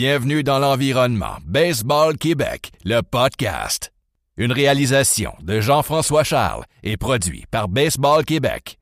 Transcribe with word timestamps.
Bienvenue 0.00 0.44
dans 0.44 0.60
l'environnement 0.60 1.38
Baseball 1.44 2.16
Québec, 2.16 2.70
le 2.84 3.00
podcast. 3.00 3.90
Une 4.36 4.52
réalisation 4.52 5.32
de 5.42 5.60
Jean-François 5.60 6.22
Charles 6.22 6.62
et 6.84 6.96
produit 6.96 7.46
par 7.50 7.66
Baseball 7.66 8.24
Québec. 8.24 8.77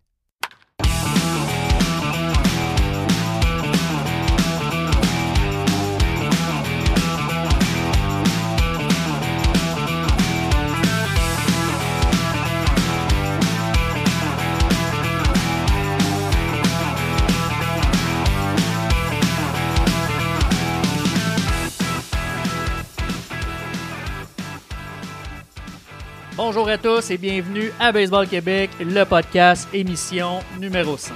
Bonjour 26.37 26.69
à 26.69 26.77
tous 26.77 27.11
et 27.11 27.17
bienvenue 27.17 27.73
à 27.81 27.93
Baseball 27.93 28.29
Québec, 28.29 28.69
le 28.79 29.05
podcast 29.05 29.67
émission 29.73 30.41
numéro 30.61 30.99
5. 30.99 31.15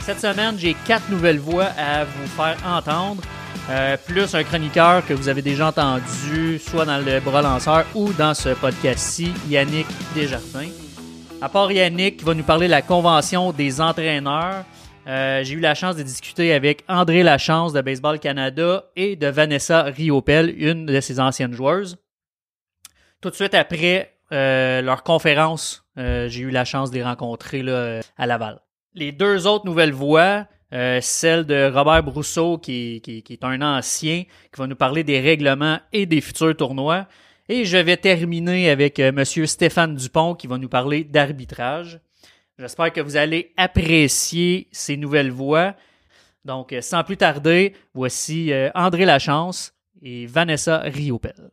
Cette 0.00 0.18
semaine, 0.18 0.58
j'ai 0.58 0.74
quatre 0.86 1.10
nouvelles 1.10 1.38
voix 1.38 1.66
à 1.76 2.06
vous 2.06 2.26
faire 2.28 2.56
entendre, 2.66 3.22
euh, 3.68 3.98
plus 3.98 4.34
un 4.34 4.42
chroniqueur 4.44 5.06
que 5.06 5.12
vous 5.12 5.28
avez 5.28 5.42
déjà 5.42 5.66
entendu, 5.66 6.58
soit 6.58 6.86
dans 6.86 6.96
le 6.96 7.20
bras 7.20 7.42
lanceur 7.42 7.84
ou 7.94 8.14
dans 8.14 8.32
ce 8.32 8.48
podcast-ci, 8.48 9.30
Yannick 9.46 9.86
Desjardins. 10.14 10.70
À 11.42 11.50
part 11.50 11.70
Yannick 11.70 12.16
qui 12.16 12.24
va 12.24 12.32
nous 12.32 12.42
parler 12.42 12.66
de 12.66 12.70
la 12.70 12.80
convention 12.80 13.52
des 13.52 13.82
entraîneurs, 13.82 14.64
euh, 15.06 15.44
j'ai 15.44 15.52
eu 15.52 15.60
la 15.60 15.74
chance 15.74 15.96
de 15.96 16.02
discuter 16.02 16.54
avec 16.54 16.82
André 16.88 17.22
Lachance 17.22 17.74
de 17.74 17.82
Baseball 17.82 18.18
Canada 18.18 18.86
et 18.96 19.16
de 19.16 19.26
Vanessa 19.26 19.82
Riopel, 19.82 20.54
une 20.56 20.86
de 20.86 20.98
ses 21.02 21.20
anciennes 21.20 21.52
joueuses. 21.52 21.98
Tout 23.20 23.28
de 23.28 23.34
suite 23.34 23.54
après, 23.54 24.15
euh, 24.32 24.82
leur 24.82 25.02
conférence, 25.02 25.86
euh, 25.98 26.28
j'ai 26.28 26.42
eu 26.42 26.50
la 26.50 26.64
chance 26.64 26.90
de 26.90 26.96
les 26.96 27.04
rencontrer 27.04 27.62
là, 27.62 28.00
à 28.16 28.26
Laval. 28.26 28.60
Les 28.94 29.12
deux 29.12 29.46
autres 29.46 29.66
nouvelles 29.66 29.92
voix, 29.92 30.46
euh, 30.72 31.00
celle 31.00 31.44
de 31.46 31.70
Robert 31.72 32.02
Brousseau, 32.02 32.58
qui, 32.58 33.00
qui, 33.02 33.22
qui, 33.22 33.32
est 33.32 33.44
un 33.44 33.62
ancien, 33.62 34.24
qui 34.24 34.58
va 34.58 34.66
nous 34.66 34.76
parler 34.76 35.04
des 35.04 35.20
règlements 35.20 35.78
et 35.92 36.06
des 36.06 36.20
futurs 36.20 36.56
tournois. 36.56 37.06
Et 37.48 37.64
je 37.64 37.76
vais 37.76 37.96
terminer 37.96 38.70
avec 38.70 38.98
euh, 38.98 39.12
Monsieur 39.12 39.46
Stéphane 39.46 39.94
Dupont, 39.94 40.34
qui 40.34 40.46
va 40.46 40.58
nous 40.58 40.68
parler 40.68 41.04
d'arbitrage. 41.04 42.00
J'espère 42.58 42.92
que 42.92 43.00
vous 43.00 43.16
allez 43.16 43.52
apprécier 43.56 44.68
ces 44.72 44.96
nouvelles 44.96 45.30
voix. 45.30 45.74
Donc, 46.44 46.74
sans 46.80 47.04
plus 47.04 47.16
tarder, 47.16 47.74
voici 47.92 48.52
André 48.74 49.04
Lachance 49.04 49.74
et 50.00 50.26
Vanessa 50.26 50.78
Riopel. 50.78 51.50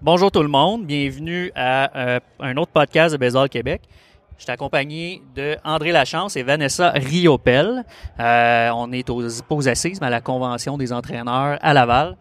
Bonjour 0.00 0.30
tout 0.30 0.42
le 0.42 0.48
monde, 0.48 0.86
bienvenue 0.86 1.50
à 1.56 1.98
euh, 1.98 2.20
un 2.38 2.56
autre 2.56 2.70
podcast 2.70 3.12
de 3.12 3.18
Baseball 3.18 3.48
Québec. 3.48 3.82
Je 4.36 4.44
suis 4.44 4.52
accompagné 4.52 5.20
de 5.34 5.56
André 5.64 5.90
Lachance 5.90 6.36
et 6.36 6.44
Vanessa 6.44 6.90
Riopel. 6.90 7.84
Euh, 8.20 8.70
on 8.76 8.92
est 8.92 9.10
aux, 9.10 9.20
aux 9.50 9.68
assises, 9.68 10.00
mais 10.00 10.06
à 10.06 10.10
la 10.10 10.20
convention 10.20 10.78
des 10.78 10.92
entraîneurs 10.92 11.58
à 11.60 11.74
Laval. 11.74 12.16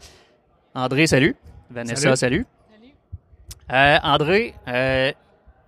André, 0.73 1.05
salut. 1.05 1.35
Vanessa, 1.69 2.15
salut. 2.15 2.15
salut. 2.15 2.45
Euh, 3.71 3.97
André, 4.01 4.55
euh, 4.67 5.11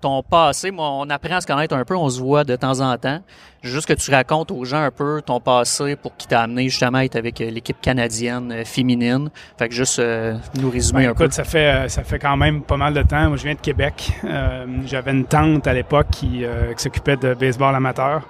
ton 0.02 0.24
passé, 0.24 0.72
moi, 0.72 0.90
on 0.92 1.10
apprend 1.10 1.36
à 1.36 1.42
se 1.42 1.48
connaître 1.48 1.76
un 1.76 1.84
peu, 1.84 1.96
on 1.96 2.10
se 2.10 2.20
voit 2.20 2.44
de 2.44 2.56
temps 2.56 2.80
en 2.80 2.98
temps. 2.98 3.22
Juste 3.62 3.88
que 3.88 3.94
tu 3.94 4.10
racontes 4.12 4.52
aux 4.52 4.64
gens 4.64 4.82
un 4.82 4.92
peu 4.92 5.22
ton 5.22 5.42
passé 5.42 5.98
pour 5.98 6.16
qui 6.16 6.28
t'a 6.28 6.42
amené 6.42 6.70
justement 6.70 7.00
à 7.00 7.06
être 7.06 7.18
avec 7.18 7.42
euh, 7.42 7.50
l'équipe 7.50 7.80
canadienne 7.82 8.52
euh, 8.54 8.64
féminine. 8.64 9.30
Fait 9.58 9.68
que 9.68 9.76
juste 9.76 10.00
euh, 10.00 10.38
nous 10.56 10.70
résumer 10.70 11.02
ben, 11.02 11.10
un 11.10 11.12
écoute, 11.12 11.26
peu. 11.28 11.32
Ça 11.32 11.44
fait, 11.44 11.90
ça 11.90 12.04
fait 12.04 12.20
quand 12.20 12.38
même 12.38 12.62
pas 12.62 12.78
mal 12.78 12.94
de 12.94 13.02
temps. 13.02 13.28
Moi, 13.28 13.36
je 13.36 13.44
viens 13.44 13.56
de 13.56 13.60
Québec. 13.60 14.12
Euh, 14.24 14.66
J'avais 14.86 15.12
une 15.12 15.26
tante 15.26 15.68
à 15.68 15.74
l'époque 15.74 16.08
qui, 16.12 16.46
euh, 16.46 16.74
qui 16.74 16.84
s'occupait 16.84 17.18
de 17.18 17.34
baseball 17.34 17.76
amateur. 17.76 18.22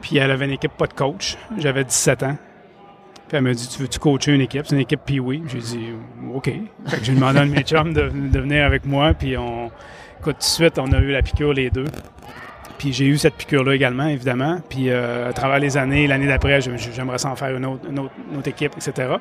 Puis 0.00 0.16
elle 0.16 0.30
avait 0.30 0.46
une 0.46 0.52
équipe 0.52 0.72
pas 0.72 0.86
de 0.86 0.94
coach. 0.94 1.36
J'avais 1.58 1.84
17 1.84 2.22
ans. 2.22 2.36
Puis 3.28 3.36
elle 3.36 3.42
m'a 3.42 3.52
dit, 3.52 3.68
tu 3.68 3.82
veux-tu 3.82 3.98
coacher 3.98 4.32
une 4.32 4.40
équipe? 4.40 4.62
C'est 4.66 4.76
une 4.76 4.82
équipe 4.82 5.00
Pee-Wee. 5.04 5.42
J'ai 5.48 5.58
dit, 5.58 5.88
OK. 6.32 6.50
Fait 6.86 6.98
que 6.98 7.04
j'ai 7.04 7.14
demandé 7.14 7.38
à 7.38 7.42
un 7.42 7.46
de 7.46 7.50
mes 7.50 7.62
chums 7.62 7.92
de, 7.92 8.08
de 8.08 8.40
venir 8.40 8.64
avec 8.64 8.86
moi. 8.86 9.14
Puis 9.14 9.36
on, 9.36 9.70
écoute, 10.20 10.36
tout 10.36 10.40
de 10.40 10.44
suite, 10.44 10.78
on 10.78 10.92
a 10.92 10.98
eu 10.98 11.12
la 11.12 11.22
piqûre 11.22 11.52
les 11.52 11.70
deux. 11.70 11.86
Puis 12.78 12.92
j'ai 12.92 13.06
eu 13.06 13.16
cette 13.16 13.34
piqûre-là 13.34 13.74
également, 13.74 14.06
évidemment. 14.06 14.60
Puis 14.68 14.90
euh, 14.90 15.30
à 15.30 15.32
travers 15.32 15.58
les 15.58 15.76
années, 15.76 16.06
l'année 16.06 16.26
d'après, 16.26 16.60
j'aimerais 16.60 17.18
s'en 17.18 17.34
faire 17.36 17.56
une 17.56 17.64
autre, 17.64 17.88
une, 17.88 17.98
autre, 17.98 18.12
une 18.30 18.38
autre, 18.38 18.48
équipe, 18.48 18.72
etc. 18.76 19.14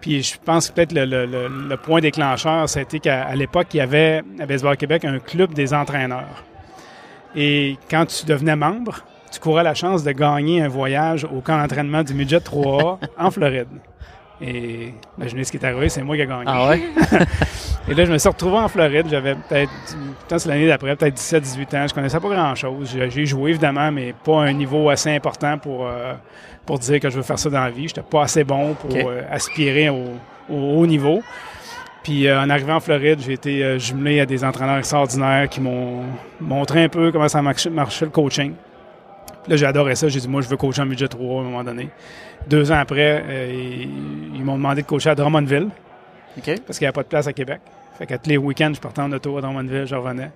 Puis 0.00 0.22
je 0.22 0.36
pense 0.42 0.70
que 0.70 0.74
peut-être 0.74 0.92
le, 0.92 1.04
le, 1.04 1.26
le, 1.26 1.48
le, 1.48 1.76
point 1.76 2.00
déclencheur, 2.00 2.68
c'était 2.68 3.00
qu'à 3.00 3.34
l'époque, 3.34 3.68
il 3.74 3.78
y 3.78 3.80
avait 3.80 4.22
à 4.40 4.46
Baseball 4.46 4.76
Québec 4.76 5.04
un 5.04 5.18
club 5.18 5.52
des 5.52 5.74
entraîneurs. 5.74 6.44
Et 7.34 7.76
quand 7.90 8.06
tu 8.06 8.24
devenais 8.24 8.56
membre, 8.56 9.04
tu 9.30 9.40
courais 9.40 9.62
la 9.62 9.74
chance 9.74 10.02
de 10.02 10.12
gagner 10.12 10.62
un 10.62 10.68
voyage 10.68 11.24
au 11.24 11.40
camp 11.40 11.58
d'entraînement 11.58 12.02
du 12.02 12.14
Midget 12.14 12.38
3A 12.38 12.98
en 13.18 13.30
Floride. 13.30 13.68
Et 14.40 14.92
imaginez 15.16 15.44
ce 15.44 15.50
qui 15.50 15.56
est 15.56 15.64
arrivé, 15.64 15.88
c'est 15.88 16.02
moi 16.02 16.14
qui 16.14 16.22
ai 16.22 16.26
gagné. 16.26 16.44
Ah 16.46 16.68
ouais? 16.68 16.82
et 17.88 17.94
là, 17.94 18.04
je 18.04 18.12
me 18.12 18.18
suis 18.18 18.28
retrouvé 18.28 18.58
en 18.58 18.68
Floride. 18.68 19.06
J'avais 19.10 19.34
peut-être, 19.34 19.72
peut-être 20.28 20.40
c'est 20.40 20.48
l'année 20.48 20.66
d'après, 20.66 20.94
peut-être 20.94 21.16
17-18 21.16 21.76
ans. 21.76 21.86
Je 21.88 21.94
connaissais 21.94 22.20
pas 22.20 22.28
grand-chose. 22.28 22.96
J'ai 23.08 23.26
joué, 23.26 23.50
évidemment, 23.50 23.90
mais 23.90 24.12
pas 24.24 24.42
à 24.42 24.46
un 24.46 24.52
niveau 24.52 24.90
assez 24.90 25.10
important 25.10 25.56
pour, 25.56 25.86
euh, 25.86 26.12
pour 26.66 26.78
dire 26.78 27.00
que 27.00 27.08
je 27.08 27.16
veux 27.16 27.22
faire 27.22 27.38
ça 27.38 27.48
dans 27.48 27.64
la 27.64 27.70
vie. 27.70 27.88
J'étais 27.88 28.02
pas 28.02 28.24
assez 28.24 28.44
bon 28.44 28.74
pour 28.74 28.90
euh, 28.94 29.22
aspirer 29.30 29.88
au, 29.88 30.04
au 30.50 30.80
haut 30.80 30.86
niveau. 30.86 31.22
Puis 32.02 32.28
euh, 32.28 32.40
en 32.40 32.50
arrivant 32.50 32.76
en 32.76 32.80
Floride, 32.80 33.20
j'ai 33.24 33.32
été 33.32 33.78
jumelé 33.78 34.20
à 34.20 34.26
des 34.26 34.44
entraîneurs 34.44 34.78
extraordinaires 34.78 35.48
qui 35.48 35.62
m'ont 35.62 36.02
montré 36.40 36.84
un 36.84 36.88
peu 36.90 37.10
comment 37.10 37.28
ça 37.28 37.40
marchait, 37.40 37.70
marchait 37.70 38.04
le 38.04 38.10
coaching. 38.10 38.52
Puis 39.46 39.52
là, 39.52 39.56
j'ai 39.58 39.66
adoré 39.66 39.94
ça. 39.94 40.08
J'ai 40.08 40.18
dit, 40.18 40.26
moi, 40.28 40.40
je 40.40 40.48
veux 40.48 40.56
coacher 40.56 40.82
en 40.82 40.86
budget 40.86 41.06
3 41.06 41.38
à 41.38 41.40
un 41.40 41.48
moment 41.48 41.62
donné. 41.62 41.88
Deux 42.48 42.72
ans 42.72 42.78
après, 42.78 43.22
euh, 43.24 43.48
ils, 43.52 44.36
ils 44.38 44.44
m'ont 44.44 44.56
demandé 44.56 44.82
de 44.82 44.86
coacher 44.86 45.10
à 45.10 45.14
Drummondville 45.14 45.68
parce 46.34 46.78
qu'il 46.78 46.84
n'y 46.84 46.88
avait 46.88 46.92
pas 46.92 47.04
de 47.04 47.08
place 47.08 47.28
à 47.28 47.32
Québec. 47.32 47.60
Fait 47.96 48.06
qu'à 48.06 48.18
tous 48.18 48.28
les 48.28 48.36
week-ends, 48.36 48.72
je 48.74 48.80
partais 48.80 49.02
en 49.02 49.12
auto 49.12 49.38
à 49.38 49.40
Drummondville, 49.42 49.86
je 49.86 49.94
revenais. 49.94 50.32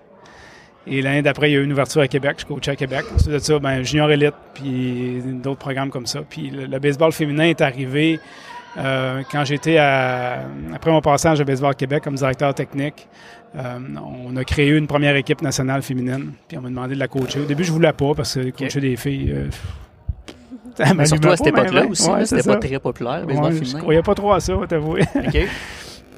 Et 0.87 1.03
l'année 1.03 1.23
d'après, 1.23 1.51
il 1.51 1.55
y 1.55 1.57
a 1.57 1.59
eu 1.59 1.65
une 1.65 1.73
ouverture 1.73 2.03
à 2.03 2.07
Québec. 2.07 2.37
Je 2.39 2.47
coachais 2.47 2.71
à 2.71 2.77
Québec. 2.77 3.05
Ensuite 3.13 3.33
de 3.33 3.39
ça, 3.41 3.59
ben, 3.59 3.83
junior 3.83 4.13
élite, 4.13 4.35
puis 4.55 5.21
d'autres 5.43 5.59
programmes 5.59 5.91
comme 5.91 6.07
ça. 6.07 6.21
Puis 6.29 6.51
le, 6.51 6.67
le 6.67 6.79
baseball 6.79 7.11
féminin 7.11 7.47
est 7.47 7.61
arrivé 7.61 8.21
euh, 8.79 9.23
quand 9.31 9.45
j'étais 9.45 9.79
à... 9.79 10.45
Après 10.73 10.93
mon 10.93 11.01
passage 11.01 11.41
à 11.41 11.45
Baseball 11.45 11.75
Québec 11.75 12.05
comme 12.05 12.15
directeur 12.15 12.55
technique, 12.55 13.09
euh, 13.57 13.79
on 14.27 14.37
a 14.37 14.45
créé 14.45 14.71
une 14.71 14.87
première 14.87 15.17
équipe 15.17 15.43
nationale 15.43 15.83
féminine. 15.83 16.33
Puis 16.49 16.57
on 16.59 16.61
m'a 16.61 16.69
demandé 16.69 16.95
de 16.95 17.01
la 17.01 17.09
coacher. 17.09 17.41
Au 17.41 17.45
début, 17.45 17.65
je 17.65 17.73
voulais 17.73 17.93
pas 17.93 18.15
parce 18.15 18.35
que 18.35 18.51
coacher 18.51 18.81
des 18.81 18.97
filles... 18.97 19.33
Euh, 19.33 19.49
ça 20.77 20.95
Mais 20.95 21.07
surtout 21.07 21.29
à 21.29 21.37
cette 21.37 21.49
époque-là 21.49 21.87
aussi, 21.87 22.09
ouais, 22.09 22.25
c'était 22.27 22.49
pas 22.49 22.57
très 22.57 22.79
populaire, 22.79 23.27
baseball 23.27 23.53
Ouais, 23.53 23.65
je 23.65 23.77
croyais 23.77 24.03
pas 24.03 24.15
trop 24.15 24.33
à 24.33 24.41
ça, 24.41 24.55
t'avouer. 24.69 25.03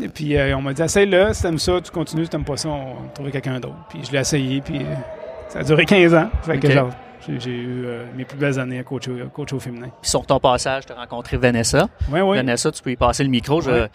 Et 0.01 0.09
puis 0.09 0.37
euh, 0.37 0.57
on 0.57 0.63
m'a 0.63 0.73
dit 0.73 0.83
essaye-le, 0.83 1.33
si 1.33 1.43
t'aimes 1.43 1.59
ça, 1.59 1.81
tu 1.81 1.91
continues, 1.91 2.25
si 2.25 2.31
t'aimes 2.31 2.45
pas 2.45 2.57
ça, 2.57 2.69
on 2.69 2.95
va 2.95 3.09
trouver 3.15 3.31
quelqu'un 3.31 3.61
d'autre. 3.61 3.77
Puis 3.89 4.01
je 4.05 4.13
l'ai 4.13 4.19
essayé, 4.19 4.61
puis 4.61 4.79
euh, 4.79 4.95
ça 5.49 5.61
a 5.61 5.65
duré 5.65 5.85
15 5.85 6.15
ans. 6.15 6.31
Fait 6.43 6.59
que 6.59 6.67
Ok. 6.67 6.73
genre, 6.73 6.91
j'ai 7.39 7.51
eu 7.51 7.85
euh, 7.85 8.05
mes 8.17 8.25
plus 8.25 8.39
belles 8.39 8.59
années 8.59 8.79
à 8.79 8.85
coacher, 8.85 9.23
à 9.23 9.27
coacher 9.27 9.57
au 9.57 9.61
féminin. 9.61 9.89
Puis 10.01 10.11
sur 10.11 10.25
ton 10.25 10.41
passage, 10.41 10.87
tu 10.87 10.93
as 10.93 10.97
rencontré 10.97 11.37
Vanessa. 11.37 11.89
Oui, 12.11 12.21
oui. 12.21 12.37
Vanessa, 12.37 12.73
tu 12.73 12.83
peux 12.83 12.91
y 12.91 12.97
passer 12.97 13.23
le 13.23 13.31
micro. 13.31 13.61
Je-. 13.61 13.89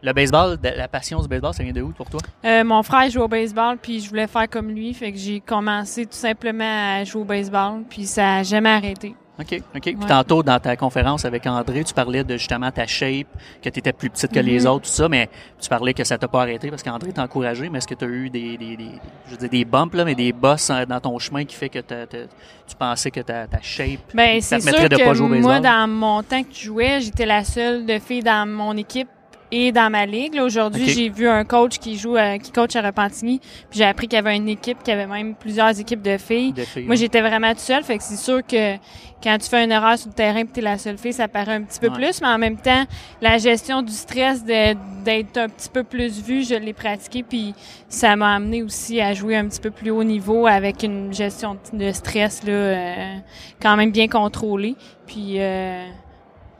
Le 0.00 0.12
baseball, 0.12 0.58
la 0.62 0.86
passion 0.86 1.20
du 1.20 1.26
baseball, 1.26 1.52
ça 1.54 1.64
vient 1.64 1.72
de 1.72 1.82
où 1.82 1.88
pour 1.88 2.08
toi? 2.08 2.20
Euh, 2.44 2.62
mon 2.62 2.82
frère 2.84 3.10
joue 3.10 3.20
au 3.22 3.28
baseball, 3.28 3.76
puis 3.82 4.00
je 4.00 4.08
voulais 4.08 4.28
faire 4.28 4.48
comme 4.48 4.68
lui, 4.70 4.94
fait 4.94 5.10
que 5.10 5.18
j'ai 5.18 5.40
commencé 5.40 6.06
tout 6.06 6.12
simplement 6.12 6.98
à 7.00 7.04
jouer 7.04 7.22
au 7.22 7.24
baseball, 7.24 7.82
puis 7.88 8.06
ça 8.06 8.36
a 8.36 8.42
jamais 8.44 8.70
arrêté. 8.70 9.14
OK, 9.40 9.60
OK. 9.74 9.80
Puis 9.82 9.94
Ouais. 9.96 10.06
tantôt, 10.08 10.42
dans 10.42 10.58
ta 10.58 10.76
conférence 10.76 11.24
avec 11.24 11.46
André, 11.46 11.82
tu 11.84 11.94
parlais 11.94 12.24
de 12.24 12.36
justement 12.36 12.70
ta 12.72 12.86
shape, 12.88 13.26
que 13.62 13.68
tu 13.70 13.78
étais 13.78 13.92
plus 13.92 14.10
petite 14.10 14.32
que 14.32 14.40
les 14.40 14.60
Mhm. 14.62 14.66
autres, 14.66 14.86
tout 14.86 14.90
ça, 14.94 15.08
mais 15.08 15.28
tu 15.60 15.68
parlais 15.68 15.94
que 15.94 16.02
ça 16.04 16.18
t'a 16.18 16.26
pas 16.26 16.42
arrêté 16.42 16.70
parce 16.70 16.82
qu'André 16.82 17.12
t'a 17.12 17.22
encouragé, 17.22 17.68
mais 17.68 17.78
est-ce 17.78 17.86
que 17.86 17.94
tu 17.94 18.04
as 18.04 18.08
eu 18.08 18.30
des, 18.30 18.56
des, 18.56 18.76
des- 18.76 18.90
je 19.26 19.30
veux 19.32 19.36
dire, 19.36 19.48
des 19.48 19.64
bumps, 19.64 19.94
là, 19.94 20.04
mais 20.04 20.16
des 20.16 20.32
bosses 20.32 20.70
euh, 20.70 20.84
dans 20.86 20.98
ton 21.00 21.16
chemin 21.20 21.44
qui 21.44 21.54
fait 21.54 21.68
que 21.68 21.78
tu 21.78 22.76
pensais 22.76 23.10
que 23.12 23.20
ta, 23.20 23.46
ta 23.46 23.60
shape 23.62 24.00
Ben, 24.14 24.40
ça 24.40 24.58
c'est 24.60 24.72
te 24.72 24.76
sûr 24.76 24.88
de 24.88 24.96
pas 24.96 25.14
jouer 25.14 25.26
au 25.26 25.30
que 25.30 25.40
moi, 25.40 25.60
dans 25.60 25.88
mon 25.88 26.22
temps 26.24 26.42
que 26.42 26.52
je 26.52 26.64
jouais, 26.64 27.00
j'étais 27.00 27.26
la 27.26 27.44
seule 27.44 27.86
de 27.86 27.98
fille 28.00 28.22
dans 28.24 28.48
mon 28.48 28.76
équipe 28.76 29.08
et 29.50 29.72
dans 29.72 29.90
ma 29.90 30.04
ligue. 30.06 30.34
Là, 30.34 30.44
Aujourd'hui, 30.44 30.88
j'ai 30.88 31.08
vu 31.08 31.28
un 31.28 31.44
coach 31.44 31.78
qui 31.78 31.96
joue, 31.98 32.16
à- 32.16 32.38
qui 32.38 32.50
coach 32.52 32.76
à 32.76 32.82
Repentigny, 32.82 33.38
puis 33.38 33.78
j'ai 33.78 33.84
appris 33.84 34.06
qu'il 34.08 34.16
y 34.16 34.20
avait 34.20 34.36
une 34.36 34.48
équipe, 34.48 34.78
qu'il 34.82 34.88
y 34.92 34.96
avait 34.96 35.06
même 35.06 35.34
plusieurs 35.34 35.78
équipes 35.78 36.02
de 36.02 36.16
filles. 36.18 36.52
de 36.52 36.62
filles? 36.62 36.84
Moi, 36.86 36.96
j'étais 36.96 37.20
vraiment 37.20 37.50
toute 37.50 37.58
seule, 37.60 37.82
fait 37.84 37.98
que 37.98 38.04
c'est 38.04 38.16
sûr 38.16 38.44
que 38.46 38.76
quand 39.22 39.36
tu 39.38 39.48
fais 39.48 39.64
une 39.64 39.72
erreur 39.72 39.98
sur 39.98 40.08
le 40.08 40.14
terrain 40.14 40.40
et 40.40 40.46
tu 40.46 40.60
es 40.60 40.62
la 40.62 40.78
seule 40.78 40.96
fille, 40.98 41.12
ça 41.12 41.28
paraît 41.28 41.54
un 41.54 41.62
petit 41.62 41.80
peu 41.80 41.88
Ouais. 41.88 41.94
plus, 41.94 42.20
mais 42.20 42.28
en 42.28 42.38
même 42.38 42.56
temps, 42.56 42.84
la 43.20 43.38
gestion 43.38 43.82
du 43.82 43.92
stress 43.92 44.44
de- 44.44 44.76
d'être 45.04 45.36
un 45.38 45.48
petit 45.48 45.68
peu 45.68 45.82
plus 45.82 46.22
vue, 46.22 46.44
je 46.44 46.54
l'ai 46.54 46.72
pratiqué, 46.72 47.22
puis 47.22 47.54
ça 47.88 48.14
m'a 48.16 48.34
amené 48.36 48.62
aussi 48.62 49.00
à 49.00 49.14
jouer 49.14 49.36
un 49.36 49.46
petit 49.48 49.60
peu 49.60 49.70
plus 49.70 49.90
haut 49.90 50.04
niveau 50.04 50.46
avec 50.46 50.82
une 50.82 51.12
gestion 51.12 51.56
de 51.72 51.90
stress 51.92 52.44
là, 52.44 52.52
euh, 52.52 53.14
quand 53.60 53.76
même 53.76 53.90
bien 53.90 54.08
contrôlée. 54.08 54.76
Puis 55.06 55.34
euh, 55.38 55.86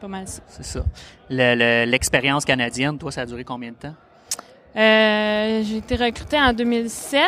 pas 0.00 0.08
mal 0.08 0.26
ça. 0.26 0.42
C'est 0.48 0.64
ça. 0.64 0.84
Le- 1.30 1.54
le- 1.54 1.90
L'expérience 1.90 2.44
canadienne, 2.44 2.98
toi, 2.98 3.10
ça 3.12 3.22
a 3.22 3.26
duré 3.26 3.44
combien 3.44 3.70
de 3.70 3.76
temps? 3.76 3.94
Euh, 4.76 5.62
j'ai 5.64 5.76
été 5.78 5.96
recrutée 5.96 6.38
en 6.40 6.52
2007. 6.52 7.22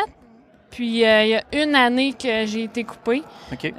Puis 0.71 1.05
euh, 1.05 1.23
il 1.25 1.29
y 1.31 1.35
a 1.35 1.63
une 1.63 1.75
année 1.75 2.13
que 2.13 2.45
j'ai 2.45 2.63
été 2.63 2.85
coupée. 2.85 3.23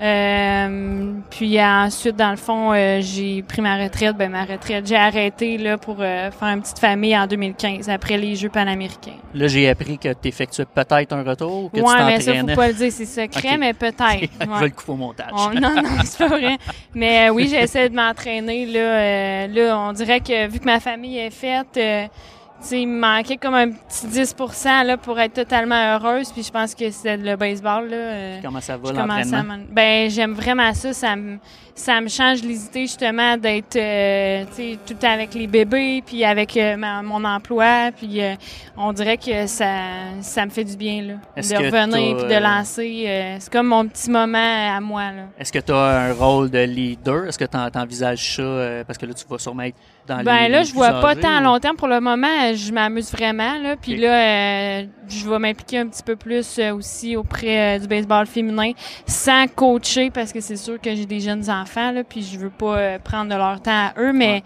Euh, 0.03 1.13
puis 1.31 1.61
ensuite, 1.63 2.17
dans 2.17 2.31
le 2.31 2.37
fond, 2.37 2.73
euh, 2.73 3.01
j'ai 3.01 3.43
pris 3.43 3.63
ma 3.63 3.83
retraite. 3.83 4.15
Ben 4.15 4.31
ma 4.31 4.45
retraite, 4.45 4.87
j'ai 4.87 4.97
arrêté 4.97 5.57
là 5.57 5.79
pour 5.79 5.97
faire 5.97 6.33
une 6.43 6.61
petite 6.61 6.79
famille 6.79 7.17
en 7.17 7.27
2015 7.27 7.89
après 7.89 8.19
les 8.19 8.37
Jeux 8.37 8.51
panaméricains. 8.51 9.17
Là, 9.35 9.47
j'ai 9.47 9.71
appris 9.71 9.97
que 9.97 10.13
tu 10.13 10.29
effectuais 10.29 10.67
peut-être 10.67 11.15
un 11.15 11.23
retour 11.23 11.65
ou 11.65 11.69
que 11.71 11.81
ouais, 11.81 11.97
tu 11.97 12.05
mais 12.05 12.21
ça 12.21 12.35
faut 12.35 12.47
pas 12.55 12.69
le 12.69 12.75
dire, 12.75 12.93
c'est 12.93 13.07
secret, 13.07 13.57
mais 13.57 13.73
peut-être. 13.73 14.29
Je 14.43 14.47
ouais. 14.47 14.59
vais 14.61 14.67
le 14.67 14.71
couper 14.71 14.93
au 14.93 14.97
montage. 14.97 15.31
On- 15.33 15.55
non, 15.55 15.75
non, 15.75 15.83
c'est 16.05 16.19
pas 16.19 16.29
vrai. 16.29 16.59
Mais 16.95 17.31
oui, 17.31 17.49
j'essaie 17.49 17.89
de 17.89 17.97
m'entraîner. 17.97 18.67
Là, 18.67 19.47
là, 19.47 19.79
on 19.79 19.93
dirait 19.95 20.21
que 20.21 20.47
vu 20.47 20.61
que 20.61 20.67
ma 20.67 20.79
famille 20.79 21.19
est 21.19 21.31
faite, 21.31 21.79
il 22.71 22.87
me 22.87 23.01
manquait 23.01 23.37
comme 23.37 23.55
un 23.55 23.71
petit 23.71 24.07
10 24.07 24.35
là, 24.87 24.97
pour 24.97 25.19
être 25.19 25.35
totalement 25.35 25.95
heureuse. 25.97 26.31
Puis 26.33 26.43
je 26.45 26.51
pense 26.51 26.75
que 26.75 26.91
c'est 26.91 27.17
le 27.17 27.37
baseball. 27.37 27.89
Là, 27.89 27.97
euh, 27.97 28.39
Comment 28.43 28.61
ça 28.61 28.77
va 28.77 28.93
l'entraînement? 28.93 29.43
m'en- 29.45 29.65
ben 29.71 30.09
j'aime 30.11 30.33
vraiment 30.35 30.73
ça 30.75 30.93
ça 30.93 31.17
me 31.17 31.39
ça 31.75 32.01
me 32.03 32.09
change 32.09 32.43
les 32.43 32.67
idées 32.67 32.83
justement 32.83 33.37
d'être 33.39 33.77
euh, 33.77 34.45
tout 34.87 34.93
le 34.93 34.99
temps 34.99 35.11
avec 35.13 35.33
les 35.35 35.47
bébés 35.47 36.03
puis 36.05 36.23
avec 36.23 36.55
euh, 36.57 36.77
ma- 36.77 37.03
mon 37.03 37.25
emploi 37.25 37.91
puis 37.97 38.21
on 38.77 38.93
dirait 38.93 39.17
que 39.17 39.47
ça 39.47 39.67
ça 40.21 40.45
me 40.45 40.51
fait 40.51 40.65
du 40.65 40.77
bien 40.77 41.03
là 41.03 41.15
de 41.37 41.57
revenir 41.57 42.17
puis 42.19 42.27
de 42.35 42.41
lancer 42.41 43.37
c'est 43.41 43.51
comme 43.51 43.69
mon 43.69 43.87
petit 43.89 44.11
moment 44.11 44.77
à 44.77 44.81
moi 44.81 45.03
Est-ce 45.39 45.51
que 45.53 45.59
tu 45.61 45.73
as 45.73 45.77
un 46.09 46.13
rôle 46.13 46.51
de 46.51 46.59
leader? 46.63 47.27
Est-ce 47.27 47.39
que 47.39 47.45
tu 47.47 47.57
envisages 47.79 48.37
ça? 48.37 48.85
parce 48.87 48.99
que 48.99 49.07
là, 49.07 49.15
tu 49.15 49.25
vas 49.29 49.39
sûrement 49.39 49.63
être 49.63 49.77
dans 50.07 50.19
les 50.19 50.25
Ben 50.25 50.49
là, 50.51 50.63
je 50.65 50.73
vois 50.75 51.01
pas 51.01 51.15
tant 51.15 51.41
ou- 51.41 51.45
long 51.45 51.59
terme 51.59 51.77
pour 51.77 51.89
le 51.89 52.01
moment. 52.01 52.55
Je 52.55 52.73
m'amuse 52.73 53.11
vraiment 53.13 53.59
là. 53.59 53.77
Puis 53.77 53.97
là, 53.97 54.81
euh, 54.81 54.87
je 55.09 55.29
vais 55.29 55.39
m'impliquer 55.39 55.79
un 55.79 55.87
petit 55.89 56.03
peu 56.03 56.17
plus 56.17 56.59
euh, 56.59 56.75
aussi 56.75 57.17
auprès 57.17 57.77
euh, 57.77 57.79
du 57.79 57.87
baseball 57.87 58.27
féminin, 58.27 58.73
sans 59.07 59.47
coacher 59.49 60.11
parce 60.11 60.33
que 60.33 60.41
c'est 60.41 60.57
sûr 60.57 60.81
que 60.81 60.95
j'ai 60.95 61.07
des 61.07 61.21
jeunes 61.21 61.49
enfants 61.49 61.93
là. 61.93 62.03
Puis 62.05 62.23
je 62.23 62.39
veux 62.39 62.51
pas 62.51 62.99
prendre 62.99 63.31
de 63.31 63.37
leur 63.37 63.61
temps 63.63 63.71
à 63.89 63.93
eux, 64.01 64.13
mais 64.13 64.27
Ouais. 64.33 64.43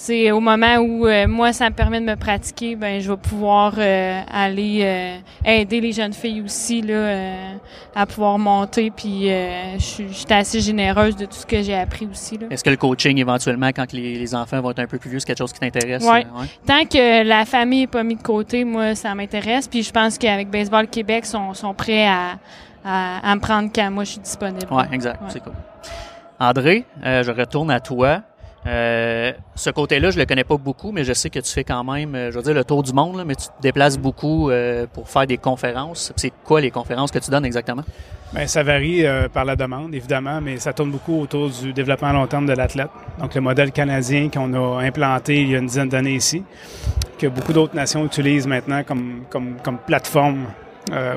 C'est 0.00 0.30
au 0.30 0.38
moment 0.38 0.76
où 0.76 1.06
euh, 1.08 1.26
moi 1.26 1.52
ça 1.52 1.68
me 1.68 1.74
permet 1.74 2.00
de 2.00 2.06
me 2.06 2.14
pratiquer, 2.14 2.76
ben 2.76 3.00
je 3.00 3.10
vais 3.10 3.16
pouvoir 3.16 3.74
euh, 3.76 4.20
aller 4.32 4.80
euh, 4.82 5.18
aider 5.44 5.80
les 5.80 5.90
jeunes 5.90 6.12
filles 6.12 6.40
aussi 6.40 6.82
là 6.82 7.56
à 7.96 8.06
pouvoir 8.06 8.38
monter. 8.38 8.92
Puis 8.92 9.28
je 9.28 9.76
suis 9.80 10.08
je 10.08 10.12
suis 10.14 10.26
assez 10.32 10.60
généreuse 10.60 11.16
de 11.16 11.24
tout 11.26 11.34
ce 11.34 11.44
que 11.44 11.62
j'ai 11.62 11.74
appris 11.74 12.06
aussi 12.06 12.38
là. 12.38 12.46
Est-ce 12.48 12.62
que 12.62 12.70
le 12.70 12.76
coaching, 12.76 13.18
éventuellement, 13.18 13.68
quand 13.68 13.92
les, 13.92 14.14
les 14.14 14.34
enfants 14.36 14.60
vont 14.60 14.70
être 14.70 14.78
un 14.78 14.86
peu 14.86 14.98
plus 14.98 15.10
vieux, 15.10 15.18
c'est 15.18 15.26
quelque 15.26 15.38
chose 15.38 15.52
qui 15.52 15.58
t'intéresse? 15.60 16.04
Ouais. 16.04 16.24
tant 16.64 16.84
que 16.84 17.24
la 17.24 17.44
famille 17.44 17.80
n'est 17.80 17.86
pas 17.88 18.04
mise 18.04 18.18
de 18.18 18.22
côté, 18.22 18.64
moi, 18.64 18.94
ça 18.94 19.14
m'intéresse. 19.16 19.66
Puis 19.66 19.82
je 19.82 19.90
pense 19.90 20.16
qu'avec 20.16 20.48
Baseball 20.48 20.86
Québec, 20.86 21.24
ils 21.26 21.30
sont, 21.30 21.54
sont 21.54 21.74
prêts 21.74 22.06
à, 22.06 22.38
à, 22.84 23.30
à 23.32 23.34
me 23.34 23.40
prendre 23.40 23.68
quand 23.74 23.90
moi 23.90 24.04
je 24.04 24.10
suis 24.12 24.20
disponible. 24.20 24.72
Ouais, 24.72 24.84
exact. 24.92 25.20
Ouais. 25.22 25.28
C'est 25.30 25.42
cool. 25.42 25.54
André, 26.38 26.84
je 27.02 27.32
retourne 27.32 27.72
à 27.72 27.80
toi. 27.80 28.20
Euh, 28.66 29.32
ce 29.54 29.70
côté-là, 29.70 30.10
je 30.10 30.18
le 30.18 30.26
connais 30.26 30.44
pas 30.44 30.56
beaucoup, 30.56 30.92
mais 30.92 31.04
je 31.04 31.12
sais 31.12 31.30
que 31.30 31.38
tu 31.38 31.50
fais 31.50 31.64
quand 31.64 31.84
même, 31.84 32.14
euh, 32.14 32.30
je 32.30 32.36
veux 32.36 32.42
dire, 32.42 32.54
le 32.54 32.64
tour 32.64 32.82
du 32.82 32.92
monde, 32.92 33.22
mais 33.26 33.34
tu 33.34 33.46
te 33.46 33.62
déplaces 33.62 33.98
beaucoup 33.98 34.50
euh, 34.50 34.86
pour 34.92 35.08
faire 35.08 35.26
des 35.26 35.38
conférences. 35.38 36.12
C'est 36.16 36.32
quoi 36.44 36.60
les 36.60 36.70
conférences 36.70 37.10
que 37.10 37.18
tu 37.18 37.30
donnes 37.30 37.44
exactement? 37.44 37.84
Bien, 38.32 38.46
ça 38.46 38.62
varie 38.62 39.06
par 39.32 39.46
la 39.46 39.56
demande, 39.56 39.94
évidemment, 39.94 40.42
mais 40.42 40.58
ça 40.58 40.74
tourne 40.74 40.90
beaucoup 40.90 41.22
autour 41.22 41.48
du 41.48 41.72
développement 41.72 42.08
à 42.08 42.12
long 42.12 42.26
terme 42.26 42.44
de 42.44 42.52
l'athlète. 42.52 42.90
Donc, 43.18 43.34
le 43.34 43.40
modèle 43.40 43.72
canadien 43.72 44.28
qu'on 44.28 44.52
a 44.52 44.82
implanté 44.82 45.40
il 45.40 45.50
y 45.50 45.54
a 45.54 45.58
une 45.58 45.66
dizaine 45.66 45.88
d'années 45.88 46.16
ici, 46.16 46.42
que 47.18 47.26
beaucoup 47.26 47.54
d'autres 47.54 47.74
nations 47.74 48.04
utilisent 48.04 48.46
maintenant 48.46 48.82
comme, 48.84 49.22
comme, 49.30 49.78
plateforme, 49.86 50.44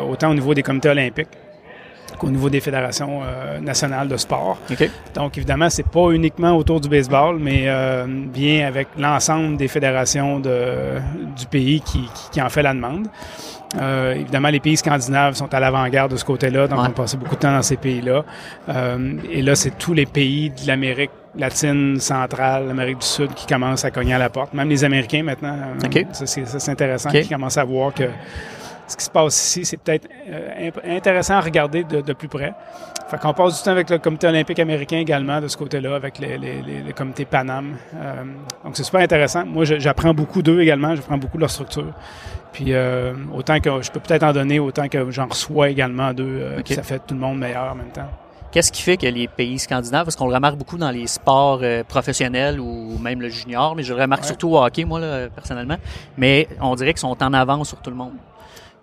autant 0.09 0.31
au 0.31 0.33
niveau 0.33 0.53
des 0.53 0.63
comités 0.63 0.87
olympiques 0.87 1.27
qu'au 2.21 2.29
niveau 2.29 2.49
des 2.51 2.59
fédérations 2.59 3.21
euh, 3.23 3.59
nationales 3.59 4.07
de 4.07 4.15
sport. 4.17 4.57
Donc, 5.15 5.37
évidemment, 5.37 5.69
c'est 5.71 5.87
pas 5.87 6.11
uniquement 6.11 6.55
autour 6.55 6.79
du 6.79 6.87
baseball, 6.87 7.37
mais 7.39 7.63
euh, 7.65 8.05
bien 8.07 8.67
avec 8.67 8.89
l'ensemble 8.97 9.57
des 9.57 9.67
fédérations 9.67 10.39
de, 10.39 10.99
du 11.35 11.45
pays 11.47 11.81
qui, 11.81 12.01
qui, 12.13 12.29
qui 12.33 12.41
en 12.41 12.49
fait 12.49 12.61
la 12.61 12.73
demande. 12.75 13.07
Euh, 13.81 14.13
évidemment, 14.13 14.49
les 14.49 14.59
pays 14.59 14.77
scandinaves 14.77 15.33
sont 15.33 15.51
à 15.53 15.59
l'avant-garde 15.59 16.11
de 16.11 16.17
ce 16.17 16.25
côté-là, 16.25 16.67
donc 16.67 16.79
Ouais. 16.79 16.87
on 16.89 16.91
passe 16.91 17.15
beaucoup 17.15 17.35
de 17.35 17.39
temps 17.39 17.53
dans 17.53 17.61
ces 17.61 17.77
pays-là. 17.77 18.23
Euh, 18.69 19.13
et 19.31 19.41
là, 19.41 19.55
c'est 19.55 19.77
tous 19.77 19.93
les 19.93 20.05
pays 20.05 20.49
de 20.51 20.67
l'Amérique 20.67 21.11
latine, 21.37 21.97
centrale, 21.99 22.67
l'Amérique 22.67 22.99
du 22.99 23.05
Sud 23.07 23.33
qui 23.33 23.47
commencent 23.47 23.85
à 23.85 23.89
cogner 23.91 24.13
à 24.13 24.17
la 24.19 24.29
porte. 24.29 24.53
Même 24.53 24.69
les 24.69 24.83
Américains 24.83 25.23
maintenant. 25.23 25.55
euh, 25.57 26.03
c'est 26.11 26.69
intéressant. 26.69 27.09
Qui 27.09 27.29
commencent 27.29 27.57
à 27.57 27.63
voir 27.63 27.93
que 27.93 28.03
ce 28.91 28.97
qui 28.97 29.05
se 29.05 29.09
passe 29.09 29.35
ici, 29.43 29.65
c'est 29.65 29.77
peut-être 29.77 30.07
euh, 30.29 30.71
intéressant 30.85 31.35
à 31.35 31.41
regarder 31.41 31.83
de, 31.83 32.01
de 32.01 32.13
plus 32.13 32.27
près. 32.27 32.53
Fait 33.09 33.17
qu'on 33.19 33.33
passe 33.33 33.57
du 33.57 33.63
temps 33.63 33.71
avec 33.71 33.89
le 33.89 33.97
comité 33.97 34.27
olympique 34.27 34.59
américain 34.59 34.97
également 34.97 35.41
de 35.41 35.47
ce 35.47 35.57
côté-là, 35.57 35.95
avec 35.95 36.19
les, 36.19 36.37
les, 36.37 36.61
les, 36.61 36.81
le 36.81 36.93
comité 36.93 37.25
Panam. 37.25 37.75
Euh, 37.95 38.23
donc 38.63 38.77
c'est 38.77 38.83
super 38.83 39.01
intéressant. 39.01 39.45
Moi, 39.45 39.65
j'apprends 39.65 40.13
beaucoup 40.13 40.41
d'eux 40.41 40.61
également, 40.61 40.95
j'apprends 40.95 41.17
beaucoup 41.17 41.37
de 41.37 41.41
leur 41.41 41.49
structure. 41.51 41.93
Puis 42.53 42.67
euh, 42.69 43.13
autant 43.33 43.59
que 43.59 43.81
je 43.81 43.91
peux 43.91 43.99
peut-être 43.99 44.23
en 44.23 44.33
donner, 44.33 44.59
autant 44.59 44.87
que 44.87 45.09
j'en 45.11 45.27
reçois 45.27 45.69
également 45.69 46.13
d'eux, 46.13 46.57
ça 46.65 46.83
fait 46.83 46.99
tout 46.99 47.13
le 47.13 47.19
monde 47.19 47.39
meilleur 47.39 47.71
en 47.71 47.75
même 47.75 47.91
temps. 47.91 48.09
Qu'est-ce 48.51 48.73
qui 48.73 48.81
fait 48.81 48.97
que 48.97 49.05
les 49.07 49.29
pays 49.29 49.57
scandinaves, 49.59 50.03
parce 50.03 50.17
qu'on 50.17 50.27
le 50.27 50.33
remarque 50.33 50.57
beaucoup 50.57 50.77
dans 50.77 50.91
les 50.91 51.07
sports 51.07 51.59
euh, 51.63 51.85
professionnels 51.85 52.59
ou 52.59 52.97
même 52.99 53.21
le 53.21 53.29
junior, 53.29 53.75
mais 53.77 53.83
je 53.83 53.93
le 53.93 54.01
remarque 54.01 54.23
Ouais. 54.23 54.27
surtout 54.27 54.49
au 54.49 54.61
hockey, 54.61 54.83
moi, 54.83 54.99
là, 54.99 55.29
personnellement, 55.29 55.77
mais 56.17 56.49
on 56.59 56.75
dirait 56.75 56.91
qu'ils 56.91 56.99
sont 56.99 57.15
en 57.23 57.33
avance 57.33 57.69
sur 57.69 57.77
tout 57.81 57.89
le 57.89 57.95
monde. 57.95 58.11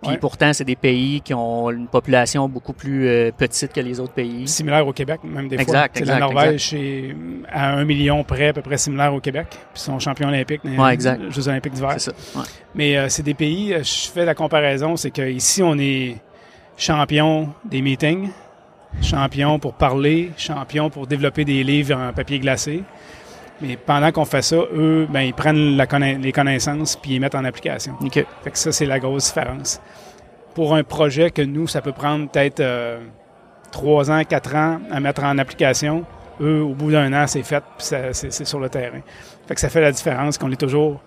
Puis 0.01 0.11
Ouais. 0.11 0.17
pourtant, 0.17 0.53
c'est 0.53 0.63
des 0.63 0.77
pays 0.77 1.19
qui 1.19 1.33
ont 1.33 1.69
une 1.71 1.87
population 1.87 2.47
beaucoup 2.47 2.71
plus 2.71 3.05
euh, 3.07 3.31
petite 3.37 3.73
que 3.73 3.81
les 3.81 3.99
autres 3.99 4.13
pays. 4.13 4.47
Similaire 4.47 4.87
au 4.87 4.93
Québec, 4.93 5.19
même 5.25 5.49
des 5.49 5.55
Exact, 5.57 5.97
fois. 5.97 6.01
Exact, 6.01 6.05
la 6.13 6.19
Norvège 6.19 6.73
est 6.73 7.13
à 7.51 7.73
un 7.73 7.83
million 7.83 8.23
près, 8.23 8.47
à 8.47 8.53
peu 8.53 8.61
près 8.61 8.77
similaire 8.77 9.13
au 9.13 9.19
Québec. 9.19 9.47
Puis 9.49 9.59
ils 9.75 9.79
sont 9.79 9.99
champions 9.99 10.29
olympiques 10.29 10.63
Ouais, 10.63 10.87
les 10.87 10.93
exact. 10.93 11.29
Jeux 11.31 11.49
olympiques 11.49 11.73
d'hiver. 11.73 11.95
C'est 11.97 12.11
ça. 12.11 12.39
ouais. 12.39 12.45
Mais 12.75 12.97
euh, 12.97 13.09
c'est 13.09 13.23
des 13.23 13.33
pays, 13.33 13.73
euh, 13.73 13.83
je 13.83 14.09
fais 14.09 14.23
la 14.23 14.35
comparaison, 14.35 14.95
c'est 14.95 15.11
qu'ici, 15.11 15.61
on 15.61 15.77
est 15.77 16.15
champion 16.77 17.49
des 17.65 17.81
meetings, 17.81 18.29
champion 19.01 19.59
pour 19.59 19.73
parler, 19.73 20.31
champion 20.37 20.89
pour 20.89 21.07
développer 21.07 21.43
des 21.45 21.61
livres 21.63 21.95
en 21.97 22.13
papier 22.13 22.39
glacé. 22.39 22.83
Mais 23.61 23.75
pendant 23.77 24.11
qu'on 24.11 24.25
fait 24.25 24.41
ça, 24.41 24.55
eux, 24.55 25.07
ben, 25.09 25.21
ils 25.21 25.33
prennent 25.33 25.75
la 25.75 25.85
conna- 25.85 26.17
les 26.17 26.31
connaissances 26.31 26.95
puis 26.95 27.15
ils 27.15 27.19
mettent 27.19 27.35
en 27.35 27.43
application. 27.45 27.93
OK. 28.01 28.13
Fait 28.13 28.51
que 28.51 28.57
ça, 28.57 28.71
c'est 28.71 28.85
la 28.85 28.99
grosse 28.99 29.25
différence. 29.33 29.81
Pour 30.55 30.75
un 30.75 30.83
projet 30.83 31.29
que 31.31 31.41
nous, 31.41 31.67
ça 31.67 31.81
peut 31.81 31.91
prendre 31.91 32.29
peut-être 32.29 32.59
euh, 32.59 32.99
trois 33.71 34.09
ans, 34.11 34.23
quatre 34.23 34.55
ans 34.55 34.79
à 34.91 34.99
mettre 34.99 35.23
en 35.23 35.37
application, 35.37 36.05
eux, 36.41 36.61
au 36.61 36.73
bout 36.73 36.91
d'un 36.91 37.11
an, 37.13 37.27
c'est 37.27 37.43
fait, 37.43 37.63
puis 37.77 37.87
c'est 38.13 38.45
sur 38.45 38.59
le 38.59 38.69
terrain. 38.69 38.99
Fait 39.47 39.55
que 39.55 39.61
ça 39.61 39.69
fait 39.69 39.81
la 39.81 39.91
différence 39.91 40.37
qu'on 40.37 40.51
est 40.51 40.59
toujours 40.59 41.01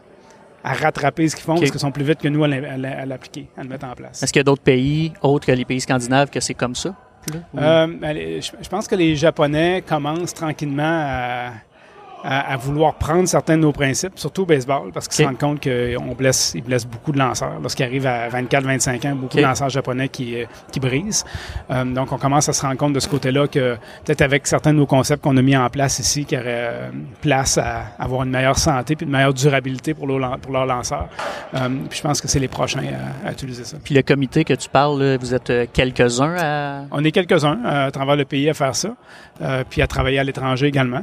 à 0.64 0.74
rattraper 0.74 1.28
ce 1.28 1.34
qu'ils 1.34 1.44
font 1.44 1.56
parce 1.56 1.70
qu'ils 1.70 1.80
sont 1.80 1.90
plus 1.90 2.04
vite 2.04 2.20
que 2.20 2.28
nous 2.28 2.44
à 2.44 2.48
l'appliquer, 2.48 3.48
à 3.58 3.62
le 3.62 3.68
mettre 3.68 3.86
en 3.86 3.94
place. 3.94 4.22
Est-ce 4.22 4.32
qu'il 4.32 4.40
y 4.40 4.42
a 4.42 4.44
d'autres 4.44 4.62
pays, 4.62 5.12
autres 5.22 5.46
que 5.46 5.52
les 5.52 5.64
pays 5.64 5.80
scandinaves, 5.80 6.30
que 6.30 6.38
c'est 6.38 6.54
comme 6.54 6.74
ça? 6.76 6.90
là? 7.32 7.40
Ou- 7.54 7.58
Euh, 7.58 8.40
je 8.40 8.68
pense 8.68 8.86
que 8.86 8.94
les 8.94 9.16
Japonais 9.16 9.82
commencent 9.86 10.34
tranquillement 10.34 10.82
à, 11.04 11.50
à- 12.24 12.52
à 12.52 12.56
vouloir 12.56 12.94
prendre 12.94 13.26
certains 13.28 13.56
de 13.56 13.62
nos 13.62 13.72
principes, 13.72 14.18
surtout 14.18 14.42
au 14.42 14.46
baseball, 14.46 14.90
parce 14.92 15.08
qu'ils 15.08 15.16
se 15.16 15.22
rendent 15.24 15.38
compte 15.38 15.62
qu'on 15.62 16.14
blesse, 16.14 16.52
ils 16.54 16.62
blessent 16.62 16.86
beaucoup 16.86 17.12
de 17.12 17.18
lanceurs. 17.18 17.58
Lorsqu'ils 17.60 17.84
arrivent 17.84 18.06
à 18.06 18.28
24-25 18.28 19.04
ans, 19.06 19.14
beaucoup 19.14 19.36
de 19.36 19.42
lanceurs 19.42 19.68
japonais 19.70 20.08
qui, 20.08 20.36
euh, 20.40 20.44
qui 20.70 20.80
brisent. 20.80 21.24
Euh, 21.70 21.84
donc, 21.84 22.12
on 22.12 22.18
commence 22.18 22.48
à 22.48 22.52
se 22.52 22.62
rendre 22.62 22.76
compte 22.76 22.92
de 22.92 23.00
ce 23.00 23.08
côté-là 23.08 23.46
que 23.48 23.76
peut-être 24.04 24.22
avec 24.22 24.46
certains 24.46 24.72
de 24.72 24.78
nos 24.78 24.86
concepts 24.86 25.22
qu'on 25.22 25.36
a 25.36 25.42
mis 25.42 25.56
en 25.56 25.68
place 25.70 25.98
ici, 25.98 26.24
qui 26.24 26.36
auraient 26.36 26.44
euh, 26.46 26.90
place 27.20 27.58
à 27.58 27.84
avoir 27.98 28.22
une 28.22 28.30
meilleure 28.30 28.58
santé 28.58 28.96
puis 28.96 29.06
une 29.06 29.12
meilleure 29.12 29.34
durabilité 29.34 29.94
pour, 29.94 30.06
leurs- 30.06 30.38
pour 30.38 30.52
leurs 30.52 30.66
lanceurs. 30.66 31.08
Euh, 31.54 31.68
puis 31.88 31.98
je 31.98 32.02
pense 32.02 32.20
que 32.20 32.28
c'est 32.28 32.38
les 32.40 32.48
prochains 32.48 32.82
à, 33.24 33.28
à 33.28 33.32
utiliser 33.32 33.64
ça. 33.64 33.76
Puis 33.82 33.94
le 33.94 34.02
comité 34.02 34.44
que 34.44 34.54
tu 34.54 34.68
parles, 34.68 35.02
là, 35.02 35.16
vous 35.16 35.34
êtes 35.34 35.50
euh, 35.50 35.66
quelques-uns 35.72 36.36
à... 36.38 36.82
On 36.90 37.02
est 37.04 37.10
quelques-uns 37.12 37.58
à 37.64 37.90
travers 37.90 38.16
le 38.16 38.24
pays 38.24 38.48
à 38.48 38.54
faire 38.54 38.74
ça, 38.74 38.90
euh, 39.40 39.64
puis 39.68 39.82
à 39.82 39.86
travailler 39.86 40.18
à 40.18 40.24
l'étranger 40.24 40.66
également. 40.66 41.02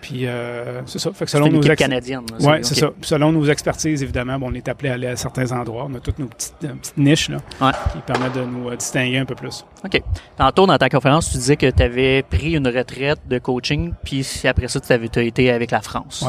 Puis 0.00 0.26
euh, 0.26 0.82
c'est 0.86 0.98
ça. 0.98 1.10
Fait 1.12 1.24
que 1.24 1.30
C'est 1.30 1.36
selon 1.38 1.46
une 1.48 1.54
nos 1.54 1.62
équipe 1.62 1.76
canadienne. 1.76 2.22
c'est 2.62 2.74
ça. 2.74 2.88
Puis 2.88 3.08
selon 3.08 3.32
nos 3.32 3.44
expertises, 3.46 4.02
évidemment, 4.02 4.38
bon, 4.38 4.50
on 4.50 4.54
est 4.54 4.68
appelé 4.68 4.90
à 4.90 4.94
aller 4.94 5.06
à 5.08 5.16
certains 5.16 5.50
endroits. 5.52 5.86
On 5.90 5.94
a 5.94 6.00
toutes 6.00 6.18
nos 6.18 6.26
petites, 6.26 6.54
euh, 6.64 6.74
petites 6.74 6.96
niches 6.96 7.28
là, 7.28 7.38
Ouais. 7.60 7.72
qui 7.92 7.98
permettent 7.98 8.34
de 8.34 8.44
nous 8.44 8.68
euh, 8.70 8.76
distinguer 8.76 9.18
un 9.18 9.24
peu 9.24 9.34
plus. 9.34 9.64
OK. 9.84 10.02
Tantôt, 10.36 10.66
dans 10.66 10.78
ta 10.78 10.88
conférence, 10.88 11.30
tu 11.30 11.38
disais 11.38 11.56
que 11.56 11.70
tu 11.70 11.82
avais 11.82 12.22
pris 12.22 12.52
une 12.56 12.68
retraite 12.68 13.20
de 13.28 13.38
coaching, 13.38 13.92
puis 14.04 14.24
après 14.44 14.68
ça, 14.68 14.80
tu 14.80 14.92
as 14.92 15.22
été 15.22 15.50
avec 15.50 15.70
la 15.70 15.80
France. 15.80 16.24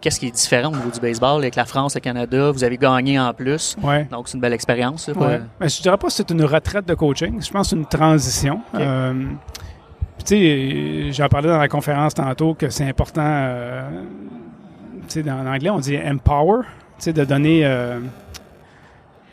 Qu'est-ce 0.00 0.18
qui 0.18 0.26
est 0.26 0.30
différent 0.32 0.72
au 0.72 0.76
niveau 0.76 0.90
du 0.90 0.98
baseball 0.98 1.38
avec 1.42 1.54
la 1.54 1.64
France, 1.64 1.94
le 1.94 2.00
Canada? 2.00 2.50
Vous 2.50 2.64
avez 2.64 2.76
gagné 2.76 3.20
en 3.20 3.32
plus. 3.32 3.76
Ouais. 3.80 4.04
Donc, 4.10 4.26
c'est 4.26 4.34
une 4.34 4.40
belle 4.40 4.52
expérience. 4.52 5.08
Ouais. 5.14 5.40
Ben, 5.60 5.68
je 5.68 5.80
dirais 5.80 5.96
pas 5.96 6.08
que 6.08 6.12
c'est 6.12 6.28
une 6.30 6.42
retraite 6.44 6.86
de 6.88 6.94
coaching. 6.94 7.40
Je 7.40 7.50
pense 7.50 7.68
que 7.68 7.70
c'est 7.70 7.76
une 7.76 7.86
transition. 7.86 8.60
Euh, 10.12 10.18
Puis 10.18 10.24
tu 10.24 11.06
sais, 11.08 11.12
j'en 11.12 11.28
parlais 11.28 11.48
dans 11.48 11.58
la 11.58 11.68
conférence 11.68 12.14
tantôt 12.14 12.54
que 12.54 12.68
c'est 12.70 12.88
important, 12.88 13.22
euh, 13.24 13.88
tu 15.02 15.04
sais, 15.08 15.22
dans 15.22 15.42
l'anglais, 15.42 15.70
on 15.70 15.78
dit 15.78 15.96
empower, 15.98 16.62
tu 16.98 17.04
sais, 17.04 17.12
de 17.12 17.24
donner 17.24 17.64
euh, 17.64 17.98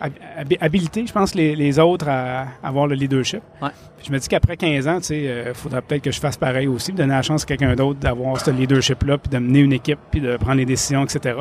hab- 0.01 0.57
habilité, 0.61 1.05
je 1.05 1.11
pense, 1.13 1.35
les, 1.35 1.55
les 1.55 1.79
autres 1.79 2.07
à, 2.09 2.47
avoir 2.63 2.87
le 2.87 2.95
leadership. 2.95 3.41
Ouais. 3.61 3.69
Puis 3.97 4.07
je 4.07 4.11
me 4.13 4.17
dis 4.19 4.27
qu'après 4.27 4.55
15 4.57 4.87
ans, 4.87 4.97
tu 4.99 5.03
sais, 5.05 5.43
il 5.47 5.53
faudrait 5.53 5.81
peut-être 5.81 6.03
que 6.03 6.11
je 6.11 6.19
fasse 6.19 6.37
pareil 6.37 6.67
aussi, 6.67 6.91
donner 6.93 7.13
la 7.13 7.21
chance 7.21 7.43
à 7.43 7.45
quelqu'un 7.45 7.75
d'autre 7.75 7.99
d'avoir 7.99 8.39
ce 8.39 8.49
leadership-là, 8.51 9.17
puis 9.17 9.29
de 9.29 9.37
mener 9.39 9.59
une 9.59 9.73
équipe, 9.73 9.99
puis 10.09 10.21
de 10.21 10.37
prendre 10.37 10.55
les 10.57 10.65
décisions, 10.65 11.03
etc. 11.03 11.39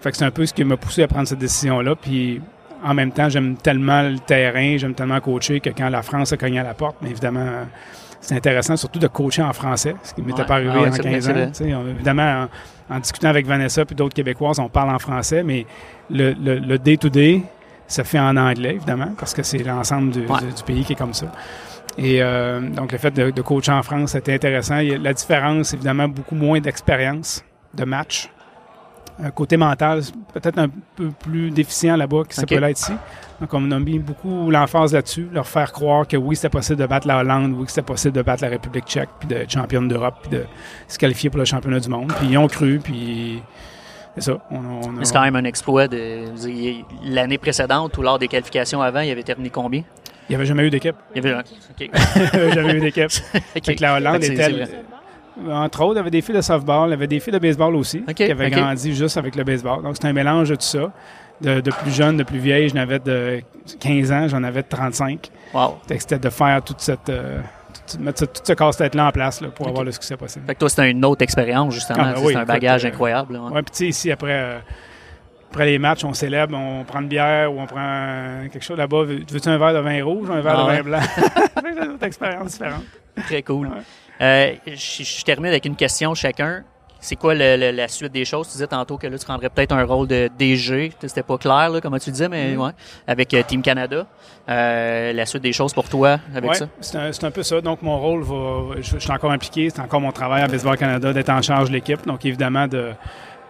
Fait 0.00 0.10
que 0.10 0.16
c'est 0.16 0.24
un 0.26 0.30
peu 0.30 0.44
ce 0.46 0.52
qui 0.52 0.62
m'a 0.64 0.76
poussé 0.76 1.02
à 1.02 1.08
prendre 1.08 1.26
cette 1.26 1.38
décision-là. 1.38 1.96
Puis 1.96 2.40
en 2.84 2.92
même 2.92 3.10
temps, 3.10 3.28
j'aime 3.30 3.56
tellement 3.56 4.02
le 4.02 4.18
terrain, 4.18 4.76
j'aime 4.76 4.92
tellement 4.94 5.18
coacher 5.20 5.60
que 5.60 5.70
quand 5.70 5.88
la 5.88 6.02
France 6.02 6.32
a 6.34 6.36
cogné 6.36 6.58
à 6.60 6.62
la 6.62 6.74
porte, 6.74 6.96
mais 7.00 7.08
évidemment, 7.10 7.46
c'est 8.20 8.34
intéressant 8.34 8.76
surtout 8.76 8.98
de 8.98 9.06
coacher 9.08 9.42
en 9.42 9.52
français, 9.52 9.94
ce 10.02 10.14
qui 10.14 10.22
m'était 10.22 10.40
Ouais. 10.42 10.46
pas 10.46 10.54
arrivé 10.54 10.70
Ah 10.74 10.80
ouais, 10.82 10.88
en 10.88 10.92
c'est 10.92 11.02
vrai, 11.02 11.10
15 11.12 11.24
c'est 11.52 11.64
vrai. 11.64 11.74
ans. 11.74 11.82
On- 11.84 11.90
évidemment, 11.90 12.46
en, 12.90 12.96
en 12.96 12.98
discutant 13.00 13.28
avec 13.28 13.46
Vanessa 13.46 13.84
puis 13.84 13.94
d'autres 13.94 14.14
Québécoises, 14.14 14.58
on 14.58 14.68
parle 14.68 14.90
en 14.90 14.98
français, 14.98 15.42
mais 15.42 15.66
le 16.10 16.32
le- 16.34 16.58
le 16.58 16.78
day-to-day 16.78 17.42
se 17.88 18.02
fait 18.02 18.18
en 18.18 18.36
anglais, 18.36 18.74
évidemment, 18.76 19.12
parce 19.18 19.32
que 19.34 19.42
c'est 19.42 19.58
l'ensemble 19.58 20.10
du, 20.10 20.20
Ouais. 20.26 20.40
du- 20.40 20.52
du 20.54 20.62
pays 20.64 20.84
qui 20.84 20.94
est 20.94 20.96
comme 20.96 21.14
ça. 21.14 21.26
Et 21.98 22.20
euh, 22.22 22.60
donc, 22.60 22.92
le 22.92 22.98
fait 22.98 23.10
de, 23.12 23.30
de 23.30 23.42
coacher 23.42 23.72
en 23.72 23.82
France, 23.82 24.10
c'était 24.12 24.34
intéressant. 24.34 24.78
Il 24.78 24.88
y 24.88 24.94
a- 24.94 24.98
La 24.98 25.14
différence, 25.14 25.72
évidemment, 25.72 26.08
beaucoup 26.08 26.34
moins 26.34 26.58
d'expérience 26.60 27.44
de 27.74 27.84
match. 27.84 28.28
Un 29.22 29.30
côté 29.30 29.56
mental, 29.56 30.02
peut-être 30.34 30.58
un 30.58 30.68
peu 30.94 31.08
plus 31.10 31.50
déficient 31.50 31.96
là-bas 31.96 32.24
que 32.28 32.34
ça 32.34 32.44
peut 32.44 32.58
l'être 32.58 32.78
ici. 32.78 32.92
Donc, 33.40 33.52
on 33.54 33.70
a 33.70 33.78
mis 33.78 33.98
beaucoup 33.98 34.50
l'emphase 34.50 34.92
là-dessus, 34.92 35.28
leur 35.32 35.46
faire 35.46 35.72
croire 35.72 36.06
que 36.06 36.16
oui, 36.16 36.36
c'était 36.36 36.48
possible 36.50 36.78
de 36.80 36.86
battre 36.86 37.06
la 37.06 37.18
Hollande, 37.18 37.52
oui, 37.56 37.64
que 37.64 37.70
c'était 37.70 37.80
possible 37.82 38.14
de 38.14 38.22
battre 38.22 38.42
la 38.42 38.50
République 38.50 38.84
tchèque, 38.86 39.08
puis 39.18 39.28
d'être 39.28 39.50
championne 39.50 39.88
d'Europe, 39.88 40.16
puis 40.22 40.30
de 40.38 40.44
se 40.88 40.98
qualifier 40.98 41.30
pour 41.30 41.38
le 41.38 41.44
championnat 41.46 41.80
du 41.80 41.88
monde. 41.88 42.12
Puis 42.18 42.28
ils 42.30 42.36
ont 42.38 42.46
cru, 42.46 42.78
puis 42.82 43.42
c'est 44.14 44.22
ça. 44.22 44.38
On, 44.50 44.56
a- 44.56 44.88
on 45.00 45.04
c'est 45.04 45.12
quand 45.14 45.22
même 45.22 45.36
un 45.36 45.44
exploit 45.44 45.88
de. 45.88 46.24
L'année 47.04 47.38
précédente 47.38 47.96
ou 47.98 48.02
lors 48.02 48.18
des 48.18 48.28
qualifications 48.28 48.80
avant, 48.82 49.00
il 49.00 49.10
avait 49.10 49.22
terminé 49.22 49.50
combien? 49.50 49.80
Il 50.28 50.32
n'y 50.32 50.34
avait 50.36 50.46
jamais 50.46 50.64
eu 50.66 50.70
d'équipe. 50.70 50.96
Il 51.14 51.18
avait 51.24 51.34
n'y 51.34 51.88
avait 52.34 52.52
jamais 52.52 52.74
eu 52.74 52.80
d'équipe. 52.80 53.04
OK. 53.34 53.64
Fait 53.64 53.74
que 53.76 53.82
la 53.82 53.94
Hollande 53.96 54.22
c'est 54.22 54.32
était, 54.34 54.48
vrai. 54.50 54.68
Entre 55.50 55.82
autres, 55.82 55.94
il 55.94 55.96
y 55.96 56.00
avait 56.00 56.10
des 56.10 56.22
filles 56.22 56.34
de 56.36 56.40
softball, 56.40 56.88
il 56.88 56.92
y 56.92 56.94
avait 56.94 57.06
des 57.06 57.20
filles 57.20 57.32
de 57.32 57.38
baseball 57.38 57.74
aussi, 57.76 58.02
qui 58.14 58.24
avaient 58.24 58.50
grandi 58.50 58.94
juste 58.94 59.16
avec 59.18 59.36
le 59.36 59.44
baseball. 59.44 59.82
Donc, 59.82 59.96
c'est 60.00 60.06
un 60.08 60.12
mélange 60.12 60.48
de 60.48 60.54
tout 60.54 60.62
ça. 60.62 60.90
De, 61.38 61.60
de 61.60 61.70
plus 61.70 61.90
jeune, 61.90 62.16
de 62.16 62.22
plus 62.22 62.38
vieille, 62.38 62.70
j'en 62.70 62.78
avais 62.80 62.98
de 62.98 63.42
15 63.78 64.10
ans, 64.12 64.26
j'en 64.28 64.42
avais 64.42 64.62
de 64.62 64.68
35. 64.68 65.30
Wow. 65.52 65.76
C'était 65.98 66.18
de 66.18 66.30
faire 66.30 66.62
toute 66.62 66.80
cette, 66.80 67.10
euh, 67.10 67.40
toute- 67.86 68.00
mettre 68.00 68.26
tout 68.26 68.40
ce 68.42 68.52
casse-tête-là 68.54 69.08
en 69.08 69.10
place 69.12 69.42
là, 69.42 69.48
pour 69.48 69.68
avoir 69.68 69.84
le 69.84 69.92
succès 69.92 70.16
possible. 70.16 70.46
Fait 70.46 70.54
que 70.54 70.60
toi, 70.60 70.70
c'était 70.70 70.90
une 70.90 71.04
autre 71.04 71.20
expérience, 71.22 71.74
justement. 71.74 71.98
Ah, 72.00 72.12
ben 72.14 72.20
C'est 72.20 72.24
oui, 72.26 72.34
un 72.34 72.38
écoute, 72.38 72.48
bagage 72.48 72.84
euh, 72.86 72.88
incroyable. 72.88 73.34
là, 73.34 73.40
ouais. 73.42 73.62
Puis 73.62 73.70
tu 73.72 73.76
sais, 73.76 73.86
ici, 73.88 74.10
après, 74.10 74.32
euh, 74.32 74.58
après 75.50 75.66
les 75.66 75.78
matchs, 75.78 76.04
on 76.04 76.14
célèbre, 76.14 76.56
on 76.56 76.84
prend 76.84 77.02
une 77.02 77.08
bière 77.08 77.52
ou 77.52 77.60
on 77.60 77.66
prend 77.66 78.48
quelque 78.50 78.64
chose 78.64 78.78
là-bas. 78.78 79.02
Veux- 79.02 79.20
Veux-tu 79.30 79.48
un 79.50 79.58
verre 79.58 79.74
de 79.74 79.80
vin 79.80 80.02
rouge 80.02 80.30
ou 80.30 80.32
un 80.32 80.40
verre 80.40 80.58
Ah 80.58 80.62
de 80.62 80.68
ouais. 80.68 80.76
vin 80.76 80.82
blanc? 80.84 81.00
C'est 81.62 81.84
une 81.84 81.90
autre 81.92 82.04
expérience 82.06 82.52
différente. 82.52 82.84
Très 83.26 83.42
cool. 83.42 83.66
Ouais. 83.66 83.74
Euh, 84.20 84.54
je, 84.66 85.02
je 85.02 85.24
termine 85.24 85.48
avec 85.48 85.64
une 85.64 85.76
question 85.76 86.14
chacun. 86.14 86.64
C'est 86.98 87.16
quoi 87.16 87.34
le- 87.34 87.56
le- 87.56 87.70
la 87.72 87.86
suite 87.88 88.10
des 88.12 88.24
choses? 88.24 88.46
Tu 88.48 88.52
disais 88.54 88.66
tantôt 88.66 88.96
que 88.96 89.06
là, 89.06 89.18
tu 89.18 89.24
prendrais 89.24 89.50
peut-être 89.50 89.72
un 89.72 89.84
rôle 89.84 90.08
de 90.08 90.28
DG. 90.38 90.92
C'était 91.00 91.22
pas 91.22 91.36
clair, 91.38 91.68
là, 91.68 91.80
comment 91.80 91.98
tu 91.98 92.10
disais, 92.10 92.28
mais 92.28 92.54
Mm. 92.56 92.60
ouais. 92.60 92.70
Avec 93.06 93.32
euh, 93.34 93.42
Team 93.46 93.60
Canada. 93.62 94.06
Euh, 94.48 95.12
la 95.12 95.26
suite 95.26 95.42
des 95.42 95.52
choses 95.52 95.74
pour 95.74 95.88
toi 95.88 96.18
avec 96.34 96.50
Ouais, 96.50 96.56
ça? 96.56 96.68
c'est 96.80 96.96
un, 96.96 97.12
c'est 97.12 97.24
un 97.24 97.30
peu 97.30 97.42
ça. 97.42 97.60
Donc, 97.60 97.82
mon 97.82 97.98
rôle 98.00 98.22
va. 98.22 98.76
Je, 98.80 98.92
je 98.94 98.98
suis 98.98 99.10
encore 99.12 99.30
impliqué. 99.30 99.68
C'est 99.70 99.80
encore 99.80 100.00
mon 100.00 100.10
travail 100.12 100.42
à 100.42 100.48
Baseball 100.48 100.76
Canada 100.78 101.12
d'être 101.12 101.28
en 101.30 101.42
charge 101.42 101.68
de 101.68 101.74
l'équipe. 101.74 102.04
Donc, 102.06 102.24
évidemment, 102.24 102.66
de 102.66 102.92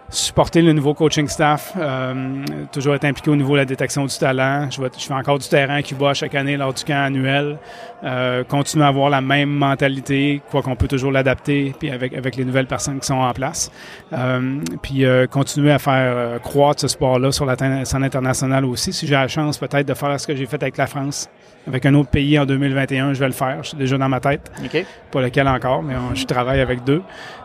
supporter 0.09 0.61
le 0.61 0.71
nouveau 0.71 0.93
coaching 0.93 1.27
staff, 1.27 1.73
euh, 1.77 2.43
toujours 2.71 2.95
être 2.95 3.03
impliqué 3.05 3.29
au 3.29 3.35
niveau 3.35 3.51
de 3.53 3.57
la 3.57 3.65
détection 3.65 4.05
du 4.05 4.17
talent. 4.17 4.69
Je, 4.71 4.81
vais- 4.81 4.89
je 4.97 5.03
fais 5.05 5.13
encore 5.13 5.37
du 5.37 5.47
terrain 5.49 5.75
à 5.75 5.81
Cuba 5.81 6.13
chaque 6.13 6.33
année 6.35 6.55
lors 6.55 6.73
du 6.73 6.83
camp 6.85 7.03
annuel. 7.05 7.57
Euh, 8.03 8.43
continuer 8.45 8.85
à 8.85 8.87
avoir 8.89 9.09
la 9.09 9.19
même 9.21 9.49
mentalité, 9.49 10.41
quoi 10.49 10.61
qu'on 10.61 10.75
peut 10.75 10.87
toujours 10.87 11.11
l'adapter, 11.11 11.73
puis 11.77 11.89
avec, 11.91 12.13
avec 12.13 12.35
les 12.37 12.45
nouvelles 12.45 12.67
personnes 12.67 12.99
qui 12.99 13.07
sont 13.07 13.15
en 13.15 13.33
place. 13.33 13.69
Euh, 14.13 14.59
puis 14.81 15.03
euh, 15.03 15.27
continuer 15.27 15.71
à 15.71 15.79
faire 15.79 15.93
euh, 16.15 16.39
croître 16.39 16.79
ce 16.81 16.87
sport-là 16.87 17.31
sur 17.31 17.45
la 17.45 17.57
scène 17.57 18.03
internationale 18.03 18.63
aussi. 18.65 18.93
Si 18.93 19.07
j'ai 19.07 19.15
la 19.15 19.27
chance 19.27 19.57
peut-être 19.57 19.87
de 19.87 19.93
faire 19.93 20.17
ce 20.19 20.25
que 20.27 20.35
j'ai 20.35 20.45
fait 20.45 20.61
avec 20.61 20.77
la 20.77 20.87
France, 20.87 21.27
avec 21.67 21.85
un 21.85 21.93
autre 21.95 22.09
pays 22.09 22.39
en 22.39 22.45
2021, 22.45 23.13
je 23.13 23.19
vais 23.19 23.27
le 23.27 23.33
faire. 23.33 23.57
Je 23.63 23.69
suis 23.69 23.77
déjà 23.77 23.97
dans 23.97 24.09
ma 24.09 24.19
tête, 24.19 24.51
OK. 24.63 24.85
pas 25.11 25.21
lequel 25.21 25.47
encore, 25.47 25.83
mais 25.83 25.95
on- 25.95 26.15
je 26.15 26.25
travaille 26.25 26.61
avec 26.61 26.83
deux. 26.83 27.01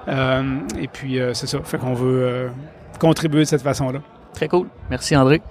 Euh, 0.09 0.59
et 0.81 0.89
puis 0.89 1.19
euh, 1.21 1.35
c'est 1.35 1.47
ça, 1.47 1.59
fait 1.65 1.79
qu'on 1.79 1.95
veut 1.95 2.23
euh, 2.23 2.49
contribuer 2.99 3.41
de 3.41 3.45
cette 3.47 3.63
façon-là. 3.63 4.01
Très 4.35 4.49
cool. 4.49 4.69
Merci, 4.91 5.17
André. 5.17 5.43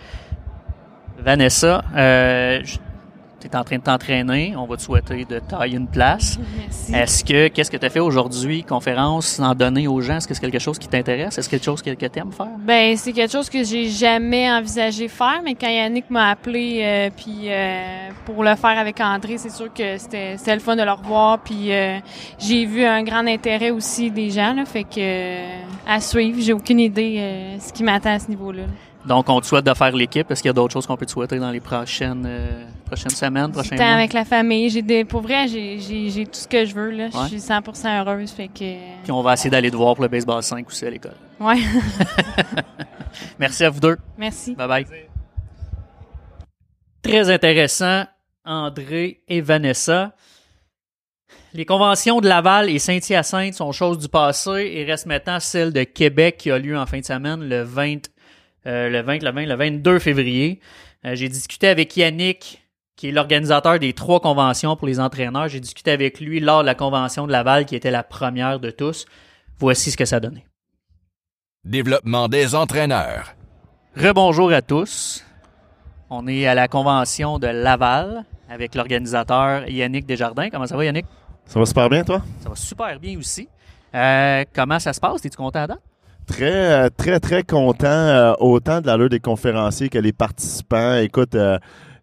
Vanessa, 1.20 1.84
euh, 1.96 2.62
tu 3.40 3.48
es 3.48 3.56
en 3.56 3.64
train 3.64 3.78
de 3.78 3.82
t'entraîner. 3.84 4.54
On 4.58 4.66
va 4.66 4.76
te 4.78 4.82
souhaiter 4.82 5.26
de 5.26 5.40
tailler 5.40 5.78
une 5.78 5.88
place. 5.88 6.40
Merci. 6.60 6.96
Est-ce 6.96 7.24
que, 7.24 7.48
qu'est-ce 7.48 7.70
que 7.72 7.78
tu 7.78 7.86
as 7.86 7.90
fait 7.90 8.00
aujourd'hui, 8.00 8.64
conférence, 8.64 9.40
en 9.40 9.54
donner 9.54 9.88
aux 9.88 10.02
gens? 10.02 10.18
Est-ce 10.18 10.28
que 10.28 10.34
c'est 10.34 10.42
quelque 10.42 10.60
chose 10.60 10.80
qui 10.80 10.88
t'intéresse? 10.88 11.38
Est-ce 11.38 11.38
que 11.38 11.44
c'est 11.44 11.50
quelque 11.58 11.66
chose 11.66 11.82
que, 11.82 11.92
que 11.92 12.06
tu 12.06 12.20
aimes 12.20 12.32
faire? 12.32 12.48
Ben, 12.60 12.96
c'est 12.98 13.14
quelque 13.14 13.32
chose 13.32 13.50
que 13.50 13.64
j'ai 13.64 13.90
jamais 13.90 14.52
envisagé 14.52 15.08
faire, 15.08 15.42
mais 15.44 15.56
quand 15.56 15.70
Yannick 15.70 16.10
m'a 16.10 16.30
appelé 16.30 16.82
euh, 16.84 17.10
puis 17.16 17.42
euh, 17.48 18.10
pour 18.26 18.44
le 18.44 18.56
faire 18.56 18.78
avec 18.78 19.00
André, 19.00 19.38
c'est 19.38 19.50
sûr 19.52 19.74
que 19.74 19.98
c'était 19.98 20.38
c'était 20.38 20.56
le 20.56 20.62
fun 20.62 20.76
de 20.76 20.84
le 20.84 20.92
revoir. 20.92 21.40
Puis 21.40 21.72
euh, 21.74 22.00
j'ai 22.40 22.66
vu 22.66 22.84
un 22.86 23.04
grand 23.04 23.26
intérêt 23.28 23.72
aussi 23.72 24.12
des 24.12 24.30
gens, 24.30 24.54
là, 24.54 24.66
fait 24.66 24.84
que 24.84 25.00
euh, 25.00 25.62
à 25.88 26.00
suivre. 26.00 26.40
J'ai 26.42 26.54
aucune 26.54 26.80
idée 26.80 27.18
euh, 27.20 27.60
ce 27.60 27.72
qui 27.74 27.84
m'attend 27.84 28.12
à 28.14 28.20
ce 28.20 28.30
niveau-là. 28.30 28.64
Donc, 29.06 29.28
on 29.30 29.42
te 29.42 29.48
souhaite 29.48 29.66
de 29.66 29.74
faire 29.74 29.92
l'équipe. 29.96 30.30
Est-ce 30.30 30.44
qu'il 30.44 30.50
y 30.50 30.52
a 30.52 30.54
d'autres 30.54 30.74
choses 30.74 30.86
qu'on 30.86 30.96
peut 30.96 31.08
te 31.08 31.12
souhaiter 31.12 31.40
dans 31.40 31.50
les 31.50 31.60
prochaines, 31.60 32.24
euh, 32.28 32.66
prochaines 32.86 33.10
semaines, 33.10 33.52
prochains 33.52 33.76
mois? 33.76 33.86
avec 33.86 34.14
la 34.14 34.26
famille. 34.26 34.70
J'ai 34.70 34.84
des, 34.84 35.06
pour 35.06 35.22
vrai, 35.22 35.48
j'ai 35.48 35.80
j'ai 35.80 36.12
j'ai 36.12 36.26
tout 36.26 36.40
ce 36.40 36.48
que 36.48 36.66
je 36.66 36.76
veux 36.76 36.92
là. 36.92 37.06
Ouais. 37.06 37.10
Je 37.24 37.28
suis 37.30 37.38
100% 37.38 38.00
heureuse, 38.00 38.30
fait 38.32 38.48
que 38.48 38.76
Puis 39.04 39.12
on 39.12 39.24
va 39.24 39.34
essayer 39.34 39.50
d'aller 39.50 39.72
te 39.72 39.76
voir 39.76 39.96
pour 39.96 40.04
le 40.04 40.10
baseball 40.10 40.44
5 40.44 40.68
aussi 40.68 40.86
à 40.86 40.90
l'école. 40.92 41.16
ouais. 41.40 41.58
Merci 43.40 43.66
à 43.66 43.70
vous 43.70 43.80
deux. 43.80 43.98
Merci. 44.18 44.56
Bye 44.56 44.68
bye. 44.68 45.11
Très 47.04 47.30
intéressant, 47.30 48.06
André 48.46 49.22
et 49.28 49.42
Vanessa. 49.42 50.14
Les 51.54 51.66
conventions 51.66 52.22
de 52.22 52.28
Laval 52.28 52.70
et 52.70 52.80
Saint-Hyacinthe 52.80 53.56
sont 53.56 53.72
choses 53.72 53.98
du 53.98 54.08
passé 54.08 54.72
et 54.74 54.86
reste 54.86 55.06
maintenant 55.06 55.40
celle 55.40 55.74
de 55.74 55.84
Québec 55.84 56.38
qui 56.38 56.52
a 56.52 56.58
lieu 56.58 56.78
en 56.78 56.86
fin 56.86 57.00
de 57.00 57.06
semaine 57.06 57.48
le 57.48 57.64
20, 57.64 58.10
euh, 58.68 58.90
le 58.90 59.02
20, 59.02 59.24
le 59.24 59.32
20, 59.32 59.46
le 59.48 59.56
22 59.56 60.00
février. 60.00 60.60
Euh, 61.06 61.16
J'ai 61.16 61.28
discuté 61.28 61.68
avec 61.68 61.98
Yannick, 61.98 62.62
qui 62.96 63.10
est 63.10 63.12
l'organisateur 63.12 63.80
des 63.80 63.94
trois 63.94 64.20
conventions 64.20 64.76
pour 64.76 64.88
les 64.88 65.00
entraîneurs. 65.00 65.48
J'ai 65.50 65.60
discuté 65.60 65.92
avec 65.92 66.20
lui 66.22 66.40
lors 66.40 66.62
de 66.62 66.68
la 66.68 66.76
convention 66.76 67.28
de 67.28 67.32
Laval 67.32 67.66
qui 67.66 67.76
était 67.76 67.92
la 67.92 68.04
première 68.04 68.60
de 68.60 68.70
tous. 68.70 69.06
Voici 69.58 69.92
ce 69.92 69.98
que 69.98 70.06
ça 70.06 70.20
donnait. 70.20 70.46
Développement 71.66 72.28
des 72.28 72.56
entraîneurs. 72.56 73.34
Rebonjour 73.98 74.54
à 74.54 74.62
tous. 74.62 75.26
On 76.14 76.28
est 76.28 76.46
à 76.46 76.54
la 76.54 76.68
convention 76.68 77.40
de 77.40 77.48
Laval 77.48 78.26
avec 78.50 78.76
l'organisateur 78.76 79.66
Yannick 79.70 80.06
Desjardins. 80.06 80.50
Comment 80.50 80.68
ça 80.68 80.76
va, 80.76 80.84
Yannick? 80.84 81.06
Ça 81.46 81.58
va 81.58 81.66
super 81.66 81.90
bien, 81.90 82.04
toi? 82.04 82.22
Ça 82.42 82.50
va 82.50 82.56
super 82.58 83.00
bien 83.00 83.18
aussi. 83.18 83.48
Euh, 83.96 84.44
comment 84.54 84.78
ça 84.78 84.92
se 84.92 85.00
passe? 85.00 85.24
Es-tu 85.24 85.38
content, 85.38 85.66
Dan? 85.68 85.78
Très, 86.28 86.52
euh, 86.52 86.90
très, 86.90 87.22
très 87.22 87.44
content, 87.44 87.88
euh, 87.88 88.34
autant 88.40 88.82
de 88.82 88.88
l'allure 88.88 89.08
des 89.08 89.22
conférenciers 89.22 89.88
que 89.88 90.00
les 90.00 90.12
participants. 90.12 90.96
Écoute, 90.96 91.34
euh, 91.36 91.58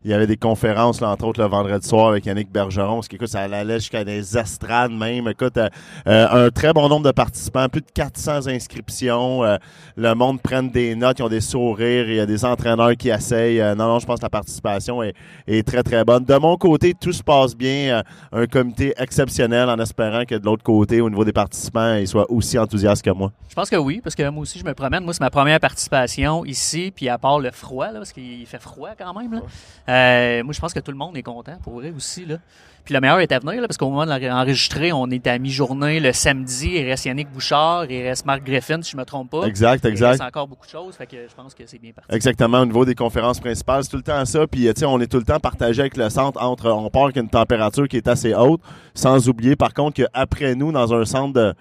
il 0.05 0.13
y 0.13 0.15
avait 0.15 0.29
des 0.29 0.37
conférences, 0.37 1.03
entre 1.03 1.27
autres, 1.27 1.41
le 1.43 1.49
vendredi 1.49 1.87
soir 1.87 2.11
avec 2.11 2.25
Yannick 2.25 2.53
Bergeron, 2.53 3.03
ce 3.03 3.09
qui, 3.09 3.17
écoute, 3.17 3.29
ça 3.29 3.41
allait 3.41 3.81
jusqu'à 3.81 4.05
des 4.05 4.39
estrades 4.39 4.93
même. 4.93 5.27
Écoute, 5.27 5.57
euh, 5.57 5.69
euh, 6.07 6.47
un 6.47 6.51
très 6.51 6.73
bon 6.73 6.89
nombre 6.89 7.05
de 7.05 7.11
participants, 7.11 7.69
plus 7.69 7.81
de 7.81 7.91
400 7.93 8.47
inscriptions. 8.47 9.43
euh, 9.43 9.57
le 9.97 10.15
monde 10.15 10.41
prenne 10.41 10.71
des 10.71 10.95
notes, 10.95 11.19
ils 11.19 11.23
ont 11.25 11.29
des 11.29 11.41
sourires, 11.41 12.09
il 12.09 12.15
y 12.15 12.21
a 12.21 12.27
des 12.27 12.45
entraîneurs 12.45 12.97
qui 12.97 13.09
essayent. 13.09 13.61
Non, 13.77 13.89
non, 13.89 13.99
je 13.99 14.07
pense 14.07 14.21
que 14.21 14.25
la 14.25 14.31
participation 14.31 15.03
est, 15.03 15.15
est 15.49 15.67
très, 15.67 15.83
très 15.83 16.05
bonne. 16.05 16.25
De 16.25 16.37
mon 16.37 16.57
côté, 16.57 16.95
tout 16.95 17.13
se 17.13 17.23
passe 17.23 17.57
bien. 17.57 18.05
Un 18.31 18.47
comité 18.47 18.95
exceptionnel 18.99 19.69
en 19.69 19.79
espérant 19.81 20.25
que 20.25 20.37
de 20.37 20.45
l'autre 20.45 20.63
côté, 20.63 21.01
au 21.01 21.11
niveau 21.11 21.25
des 21.25 21.33
participants, 21.33 21.95
ils 21.97 22.07
soient 22.07 22.31
aussi 22.31 22.57
enthousiastes 22.57 23.05
que 23.05 23.11
moi. 23.11 23.33
Je 23.49 23.55
pense 23.55 23.69
que 23.69 23.77
oui, 23.77 24.01
parce 24.01 24.15
que 24.15 24.29
moi 24.29 24.43
aussi, 24.43 24.61
je 24.61 24.65
me 24.65 24.75
promène. 24.75 25.03
Moi, 25.03 25.13
c'est 25.13 25.23
ma 25.23 25.31
première 25.31 25.59
participation 25.59 26.45
ici, 26.45 26.93
puis 26.95 27.09
à 27.09 27.19
part 27.19 27.41
le 27.41 27.51
froid, 27.51 27.89
parce 27.89 28.13
qu'il 28.13 28.47
fait 28.47 28.63
froid 28.63 28.91
quand 28.97 29.13
même. 29.19 29.43
Euh, 29.89 30.43
moi, 30.45 30.53
je 30.53 30.61
pense 30.61 30.75
que 30.75 30.81
tout 30.81 30.91
le 30.91 30.97
monde 30.97 31.17
est 31.17 31.23
content, 31.23 31.57
pour 31.63 31.75
vrai 31.75 31.93
aussi. 31.97 32.27
Là. 32.27 32.37
Puis 32.85 32.95
le 32.95 33.01
meilleur 33.01 33.21
est 33.21 33.33
à 33.33 33.39
venir, 33.39 33.61
là, 33.61 33.67
parce 33.67 33.77
qu'au 33.77 33.91
moment 33.91 34.07
de 34.07 34.27
l'enregistrer, 34.27 34.93
on 34.93 35.09
est 35.11 35.27
à 35.27 35.39
mi-journée 35.39 36.01
le 36.01 36.13
samedi. 36.13 36.71
Il 36.75 36.87
reste 36.87 37.05
Yannick 37.07 37.31
Bouchard, 37.31 37.91
il 37.91 38.03
reste 38.03 38.25
Marc 38.25 38.45
Griffin, 38.45 38.81
si 38.83 38.93
je 38.93 38.97
me 38.97 39.05
trompe 39.05 39.31
pas. 39.31 39.45
Exact, 39.45 39.85
Il 39.85 39.91
exact. 39.91 40.09
reste 40.11 40.23
encore 40.23 40.49
beaucoup 40.49 40.67
de 40.67 40.71
choses, 40.71 40.95
fait 40.95 41.07
que 41.07 41.17
je 41.29 41.35
pense 41.35 41.55
que 41.55 41.65
c'est 41.67 41.79
bien 41.79 41.93
parti. 41.93 42.15
Exactement, 42.15 42.61
au 42.61 42.67
niveau 42.67 42.85
des 42.85 42.95
conférences 42.95 43.41
principales, 43.41 43.85
c'est 43.85 43.91
tout 43.91 43.97
le 43.99 44.03
temps 44.03 44.25
ça. 44.25 44.47
Puis, 44.47 44.63
tu 44.67 44.73
sais, 44.75 44.87
on 44.87 45.01
est 45.01 45.07
tout 45.07 45.19
le 45.19 45.25
temps 45.25 45.41
partagé 45.41 45.81
avec 45.81 45.97
le 45.97 46.09
centre 46.09 46.43
entre, 46.43 46.71
on 46.71 46.89
part 46.91 47.05
avec 47.05 47.17
une 47.17 47.29
température 47.29 47.89
qui 47.89 47.97
est 47.97 48.09
assez 48.09 48.35
haute, 48.35 48.61
sans 48.95 49.29
oublier, 49.29 49.57
par 49.57 49.75
contre, 49.75 50.03
qu'après 50.03 50.55
nous, 50.55 50.73
dans 50.73 50.95
un 50.95 51.05
centre 51.05 51.35
de, 51.35 51.55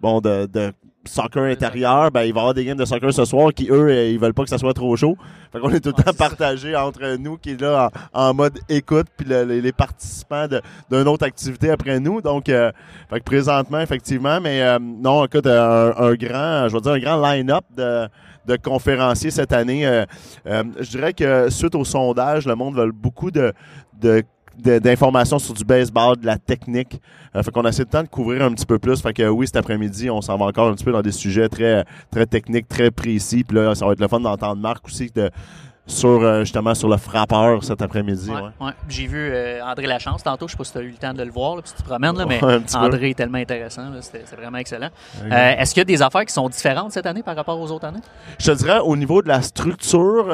bon, 0.00 0.20
de, 0.20 0.46
de 0.46 0.72
soccer 1.08 1.44
intérieur, 1.44 2.10
ben, 2.10 2.22
il 2.22 2.32
va 2.32 2.38
y 2.38 2.40
avoir 2.42 2.54
des 2.54 2.64
games 2.64 2.76
de 2.78 2.84
soccer 2.84 3.12
ce 3.12 3.24
soir 3.24 3.52
qui, 3.52 3.68
eux, 3.70 3.88
euh, 3.88 4.08
ils 4.10 4.18
veulent 4.18 4.34
pas 4.34 4.44
que 4.44 4.48
ça 4.50 4.58
soit 4.58 4.74
trop 4.74 4.94
chaud. 4.96 5.16
Fait 5.52 5.58
qu'on 5.60 5.70
est 5.70 5.80
tout 5.80 5.92
le 5.96 6.02
temps 6.02 6.12
partagé 6.12 6.76
entre 6.76 7.16
nous 7.16 7.36
qui 7.38 7.50
est 7.52 7.60
là 7.60 7.90
en, 8.12 8.28
en 8.28 8.34
mode 8.34 8.58
écoute, 8.68 9.06
puis 9.16 9.26
le- 9.28 9.44
les, 9.44 9.60
les 9.60 9.72
participants 9.72 10.46
d'une 10.90 11.08
autre 11.08 11.24
activité 11.26 11.70
après 11.70 11.98
nous. 12.00 12.20
Donc, 12.20 12.48
euh, 12.48 12.70
fait 13.10 13.18
que 13.20 13.24
présentement, 13.24 13.80
effectivement, 13.80 14.40
mais 14.40 14.62
euh, 14.62 14.78
non, 14.80 15.24
écoute, 15.24 15.46
un, 15.46 15.94
un 15.96 16.14
grand, 16.14 16.68
je 16.68 16.74
veux 16.74 16.80
dire, 16.80 16.92
un 16.92 16.98
grand 17.00 17.20
line-up 17.32 17.64
de, 17.76 18.06
de 18.46 18.56
conférenciers 18.56 19.30
cette 19.30 19.52
année. 19.52 19.86
Euh, 19.86 20.04
euh, 20.46 20.64
je 20.80 20.90
dirais 20.90 21.12
que 21.14 21.48
suite 21.50 21.74
au 21.74 21.84
sondage, 21.84 22.46
le 22.46 22.54
monde 22.54 22.76
veut 22.76 22.92
beaucoup 22.92 23.30
de 23.30 23.52
de- 24.00 24.22
d'informations 24.58 25.38
sur 25.38 25.54
du 25.54 25.64
baseball, 25.64 26.16
de 26.16 26.26
la 26.26 26.38
technique. 26.38 27.00
Euh, 27.34 27.42
fait 27.42 27.50
qu'on 27.50 27.64
a 27.64 27.68
assez 27.68 27.84
de 27.84 27.90
temps 27.90 28.02
de 28.02 28.08
couvrir 28.08 28.42
un 28.42 28.52
petit 28.52 28.66
peu 28.66 28.78
plus. 28.78 29.00
Fait 29.00 29.12
que 29.12 29.22
euh, 29.22 29.28
oui, 29.30 29.46
cet 29.46 29.56
après-midi, 29.56 30.10
on 30.10 30.20
s'en 30.20 30.36
va 30.36 30.46
encore 30.46 30.68
un 30.68 30.74
petit 30.74 30.84
peu 30.84 30.92
dans 30.92 31.02
des 31.02 31.12
sujets 31.12 31.48
très 31.48 31.84
très 32.10 32.26
techniques, 32.26 32.68
très 32.68 32.90
précis. 32.90 33.44
Puis 33.44 33.56
là, 33.56 33.74
ça 33.74 33.86
va 33.86 33.92
être 33.92 34.00
le 34.00 34.08
fun 34.08 34.20
d'entendre 34.20 34.60
Marc 34.60 34.86
aussi 34.86 35.10
de, 35.14 35.30
sur 35.88 36.22
euh, 36.22 36.40
justement 36.40 36.74
sur 36.74 36.88
le 36.88 36.96
frappeur 36.96 37.64
cet 37.64 37.82
après-midi. 37.82 38.30
Ouais, 38.30 38.36
ouais. 38.36 38.50
ouais. 38.60 38.72
J'ai 38.88 39.06
vu 39.06 39.30
euh, 39.32 39.64
André 39.64 39.86
Lachance 39.86 40.22
tantôt, 40.22 40.46
je 40.46 40.52
sais 40.52 40.58
pas 40.58 40.64
si 40.64 40.72
tu 40.72 40.78
as 40.78 40.82
eu 40.82 40.90
le 40.90 40.96
temps 40.96 41.14
de 41.14 41.22
le 41.22 41.30
voir, 41.30 41.56
là, 41.56 41.62
puis 41.62 41.72
tu 41.74 41.82
te 41.82 41.88
promènes, 41.88 42.16
là, 42.16 42.26
mais 42.26 42.38
peu. 42.38 42.60
André 42.74 43.10
est 43.10 43.14
tellement 43.14 43.38
intéressant, 43.38 43.82
c'était 44.00 44.24
vraiment 44.36 44.58
excellent. 44.58 44.90
Euh, 45.22 45.54
Est-ce 45.58 45.72
qu'il 45.72 45.80
y 45.80 45.82
a 45.82 45.84
des 45.84 46.02
affaires 46.02 46.24
qui 46.24 46.32
sont 46.32 46.48
différentes 46.48 46.92
cette 46.92 47.06
année 47.06 47.22
par 47.22 47.34
rapport 47.34 47.58
aux 47.58 47.70
autres 47.70 47.86
années? 47.86 48.00
Je 48.38 48.52
te 48.52 48.56
dirais, 48.56 48.78
au 48.80 48.96
niveau 48.96 49.22
de 49.22 49.28
la 49.28 49.42
structure, 49.42 50.26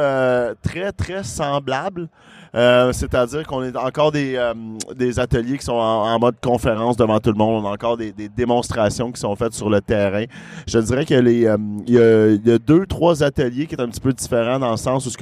très, 0.62 0.92
très 0.92 1.22
semblable. 1.22 2.08
Euh, 2.54 2.92
C'est-à-dire 2.92 3.44
qu'on 3.46 3.62
est 3.64 3.76
encore 3.76 4.12
des, 4.12 4.36
euh, 4.36 4.54
des 4.94 5.18
ateliers 5.18 5.58
qui 5.58 5.64
sont 5.64 5.72
en, 5.72 6.18
mode 6.18 6.36
conférence 6.40 6.96
devant 6.96 7.18
tout 7.18 7.32
le 7.32 7.38
monde. 7.38 7.64
On 7.64 7.68
a 7.68 7.72
encore 7.72 7.96
des, 7.96 8.12
démonstrations 8.12 9.10
qui 9.10 9.20
sont 9.20 9.34
faites 9.34 9.54
sur 9.54 9.68
le 9.68 9.80
terrain. 9.80 10.24
Je 10.66 10.78
dirais 10.78 11.04
qu'il 11.04 11.26
euh, 11.26 11.56
y, 11.86 12.50
a, 12.50 12.58
deux, 12.58 12.86
trois 12.86 13.22
ateliers 13.22 13.66
qui 13.66 13.74
est 13.74 13.80
un 13.80 13.88
petit 13.88 14.00
peu 14.00 14.12
différents 14.12 14.58
dans 14.58 14.70
le 14.70 14.76
sens 14.76 15.04
où 15.06 15.10
ce 15.10 15.16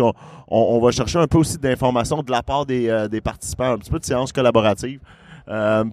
on, 0.49 0.81
va 0.81 0.91
chercher 0.91 1.19
un 1.19 1.27
peu 1.27 1.39
aussi 1.39 1.57
d'informations 1.57 2.23
de 2.23 2.31
la 2.31 2.43
part 2.43 2.67
des, 2.67 2.89
euh, 2.89 3.09
des 3.09 3.23
participants, 3.23 3.73
un 3.73 3.79
petit 3.79 3.91
peu 3.91 3.99
de 3.99 4.05
séances 4.05 4.33
collaboratives 4.33 5.01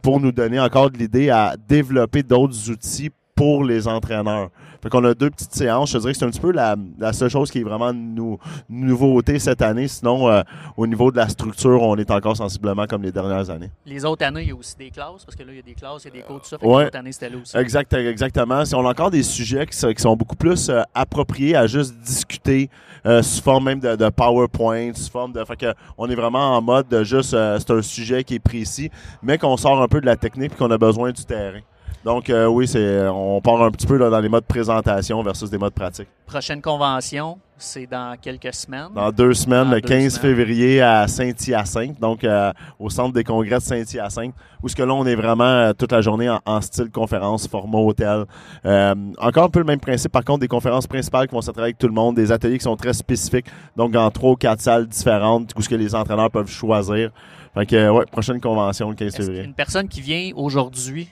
pour 0.04 0.20
nous 0.20 0.32
donner 0.32 0.60
encore 0.60 0.92
de 0.92 0.98
l'idée 0.98 1.32
à 1.32 1.56
développer 1.68 2.22
d'autres 2.22 2.70
outils 2.70 3.10
pour 3.36 3.64
les 3.64 3.88
entraîneurs. 3.88 4.50
Fait 4.82 4.90
qu'on 4.90 5.04
a 5.04 5.14
deux 5.14 5.30
petites 5.30 5.54
séances. 5.54 5.90
Je 5.90 5.98
te 5.98 6.02
dirais 6.02 6.14
que 6.14 6.20
c'est 6.20 6.26
un 6.26 6.30
petit 6.30 6.40
peu 6.40 6.52
la, 6.52 6.76
la 6.98 7.14
seule 7.14 7.30
chose 7.30 7.52
qui 7.52 7.60
est 7.60 7.64
vraiment 7.64 7.94
nou, 7.94 8.38
nouveauté 8.70 9.40
cette 9.40 9.62
année. 9.62 9.88
Sinon, 9.88 10.30
euh, 10.30 10.42
au 10.78 10.88
niveau 10.88 11.12
de 11.12 11.18
la 11.18 11.28
structure, 11.28 11.82
on 11.82 11.96
est 11.98 12.10
encore 12.12 12.38
sensiblement 12.38 12.86
comme 12.88 13.04
les 13.04 13.12
dernières 13.12 13.50
années. 13.50 13.72
Les 13.86 14.06
autres 14.06 14.26
années, 14.26 14.44
il 14.44 14.50
y 14.50 14.52
a 14.52 14.56
aussi 14.56 14.76
des 14.78 14.90
classes, 14.90 15.26
parce 15.26 15.36
que 15.36 15.44
là, 15.44 15.50
il 15.52 15.58
y 15.58 15.60
a 15.60 15.64
des 15.64 15.74
classes, 15.74 16.04
il 16.06 16.08
y 16.08 16.12
a 16.12 16.22
des 16.22 16.22
cours, 16.22 16.42
tout 16.42 16.48
ça. 16.48 16.58
Fait 16.58 16.66
que 16.66 16.72
les 16.72 16.86
autres 16.86 16.98
années, 16.98 17.12
c'était 17.12 17.30
là 17.30 17.38
aussi. 17.42 17.58
Exact, 17.58 17.94
exactement. 17.94 18.66
Si 18.66 18.76
on 18.76 18.86
a 18.86 18.90
encore 18.90 19.12
des 19.12 19.24
sujets 19.24 19.66
qui 19.66 19.78
sont, 19.78 19.92
qui 19.92 20.02
sont 20.02 20.16
beaucoup 20.16 20.36
plus 20.36 20.70
euh, 20.70 20.82
appropriés 20.94 21.56
à 21.56 21.68
juste 21.68 21.96
discuter 22.00 22.70
euh, 23.06 23.22
sous 23.22 23.42
forme 23.42 23.66
même 23.66 23.80
de, 23.80 23.96
de 23.96 24.10
PowerPoint, 24.10 24.94
sous 24.94 25.12
forme 25.12 25.34
de. 25.34 25.44
Fait 25.44 25.56
que 25.58 25.74
on 25.98 26.10
est 26.10 26.16
vraiment 26.16 26.58
en 26.58 26.62
mode 26.62 26.88
de 26.88 27.04
juste 27.04 27.32
c'est 27.32 27.72
un 27.72 27.82
sujet 27.82 28.24
qui 28.24 28.36
est 28.36 28.40
précis, 28.40 28.90
mais 29.22 29.38
qu'on 29.38 29.58
sort 29.58 29.82
un 29.82 29.88
peu 29.88 30.02
de 30.02 30.06
la 30.06 30.16
technique 30.16 30.54
et 30.54 30.56
qu'on 30.56 30.72
a 30.72 30.78
besoin 30.78 31.12
du 31.12 31.24
terrain. 31.26 31.62
Donc 32.06 32.30
euh, 32.30 32.46
oui, 32.48 32.68
c'est 32.68 33.08
on 33.08 33.42
part 33.42 33.62
un 33.62 33.72
petit 33.72 33.86
peu 33.88 33.98
là, 33.98 34.10
dans 34.10 34.20
les 34.20 34.30
modes 34.30 34.46
présentation 34.46 35.22
versus 35.22 35.50
des 35.50 35.58
modes 35.58 35.74
pratiques. 35.74 36.08
Prochaine 36.26 36.62
convention, 36.62 37.40
c'est 37.58 37.88
dans 37.88 38.16
quelques 38.22 38.54
semaines. 38.54 38.88
Dans 38.96 39.12
deux 39.12 39.34
semaines, 39.34 39.66
Dans 39.70 39.76
le 39.76 39.82
deux 39.82 39.88
15 39.88 40.14
semaines. 40.14 40.36
février 40.36 40.82
à 40.82 41.08
Saint-Hyacinthe, 41.08 42.00
donc 42.00 42.24
euh, 42.24 42.54
au 42.80 42.90
centre 42.90 43.14
des 43.14 43.24
congrès 43.24 43.58
de 43.58 43.62
Saint-Hyacinthe, 43.64 44.34
où 44.64 44.70
ce 44.70 44.76
que 44.76 44.84
là, 44.84 44.94
on 44.94 45.06
est 45.06 45.16
vraiment 45.16 45.44
euh, 45.44 45.74
toute 45.74 45.92
la 45.92 46.00
journée 46.02 46.30
en, 46.30 46.40
en 46.46 46.62
style 46.62 46.90
conférence, 46.92 47.48
format 47.48 47.80
hôtel. 47.80 48.26
Euh, 48.66 48.96
encore 49.18 49.46
un 49.46 49.50
peu 49.50 49.60
le 49.60 49.66
même 49.66 49.80
principe, 49.80 50.12
par 50.12 50.24
contre, 50.24 50.40
des 50.40 50.48
conférences 50.48 50.88
principales 50.88 51.28
qui 51.28 51.36
vont 51.36 51.42
se 51.42 51.52
travailler 51.52 51.72
avec 51.72 51.80
tout 51.80 51.88
le 51.88 51.94
monde, 51.94 52.16
des 52.16 52.32
ateliers 52.32 52.60
qui 52.60 52.64
sont 52.64 52.78
très 52.78 52.94
spécifiques, 52.94 53.48
donc 53.76 53.92
dans 53.92 54.10
trois 54.12 54.32
ou 54.32 54.36
quatre 54.36 54.62
salles 54.62 54.88
différentes, 54.88 55.52
où 55.58 55.62
ce 55.62 55.68
que 55.68 55.76
les 55.76 55.96
entraîneurs 55.96 56.32
peuvent 56.32 56.50
choisir. 56.50 57.10
Fait 57.56 57.66
que, 57.66 57.90
ouais, 57.90 58.06
prochaine 58.12 58.40
convention 58.40 58.90
le 58.90 58.96
15 58.96 59.08
Est-ce 59.08 59.18
février. 59.18 59.42
qu'une 59.44 59.54
personne 59.56 59.88
qui 59.88 60.02
vient 60.02 60.30
aujourd'hui, 60.36 61.10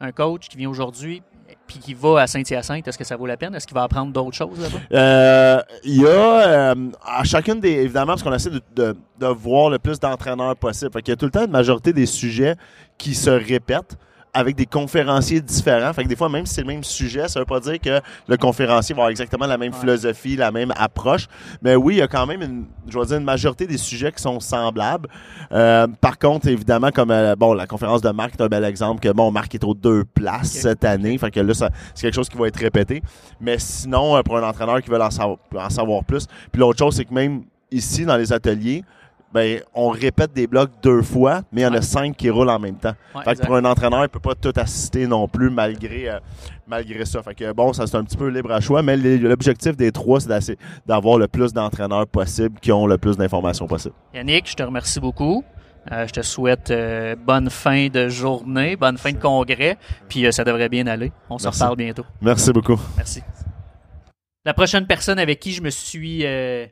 un 0.00 0.12
coach 0.12 0.48
qui 0.48 0.56
vient 0.56 0.68
aujourd'hui, 0.68 1.22
puis 1.66 1.78
qui 1.78 1.94
va 1.94 2.20
à 2.22 2.26
Saint-Hyacinthe, 2.26 2.86
est-ce 2.86 2.98
que 2.98 3.04
ça 3.04 3.16
vaut 3.16 3.26
la 3.26 3.36
peine? 3.36 3.54
Est-ce 3.54 3.66
qu'il 3.66 3.74
va 3.74 3.84
apprendre 3.84 4.12
d'autres 4.12 4.36
choses 4.36 4.60
là-bas? 4.60 4.78
Euh, 4.92 5.62
Il 5.84 6.00
y 6.00 6.06
a 6.06 6.08
euh, 6.08 6.90
à 7.04 7.24
chacune 7.24 7.60
des 7.60 7.70
évidemment 7.70 8.12
parce 8.12 8.22
qu'on 8.22 8.32
essaie 8.32 8.50
de, 8.50 8.60
de, 8.74 9.26
voir 9.26 9.70
le 9.70 9.78
plus 9.78 9.98
d'entraîneurs 9.98 10.56
possible. 10.56 10.92
Fait 10.92 11.02
qu'il 11.02 11.12
y 11.12 11.14
a 11.14 11.16
tout 11.16 11.26
le 11.26 11.30
temps 11.30 11.44
une 11.44 11.50
majorité 11.50 11.92
des 11.92 12.06
sujets 12.06 12.56
qui 12.98 13.14
se 13.14 13.30
répètent 13.30 13.96
avec 14.34 14.56
des 14.56 14.66
conférenciers 14.66 15.40
différents. 15.40 15.92
Fait 15.92 16.02
que 16.02 16.08
des 16.08 16.16
fois, 16.16 16.28
même 16.28 16.44
si 16.44 16.54
c'est 16.54 16.60
le 16.62 16.66
même 16.66 16.84
sujet, 16.84 17.28
ça 17.28 17.38
veut 17.38 17.46
pas 17.46 17.60
dire 17.60 17.80
que 17.80 18.00
le 18.28 18.36
conférencier 18.36 18.94
va 18.94 19.02
avoir 19.02 19.10
exactement 19.10 19.46
la 19.46 19.56
même 19.56 19.72
Ouais. 19.72 19.78
philosophie, 19.80 20.36
la 20.36 20.50
même 20.50 20.72
approche. 20.76 21.26
Mais 21.62 21.76
oui, 21.76 21.94
il 21.94 21.98
y 21.98 22.02
a 22.02 22.08
quand 22.08 22.26
même 22.26 22.42
une, 22.42 22.64
je 22.88 22.98
vais 22.98 23.06
dire, 23.06 23.16
une 23.18 23.24
majorité 23.24 23.66
des 23.66 23.78
sujets 23.78 24.12
qui 24.12 24.20
sont 24.20 24.40
semblables. 24.40 25.08
Euh, 25.52 25.86
par 26.00 26.18
contre, 26.18 26.48
évidemment, 26.48 26.90
comme 26.90 27.10
euh, 27.10 27.36
bon, 27.36 27.54
la 27.54 27.66
conférence 27.66 28.02
de 28.02 28.10
Marc 28.10 28.34
est 28.38 28.42
un 28.42 28.48
bel 28.48 28.64
exemple 28.64 29.00
que 29.00 29.10
bon, 29.12 29.30
Marc 29.30 29.54
est 29.54 29.64
aux 29.64 29.74
deux 29.74 30.04
places 30.04 30.50
cette 30.50 30.84
année. 30.84 31.16
Fait 31.18 31.30
que 31.30 31.40
là, 31.40 31.54
c'est 31.54 32.02
quelque 32.02 32.14
chose 32.14 32.28
qui 32.28 32.36
va 32.36 32.48
être 32.48 32.58
répété. 32.58 33.02
Mais 33.40 33.58
sinon, 33.58 34.16
euh, 34.16 34.22
pour 34.22 34.36
un 34.36 34.42
entraîneur 34.42 34.82
qui 34.82 34.90
veut 34.90 35.00
en 35.00 35.10
savoir, 35.10 35.38
en 35.56 35.70
savoir 35.70 36.04
plus. 36.04 36.26
Puis 36.50 36.60
l'autre 36.60 36.78
chose, 36.78 36.96
c'est 36.96 37.04
que 37.04 37.14
même 37.14 37.44
ici, 37.70 38.04
dans 38.04 38.16
les 38.16 38.32
ateliers, 38.32 38.84
ben, 39.34 39.60
on 39.74 39.88
répète 39.88 40.32
des 40.32 40.46
blocs 40.46 40.70
deux 40.80 41.02
fois, 41.02 41.42
mais 41.50 41.62
il 41.62 41.64
y 41.64 41.66
en 41.66 41.74
a 41.74 41.82
cinq 41.82 42.16
qui 42.16 42.30
roulent 42.30 42.50
en 42.50 42.60
même 42.60 42.76
temps. 42.76 42.94
Ouais, 43.16 43.22
fait 43.22 43.24
que 43.24 43.30
exact. 43.30 43.46
pour 43.46 43.56
un 43.56 43.64
entraîneur, 43.64 44.04
il 44.04 44.08
peut 44.08 44.20
pas 44.20 44.36
tout 44.36 44.52
assister 44.54 45.08
non 45.08 45.26
plus 45.26 45.50
malgré, 45.50 46.08
euh, 46.08 46.20
malgré 46.68 47.04
ça. 47.04 47.20
Fait 47.20 47.34
que 47.34 47.52
bon, 47.52 47.72
ça 47.72 47.84
c'est 47.88 47.96
un 47.96 48.04
petit 48.04 48.16
peu 48.16 48.28
libre 48.28 48.52
à 48.52 48.60
choix, 48.60 48.82
mais 48.82 48.96
l'objectif 48.96 49.76
des 49.76 49.90
trois, 49.90 50.20
c'est 50.20 50.56
d'avoir 50.86 51.18
le 51.18 51.26
plus 51.26 51.52
d'entraîneurs 51.52 52.06
possible 52.06 52.60
qui 52.60 52.70
ont 52.70 52.86
le 52.86 52.96
plus 52.96 53.16
d'informations 53.16 53.66
possible. 53.66 53.96
Yannick, 54.14 54.48
je 54.48 54.54
te 54.54 54.62
remercie 54.62 55.00
beaucoup. 55.00 55.42
Euh, 55.90 56.06
je 56.06 56.12
te 56.12 56.22
souhaite 56.22 56.70
euh, 56.70 57.16
bonne 57.16 57.50
fin 57.50 57.88
de 57.88 58.08
journée, 58.08 58.76
bonne 58.76 58.98
fin 58.98 59.10
de 59.10 59.18
congrès, 59.18 59.76
puis 60.08 60.32
ça 60.32 60.44
devrait 60.44 60.68
bien 60.68 60.86
aller. 60.86 61.10
On 61.28 61.38
se 61.38 61.48
reparle 61.48 61.76
bientôt. 61.76 62.06
Merci 62.22 62.52
beaucoup. 62.52 62.80
Merci. 62.96 63.20
La 64.44 64.54
prochaine 64.54 64.86
personne 64.86 65.18
avec 65.18 65.40
qui 65.40 65.50
je 65.50 65.60
me 65.60 65.70
suis 65.70 66.24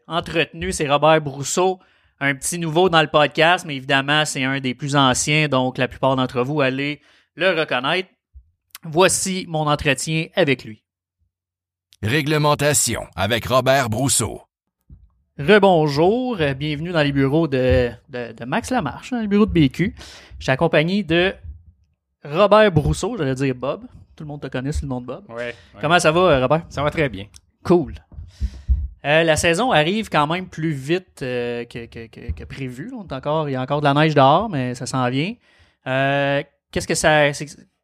entretenu, 0.07 0.71
c'est 0.71 0.89
Robert 0.89 1.21
Brousseau. 1.21 1.81
Un 2.25 2.37
petit 2.37 2.57
nouveau 2.57 2.89
dans 2.89 3.03
le 3.03 3.09
podcast, 3.09 3.65
mais 3.67 3.75
évidemment, 3.75 4.25
c'est 4.25 4.45
un 4.45 4.61
des 4.61 4.77
plus 4.77 4.95
anciens, 4.95 5.49
donc 5.49 5.77
la 5.77 5.89
plupart 5.89 6.15
d'entre 6.15 6.43
vous 6.43 6.61
allez 6.61 7.01
le 7.35 7.51
reconnaître. 7.51 8.11
Voici 8.85 9.45
mon 9.49 9.67
entretien 9.67 10.29
avec 10.37 10.63
lui. 10.65 10.85
Réglementation 12.01 13.09
avec 13.17 13.47
Robert 13.47 13.91
Brousseau. 13.91 14.41
Rebonjour, 15.37 16.37
bienvenue 16.57 16.93
dans 16.93 17.03
les 17.03 17.11
bureaux 17.11 17.49
de, 17.49 17.91
de, 18.09 18.31
de 18.31 18.45
Max 18.45 18.71
Lamarche, 18.71 19.11
dans 19.11 19.19
les 19.19 19.27
bureaux 19.27 19.47
de 19.47 19.51
BQ. 19.51 19.93
Je 20.39 20.45
suis 20.45 20.53
accompagné 20.53 21.03
de 21.03 21.35
Robert 22.25 22.71
Brousseau, 22.71 23.17
j'allais 23.19 23.35
dire 23.35 23.57
Bob. 23.57 23.83
Tout 24.15 24.23
le 24.23 24.29
monde 24.29 24.43
te 24.43 24.47
connaît 24.47 24.71
sous 24.71 24.85
le 24.85 24.91
nom 24.91 25.01
de 25.01 25.07
Bob. 25.07 25.25
Ouais. 25.29 25.57
Comment 25.81 25.99
ça 25.99 26.13
va, 26.13 26.39
Robert? 26.39 26.67
Ça 26.69 26.85
va 26.85 26.91
très 26.93 27.09
bien. 27.09 27.27
Cool. 27.65 27.95
Euh, 29.05 29.25
la 29.25 29.37
saison 29.37 29.73
arrive 29.73 30.09
quand 30.09 30.27
même 30.27 30.47
plus 30.47 30.71
vite 30.73 31.23
euh, 31.23 31.65
que, 31.65 31.87
que- 31.87 32.45
prévu. 32.45 32.93
Encore, 33.11 33.49
il 33.49 33.53
y 33.53 33.57
a 33.57 33.61
encore 33.61 33.81
de 33.81 33.87
la 33.87 33.95
neige 33.95 34.15
dehors, 34.15 34.49
mais 34.49 34.75
ça 34.75 34.87
s'en 34.87 35.09
vient. 35.11 35.35
Euh, 35.87 36.43
Qu'est-ce 36.71 36.87
que 36.89 36.95
ça. 36.95 37.31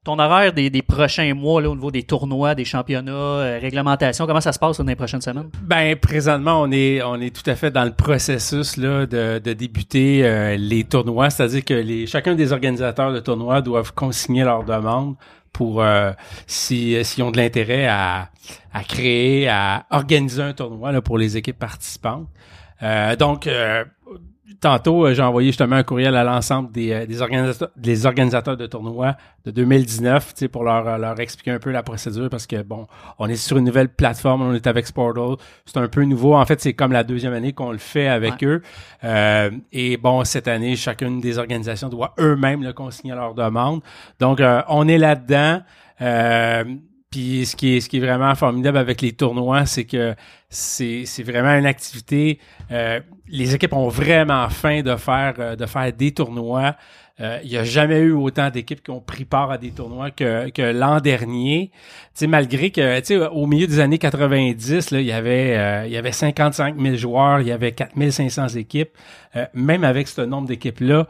Ton 0.04 0.18
horaire 0.20 0.52
des, 0.54 0.70
des 0.70 0.80
prochains 0.80 1.34
mois 1.34 1.60
là, 1.60 1.68
au 1.68 1.74
niveau 1.74 1.90
des 1.90 2.04
tournois, 2.04 2.54
des 2.54 2.64
championnats, 2.64 3.58
réglementation, 3.60 4.26
comment 4.26 4.40
ça 4.40 4.52
se 4.52 4.58
passe 4.58 4.78
dans 4.78 4.84
les 4.84 4.94
prochaines 4.94 5.20
semaines? 5.20 5.50
Ben 5.62 5.96
présentement, 5.96 6.62
on 6.62 6.70
est 6.70 7.02
on 7.02 7.16
est 7.20 7.34
tout 7.34 7.48
à 7.50 7.56
fait 7.56 7.70
dans 7.70 7.84
le 7.84 7.92
processus 7.92 8.76
là 8.78 9.04
de, 9.04 9.38
de 9.38 9.52
débuter 9.52 10.56
les 10.56 10.84
tournois, 10.84 11.28
c'est-à-dire 11.28 11.64
que 11.64 11.74
les 11.74 12.06
chacun 12.06 12.34
des 12.36 12.52
organisateurs 12.52 13.12
de 13.12 13.20
tournois 13.20 13.60
doivent 13.60 13.92
consigner 13.92 14.44
leur 14.44 14.64
demande 14.64 15.16
pour 15.52 15.82
euh, 15.82 16.12
si 16.46 17.04
s'ils 17.04 17.22
ont 17.22 17.30
de 17.30 17.36
l'intérêt 17.36 17.86
à 17.86 18.30
à 18.72 18.84
créer, 18.84 19.48
à 19.48 19.86
organiser 19.90 20.42
un 20.42 20.52
tournoi 20.52 20.92
là, 20.92 21.00
pour 21.00 21.18
les 21.18 21.36
équipes 21.36 21.58
participantes. 21.58 22.28
Euh, 22.82 23.16
donc 23.16 23.46
euh, 23.46 23.84
tantôt, 24.60 25.06
euh, 25.06 25.14
j'ai 25.14 25.22
envoyé 25.22 25.48
justement 25.48 25.76
un 25.76 25.82
courriel 25.82 26.16
à 26.16 26.24
l'ensemble 26.24 26.72
des, 26.72 26.92
euh, 26.92 27.06
des, 27.06 27.22
organisateurs, 27.22 27.70
des 27.76 28.06
organisateurs 28.06 28.56
de 28.56 28.66
tournois 28.66 29.16
de 29.44 29.50
2019 29.50 30.28
tu 30.28 30.38
sais, 30.38 30.48
pour 30.48 30.64
leur, 30.64 30.86
euh, 30.86 30.98
leur 30.98 31.18
expliquer 31.20 31.52
un 31.52 31.58
peu 31.58 31.70
la 31.70 31.82
procédure 31.82 32.28
parce 32.30 32.46
que, 32.46 32.62
bon, 32.62 32.86
on 33.18 33.28
est 33.28 33.36
sur 33.36 33.58
une 33.58 33.64
nouvelle 33.64 33.88
plateforme, 33.88 34.42
on 34.42 34.54
est 34.54 34.66
avec 34.66 34.86
Sportal. 34.86 35.36
C'est 35.66 35.76
un 35.76 35.88
peu 35.88 36.02
nouveau. 36.04 36.34
En 36.34 36.44
fait, 36.46 36.60
c'est 36.60 36.74
comme 36.74 36.92
la 36.92 37.04
deuxième 37.04 37.32
année 37.32 37.52
qu'on 37.52 37.72
le 37.72 37.78
fait 37.78 38.08
avec 38.08 38.42
eux. 38.44 38.62
Euh, 39.04 39.50
et 39.72 39.96
bon, 39.96 40.24
cette 40.24 40.48
année, 40.48 40.76
chacune 40.76 41.20
des 41.20 41.38
organisations 41.38 41.88
doit 41.88 42.14
eux-mêmes 42.18 42.62
le 42.62 42.72
consigner 42.72 43.12
à 43.12 43.16
leur 43.16 43.34
demande. 43.34 43.80
Donc, 44.18 44.40
on 44.68 44.88
est 44.88 44.98
là-dedans. 44.98 45.60
Euh, 46.00 46.64
puis 47.10 47.46
ce 47.46 47.56
qui 47.56 47.76
est 47.76 47.80
ce 47.80 47.88
qui 47.88 47.96
est 47.96 48.00
vraiment 48.00 48.34
formidable 48.34 48.78
avec 48.78 49.00
les 49.00 49.12
tournois, 49.12 49.64
c'est 49.66 49.84
que 49.84 50.14
c'est 50.50 51.22
vraiment 51.22 51.54
une 51.58 51.66
activité. 51.66 52.38
Euh, 52.70 53.00
les 53.28 53.54
équipes 53.54 53.74
ont 53.74 53.88
vraiment 53.88 54.48
faim 54.48 54.80
de 54.82 54.96
faire 54.96 55.34
euh, 55.38 55.90
des 55.92 56.12
tournois. 56.12 56.74
Euh, 57.20 57.38
il 57.42 57.50
n'y 57.50 57.56
a 57.56 57.64
jamais 57.64 57.98
eu 57.98 58.12
autant 58.12 58.48
d'équipes 58.48 58.82
qui 58.82 58.90
ont 58.90 59.00
pris 59.00 59.24
part 59.24 59.50
à 59.50 59.58
des 59.58 59.72
tournois 59.72 60.10
que, 60.10 60.72
l'an 60.72 61.00
dernier. 61.00 61.70
Tu 61.72 61.80
sais, 62.14 62.26
malgré 62.28 62.70
que, 62.70 63.28
au 63.28 63.46
milieu 63.46 63.66
des 63.66 63.80
années 63.80 63.98
90, 63.98 64.92
là, 64.92 65.00
il 65.00 65.06
y 65.06 65.12
avait, 65.12 65.54
avait 65.96 66.12
55 66.12 66.80
000 66.80 66.96
joueurs, 66.96 67.40
il 67.40 67.48
y 67.48 67.52
avait 67.52 67.72
4500 67.72 68.48
équipes. 68.50 68.90
même 69.52 69.82
avec 69.82 70.06
ce 70.06 70.20
nombre 70.20 70.46
d'équipes-là, 70.46 71.08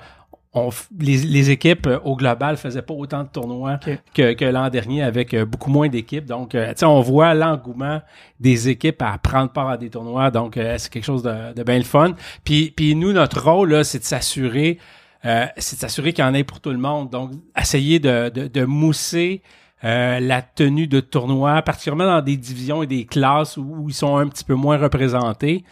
les, 0.99 1.51
équipes 1.51 1.87
euh, 1.87 1.99
au 2.05 2.17
global 2.17 2.57
faisaient 2.57 2.83
pas 2.83 2.95
autant 2.95 3.23
de 3.23 3.29
tournois 3.29 3.79
que, 4.15 4.45
l'an 4.45 4.69
dernier 4.71 5.03
avec 5.03 5.35
euh, 5.35 5.45
beaucoup 5.45 5.71
moins 5.71 5.89
d'équipes. 5.89 6.25
Donc, 6.25 6.55
euh, 6.55 6.73
on 6.83 7.01
voit 7.01 7.35
l'engouement 7.35 8.01
des 8.41 8.69
équipes 8.69 9.03
à 9.03 9.19
prendre 9.19 9.51
part 9.51 9.69
à 9.69 9.77
des 9.77 9.91
tournois. 9.91 10.31
Donc, 10.31 10.55
c'est 10.55 10.91
quelque 10.91 11.05
chose 11.05 11.23
de, 11.23 11.63
bien 11.63 11.79
le 11.79 11.85
fun. 11.85 12.15
Puis, 12.45 12.73
puis 12.75 12.95
nous, 12.95 13.13
notre 13.13 13.43
rôle, 13.43 13.73
là, 13.73 13.85
c'est 13.85 13.99
de 13.99 14.05
s'assurer, 14.05 14.79
c'est 15.23 15.77
de 15.77 15.81
s'assurer 15.81 16.13
qu'il 16.13 16.25
y 16.25 16.29
en 16.29 16.35
ait 16.35 16.45
pour 16.45 16.61
tout 16.61 16.71
le 16.71 16.79
monde. 16.79 17.11
Donc, 17.11 17.33
essayer 17.61 17.99
de, 17.99 18.29
de, 18.29 18.65
mousser 18.65 19.43
la 19.83 20.43
tenue 20.43 20.87
de 20.87 21.01
tournois, 21.01 21.61
particulièrement 21.63 22.07
dans 22.07 22.23
des 22.23 22.37
divisions 22.37 22.83
et 22.83 22.87
des 22.87 23.05
classes 23.05 23.57
où, 23.57 23.87
ils 23.89 23.95
sont 23.95 24.17
un 24.17 24.29
petit 24.29 24.45
peu 24.45 24.55
moins 24.55 24.79
représentés. 24.79 25.65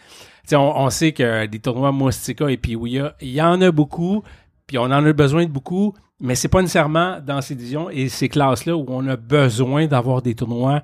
On, 0.51 0.57
on, 0.57 0.89
sait 0.89 1.13
que 1.13 1.45
des 1.45 1.59
tournois 1.59 1.91
Moustika 1.91 2.49
et 2.49 2.59
oui, 2.75 2.99
il 3.21 3.29
y 3.29 3.41
en 3.41 3.61
a 3.61 3.71
beaucoup, 3.71 4.23
puis 4.67 4.77
on 4.77 4.83
en 4.83 4.91
a 4.91 5.13
besoin 5.13 5.45
de 5.45 5.49
beaucoup, 5.49 5.93
mais 6.19 6.35
c'est 6.35 6.49
pas 6.49 6.61
nécessairement 6.61 7.19
dans 7.25 7.41
ces 7.41 7.55
divisions 7.55 7.89
et 7.89 8.09
ces 8.09 8.29
classes-là 8.29 8.75
où 8.75 8.85
on 8.89 9.07
a 9.07 9.15
besoin 9.15 9.87
d'avoir 9.87 10.21
des 10.21 10.35
tournois. 10.35 10.83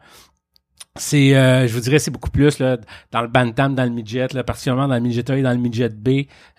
C'est, 0.95 1.35
euh, 1.35 1.67
je 1.67 1.73
vous 1.73 1.79
dirais, 1.79 1.97
c'est 1.97 2.11
beaucoup 2.11 2.29
plus 2.29 2.59
là, 2.59 2.77
dans 3.11 3.21
le 3.21 3.27
bantam, 3.27 3.73
dans 3.73 3.83
le 3.83 3.89
midget, 3.89 4.27
là, 4.31 4.43
particulièrement 4.43 4.87
dans 4.87 4.93
le 4.93 5.01
midget 5.01 5.29
A 5.31 5.37
et 5.37 5.41
dans 5.41 5.51
le 5.51 5.57
midget 5.57 5.89
B. 5.89 6.07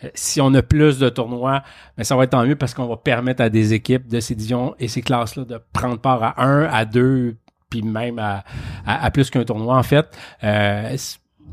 Euh, 0.02 0.08
si 0.14 0.40
on 0.40 0.52
a 0.54 0.62
plus 0.62 0.98
de 0.98 1.08
tournois, 1.08 1.62
mais 1.96 2.02
ça 2.02 2.16
va 2.16 2.24
être 2.24 2.30
tant 2.30 2.44
mieux 2.44 2.56
parce 2.56 2.74
qu'on 2.74 2.88
va 2.88 2.96
permettre 2.96 3.42
à 3.42 3.48
des 3.48 3.74
équipes 3.74 4.08
de 4.08 4.18
ces 4.18 4.34
divisions 4.34 4.74
et 4.80 4.88
ces 4.88 5.02
classes-là 5.02 5.44
de 5.44 5.60
prendre 5.72 5.98
part 5.98 6.22
à 6.22 6.44
un, 6.44 6.64
à 6.64 6.84
deux, 6.84 7.36
puis 7.70 7.82
même 7.82 8.18
à, 8.18 8.44
à, 8.84 9.10
plus 9.12 9.30
qu'un 9.30 9.44
tournoi 9.44 9.76
en 9.76 9.82
fait. 9.84 10.06
Euh, 10.42 10.96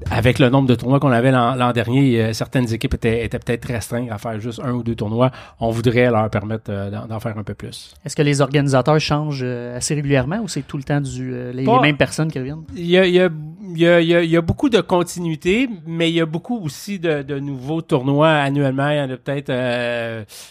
avec 0.09 0.39
le 0.39 0.49
nombre 0.49 0.67
de 0.67 0.75
tournois 0.75 0.99
qu'on 0.99 1.11
avait 1.11 1.31
l'an 1.31 1.71
dernier, 1.71 2.21
euh, 2.21 2.33
certaines 2.33 2.73
équipes 2.73 2.93
étaient, 2.95 3.23
étaient 3.23 3.39
peut-être 3.39 3.65
restreintes 3.65 4.11
à 4.11 4.17
faire 4.17 4.39
juste 4.39 4.59
un 4.63 4.71
ou 4.71 4.83
deux 4.83 4.95
tournois. 4.95 5.31
On 5.59 5.69
voudrait 5.69 6.09
leur 6.09 6.29
permettre 6.29 6.71
euh, 6.71 6.89
d'en 6.89 7.19
faire 7.19 7.37
un 7.37 7.43
peu 7.43 7.53
plus. 7.53 7.93
Est-ce 8.05 8.15
que 8.15 8.21
les 8.21 8.41
organisateurs 8.41 8.99
changent 8.99 9.41
euh, 9.43 9.77
assez 9.77 9.93
régulièrement 9.93 10.39
ou 10.39 10.47
c'est 10.47 10.63
tout 10.63 10.77
le 10.77 10.83
temps 10.83 11.01
du, 11.01 11.51
les, 11.53 11.65
mêmes 11.65 11.97
personnes 11.97 12.31
qui 12.31 12.39
reviennent? 12.39 12.63
Il 12.75 12.87
y 12.87 12.97
a, 12.97 13.05
y, 13.05 13.19
a, 13.19 13.29
y, 13.75 13.85
a, 13.85 14.01
y 14.01 14.37
a, 14.37 14.41
beaucoup 14.41 14.69
de 14.69 14.81
continuité, 14.81 15.69
mais 15.85 16.09
il 16.09 16.15
y 16.15 16.21
a 16.21 16.25
beaucoup 16.25 16.59
aussi 16.59 16.99
de, 16.99 17.21
de 17.21 17.39
nouveaux 17.39 17.81
tournois 17.81 18.31
annuellement. 18.31 18.89
Il 18.89 18.97
y 18.97 19.01
en 19.01 19.09
a 19.09 19.17
peut-être, 19.17 19.51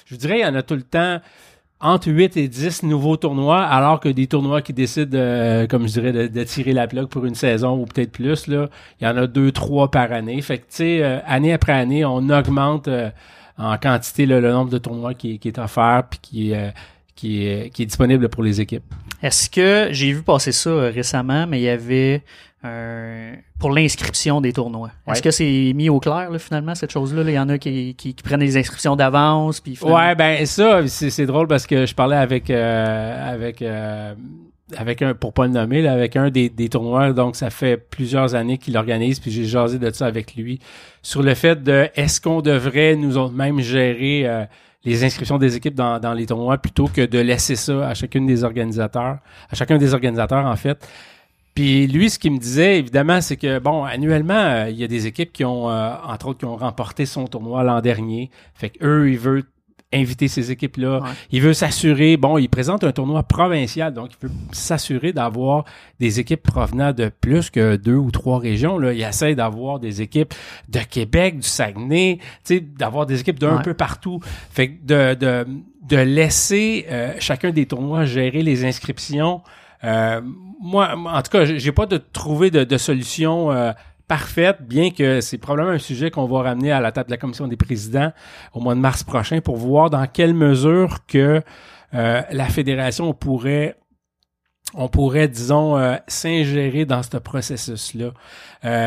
je 0.06 0.16
dirais, 0.16 0.38
il 0.38 0.42
y 0.42 0.46
en 0.46 0.54
a 0.54 0.62
tout 0.62 0.76
le 0.76 0.82
temps 0.82 1.20
entre 1.81 2.11
8 2.11 2.37
et 2.37 2.49
10 2.49 2.83
nouveaux 2.83 3.16
tournois, 3.16 3.62
alors 3.62 4.01
que 4.01 4.09
des 4.09 4.27
tournois 4.27 4.61
qui 4.61 4.73
décident, 4.73 5.66
comme 5.69 5.88
je 5.88 5.93
dirais, 5.93 6.29
de, 6.29 6.45
tirer 6.45 6.73
la 6.73 6.87
plaque 6.87 7.09
pour 7.09 7.25
une 7.25 7.35
saison 7.35 7.79
ou 7.79 7.87
peut-être 7.87 8.12
plus, 8.12 8.47
là, 8.47 8.69
il 9.01 9.05
y 9.05 9.11
en 9.11 9.16
a 9.16 9.27
deux, 9.27 9.53
trois 9.53 9.90
par 9.90 10.12
année. 10.12 10.40
Fait 10.43 10.59
que, 10.59 10.62
tu 10.64 10.77
sais, 10.77 11.03
euh, 11.03 11.19
année 11.27 11.53
après 11.53 11.73
année, 11.73 12.05
on 12.05 12.29
augmente 12.29 12.88
euh, 12.88 13.11
en 13.59 13.77
quantité 13.79 14.27
le 14.27 14.40
nombre 14.40 14.71
de 14.71 14.79
tournois 14.79 15.14
qui, 15.14 15.38
qui 15.38 15.49
est 15.49 15.59
offert 15.59 16.05
puis 16.11 16.19
qui, 16.23 16.55
euh, 16.55 16.71
qui, 17.14 17.71
qui 17.73 17.83
est 17.83 17.87
disponible 17.87 18.29
pour 18.29 18.43
les 18.43 18.61
équipes. 18.61 18.95
Est-ce 19.23 19.51
que, 19.51 19.88
j'ai 19.93 20.12
vu 20.12 20.23
passer 20.23 20.53
ça 20.53 20.71
récemment, 20.71 21.47
mais 21.47 21.61
il 21.61 21.64
y 21.64 21.69
avait 21.69 22.23
euh, 22.62 23.35
pour 23.59 23.70
l'inscription 23.70 24.42
des 24.42 24.53
tournois. 24.53 24.90
Est-ce 25.11 25.23
que 25.23 25.31
c'est 25.31 25.73
mis 25.75 25.88
au 25.88 25.99
clair 25.99 26.31
là, 26.31 26.38
finalement 26.38 26.75
cette 26.75 26.90
chose-là? 26.90 27.23
Il 27.27 27.33
y 27.33 27.38
en 27.38 27.49
a 27.49 27.57
qui, 27.57 27.94
qui, 27.94 28.12
prennent 28.12 28.40
des 28.40 28.59
inscriptions 28.59 28.96
d'avance. 28.96 29.61
Puis 29.61 29.79
ouais, 29.81 30.14
ben 30.14 30.44
ça, 30.44 30.87
c'est 30.87 31.25
drôle 31.25 31.49
parce 31.49 31.66
que 31.66 31.87
je 31.87 31.94
parlais 31.94 32.16
avec 32.16 32.51
euh, 32.51 33.33
avec 33.33 33.62
euh, 33.62 34.14
avec 34.77 35.01
un 35.01 35.14
pour 35.14 35.33
pas 35.33 35.46
le 35.46 35.53
nommer, 35.53 35.81
là, 35.81 35.94
avec 35.94 36.16
un 36.16 36.29
des, 36.29 36.51
des 36.51 36.68
tournois. 36.68 37.14
Donc 37.14 37.35
ça 37.35 37.49
fait 37.49 37.79
plusieurs 37.79 38.35
années 38.35 38.59
qu'il 38.59 38.77
organise, 38.77 39.20
puis 39.20 39.31
j'ai 39.31 39.46
jasé 39.46 39.79
de 39.79 39.90
ça 39.90 40.05
avec 40.05 40.35
lui 40.35 40.59
sur 41.01 41.23
le 41.23 41.35
fait 41.35 41.62
de 41.62 41.88
est-ce 41.94 42.20
qu'on 42.20 42.42
devrait 42.42 42.94
nous 42.94 43.16
autres 43.16 43.35
même 43.35 43.61
gérer 43.61 44.46
les 44.85 45.03
inscriptions 45.03 45.38
des 45.38 45.57
équipes 45.57 45.75
dans, 45.75 45.99
dans 45.99 46.12
les 46.12 46.27
tournois 46.27 46.59
plutôt 46.59 46.88
que 46.88 47.07
de 47.07 47.18
laisser 47.20 47.57
ça 47.57 47.88
à 47.88 47.94
chacune 47.94 48.27
des 48.27 48.44
organisateurs, 48.44 49.16
à 49.51 49.55
chacun 49.55 49.79
des 49.79 49.94
organisateurs 49.94 50.44
en 50.44 50.57
fait? 50.57 50.87
Puis 51.61 51.87
lui, 51.87 52.09
ce 52.09 52.18
qu'il 52.18 52.33
me 52.33 52.38
disait, 52.38 52.79
évidemment, 52.79 53.20
c'est 53.20 53.37
que, 53.37 53.59
bon, 53.59 53.85
annuellement, 53.85 54.33
euh, 54.33 54.70
il 54.70 54.79
y 54.79 54.83
a 54.83 54.87
des 54.87 55.07
équipes 55.07 55.31
qui 55.31 55.44
ont, 55.44 55.68
euh, 55.68 55.92
entre 56.07 56.29
autres, 56.29 56.38
qui 56.38 56.46
ont 56.46 56.57
remporté 56.57 57.05
son 57.05 57.27
tournoi 57.27 57.62
l'an 57.64 57.83
dernier. 57.83 58.31
Fait 58.55 58.70
qu'eux, 58.70 59.11
ils 59.11 59.18
veulent 59.18 59.44
inviter 59.92 60.27
ces 60.27 60.51
équipes-là. 60.51 61.03
Il 61.33 61.42
veut 61.42 61.53
s'assurer, 61.53 62.16
bon, 62.16 62.38
il 62.38 62.49
présente 62.49 62.83
un 62.83 62.92
tournoi 62.92 63.25
provincial, 63.25 63.92
donc 63.92 64.12
il 64.12 64.27
veut 64.27 64.35
s'assurer 64.53 65.12
d'avoir 65.12 65.66
des 65.99 66.18
équipes 66.18 66.42
provenant 66.42 66.94
de 66.94 67.11
plus 67.20 67.51
que 67.51 67.77
deux 67.77 67.96
ou 67.96 68.11
trois 68.11 68.38
régions. 68.38 68.79
Là. 68.79 68.94
Il 68.94 69.03
essaie 69.03 69.35
d'avoir 69.35 69.81
des 69.81 70.01
équipes 70.01 70.33
de 70.70 70.79
Québec, 70.79 71.40
du 71.40 71.46
Saguenay, 71.46 72.20
d'avoir 72.79 73.05
des 73.05 73.20
équipes 73.20 73.38
d'un 73.38 73.59
peu 73.59 73.75
partout. 73.75 74.20
Fait 74.51 74.68
que 74.68 74.87
de, 74.87 75.14
de, 75.14 75.46
de 75.83 75.96
laisser 75.99 76.87
euh, 76.88 77.12
chacun 77.18 77.51
des 77.51 77.66
tournois 77.66 78.07
gérer 78.07 78.42
les 78.42 78.64
inscriptions 78.64 79.42
euh, 79.85 80.21
moi, 80.61 80.95
en 80.97 81.23
tout 81.23 81.31
cas, 81.31 81.45
j'ai 81.45 81.73
pas 81.73 81.87
de 81.87 81.97
trouver 81.97 82.51
de, 82.51 82.77
solution 82.77 83.51
euh, 83.51 83.73
parfaite, 84.09 84.59
bien 84.62 84.90
que 84.90 85.21
c'est 85.21 85.38
probablement 85.38 85.75
un 85.75 85.79
sujet 85.79 86.11
qu'on 86.11 86.27
va 86.27 86.43
ramener 86.43 86.73
à 86.73 86.81
la 86.81 86.93
table 86.93 87.07
de 87.07 87.12
la 87.12 87.19
commission 87.19 87.47
des 87.47 87.57
présidents 87.57 88.12
au 88.53 88.61
mois 88.61 88.75
de 88.75 88.81
mars 88.81 89.03
prochain 89.03 89.40
pour 89.40 89.57
voir 89.57 89.90
dans 89.90 90.07
quelle 90.07 90.35
mesure 90.35 91.07
que 91.07 91.43
euh, 91.95 92.23
la 92.31 92.45
fédération 92.47 93.12
pourrait 93.14 93.77
on 94.73 94.87
pourrait, 94.87 95.27
disons, 95.27 95.77
s'ingérer 96.07 96.85
dans 96.85 97.03
ce 97.03 97.16
processus-là. 97.16 98.12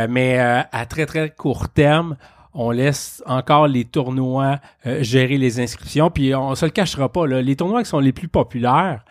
mais 0.07 0.39
à 0.39 0.85
très, 0.85 1.05
très 1.05 1.29
court 1.29 1.67
terme, 1.67 2.15
on 2.53 2.71
laisse 2.71 3.21
encore 3.25 3.67
les 3.67 3.83
tournois 3.83 4.59
gérer 5.01 5.37
les 5.37 5.59
inscriptions. 5.59 6.09
Puis 6.09 6.33
on 6.33 6.55
se 6.55 6.63
le 6.63 6.71
cachera 6.71 7.11
pas, 7.11 7.27
là, 7.27 7.41
les 7.41 7.57
tournois 7.57 7.83
qui 7.83 7.89
sont 7.89 7.99
les 7.99 8.13
plus 8.13 8.29
populaires, 8.29 9.03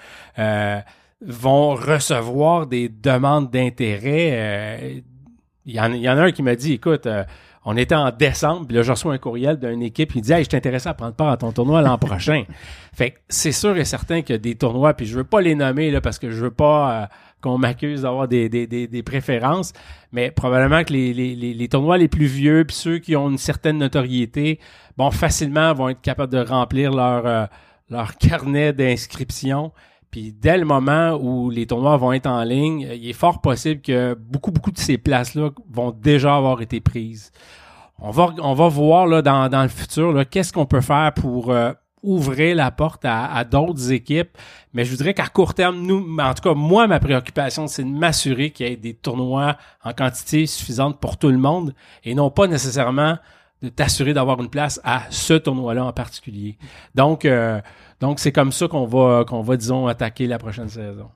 vont 1.27 1.75
recevoir 1.75 2.67
des 2.67 2.89
demandes 2.89 3.51
d'intérêt. 3.51 4.31
Euh, 4.33 5.01
il 5.65 5.75
y, 5.75 5.81
en, 5.81 5.93
y 5.93 6.09
en 6.09 6.19
a 6.19 6.23
un 6.23 6.33
qui 6.33 6.43
m'a 6.43 6.57
dit, 6.57 6.73
écoute, 6.73 7.07
euh, 7.07 7.25
on 7.65 7.77
était 7.77 7.95
en 7.95 8.11
décembre, 8.11 8.67
puis 8.67 8.77
là, 8.77 8.83
je 8.83 8.91
reçois 8.91 9.15
un 9.15 9.19
courriel 9.19 9.59
d'une 9.59 9.83
équipe, 9.83 10.15
il 10.17 10.23
dit 10.23 10.33
Hey, 10.33 10.43
je 10.45 10.49
t'intéresse 10.49 10.87
à 10.87 10.95
prendre 10.95 11.15
part 11.15 11.29
à 11.29 11.37
ton 11.37 11.53
tournoi 11.53 11.81
l'an 11.81 11.97
prochain. 11.99 12.45
Fait 12.93 13.13
que 13.13 13.19
c'est 13.29 13.53
sûr 13.53 13.77
et 13.77 13.85
certain 13.85 14.23
que 14.23 14.35
des 14.35 14.57
tournois, 14.57 14.95
puis 14.95 15.07
je 15.07 15.17
veux 15.17 15.25
pas 15.25 15.41
les 15.41 15.55
nommer 15.55 15.91
là, 15.91 16.01
parce 16.01 16.19
que 16.19 16.31
je 16.31 16.43
veux 16.45 16.51
pas 16.51 17.03
euh, 17.03 17.07
qu'on 17.41 17.59
m'accuse 17.59 18.03
d'avoir 18.03 18.27
des, 18.27 18.49
des, 18.49 18.67
des, 18.67 18.89
des, 18.89 19.03
préférences, 19.03 19.73
mais 20.11 20.31
probablement 20.31 20.83
que 20.83 20.93
les, 20.93 21.15
les, 21.15 21.35
les, 21.35 21.69
tournois 21.69 21.99
les 21.99 22.09
plus 22.09 22.27
vieux, 22.27 22.65
puis 22.65 22.77
ceux 22.77 22.99
qui 22.99 23.15
ont 23.15 23.31
une 23.31 23.39
certaine 23.39 23.79
notoriété, 23.79 24.59
bon, 24.97 25.11
facilement 25.11 25.73
vont 25.73 25.89
être 25.89 26.01
capables 26.01 26.33
de 26.33 26.41
remplir 26.41 26.93
leur, 26.93 27.49
leur 27.91 28.17
carnet 28.17 28.73
d'inscription 28.73 29.73
puis 30.13 30.33
dès 30.33 30.59
le 30.59 30.67
moment 30.67 31.15
où 31.15 31.49
les 31.49 31.67
tournois 31.67 31.97
vont 31.97 32.13
être 32.13 32.27
en 32.27 32.45
ligne, 32.45 32.87
il 32.93 33.09
est 33.09 33.15
fort 33.15 33.41
possible 33.41 33.81
que 33.81 34.13
beaucoup, 34.15 34.53
beaucoup 34.53 34.71
de 34.71 34.79
ces 34.79 34.99
places-là 34.99 35.51
vont 35.71 35.91
déjà 35.91 36.37
avoir 36.37 36.61
été 36.61 36.81
prises. 36.81 37.33
On 37.99 38.11
va, 38.11 38.35
on 38.43 38.53
va 38.53 38.69
voir 38.69 39.07
là, 39.07 39.23
dans, 39.23 39.49
dans 39.49 39.63
le 39.63 39.69
futur 39.69 40.23
qu'est-ce 40.29 40.53
qu'on 40.53 40.67
peut 40.67 40.83
faire 40.83 41.15
pour 41.15 41.51
euh, 41.51 41.73
ouvrir 42.03 42.55
la 42.57 42.71
porte 42.71 43.07
à, 43.07 43.43
d'autres 43.45 43.91
équipes. 43.91 44.37
Mais 44.75 44.85
je 44.85 44.91
voudrais 44.91 45.15
qu'à 45.15 45.29
court 45.29 45.55
terme, 45.55 45.81
nous, 45.81 46.19
en 46.21 46.35
tout 46.35 46.43
cas, 46.43 46.55
moi, 46.55 46.87
ma 46.87 47.01
préoccupation, 47.01 47.67
c'est 47.67 47.85
de 47.85 47.89
m'assurer 47.89 48.51
qu'il 48.51 48.67
y 48.67 48.71
ait 48.71 48.77
des 48.77 48.93
tournois 48.93 49.57
en 49.83 49.95
quantité 49.95 50.45
suffisante 50.45 51.01
pour 51.01 51.17
tout 51.17 51.31
le 51.31 51.39
monde 51.39 51.75
et 52.05 52.15
non 52.15 52.31
pas 52.31 52.47
nécessairement 52.47 53.17
de 53.63 53.69
t'assurer 53.71 54.13
d'avoir 54.13 54.41
une 54.41 54.51
place 54.51 54.79
à 54.85 55.05
ce 55.09 55.35
tournoi-là 55.35 55.85
en 55.85 55.93
particulier. 55.93 56.59
Donc, 56.95 57.25
euh, 57.25 57.61
donc 58.03 58.19
c'est 58.19 58.33
comme 58.33 58.53
ça 58.53 58.69
qu'on 58.69 58.85
va, 58.87 59.25
qu'on 59.27 59.43
va, 59.49 59.57
disons, 59.57 59.87
attaquer 59.87 60.27
la 60.27 60.39
prochaine 60.39 60.69
saison. 60.69 61.09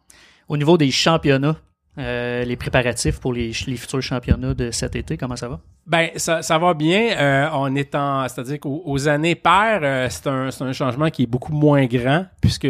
Au 0.49 0.57
niveau 0.57 0.77
des 0.79 0.91
championnats, 0.91 1.59
Euh, 1.99 2.45
les 2.45 2.57
préparatifs 2.57 3.19
pour 3.23 3.33
les, 3.33 3.53
les 3.67 3.79
futurs 3.83 4.03
championnats 4.03 4.53
de 4.53 4.71
cet 4.71 4.95
été, 4.97 5.17
comment 5.17 5.39
ça 5.43 5.49
va? 5.49 5.61
Ben, 5.87 6.11
ça, 6.17 6.43
ça 6.43 6.59
va 6.59 6.75
bien. 6.75 7.03
Euh, 7.17 7.49
on 7.55 7.75
est 7.75 7.95
en, 7.95 8.29
c'est-à-dire 8.29 8.61
qu'aux 8.61 8.83
aux 8.85 9.09
années 9.09 9.35
paires, 9.35 9.81
euh, 9.83 10.07
c'est 10.11 10.27
un, 10.27 10.51
c'est 10.51 10.65
un 10.71 10.75
changement 10.75 11.09
qui 11.09 11.23
est 11.23 11.31
beaucoup 11.35 11.55
moins 11.55 11.87
grand 11.87 12.27
puisque 12.43 12.69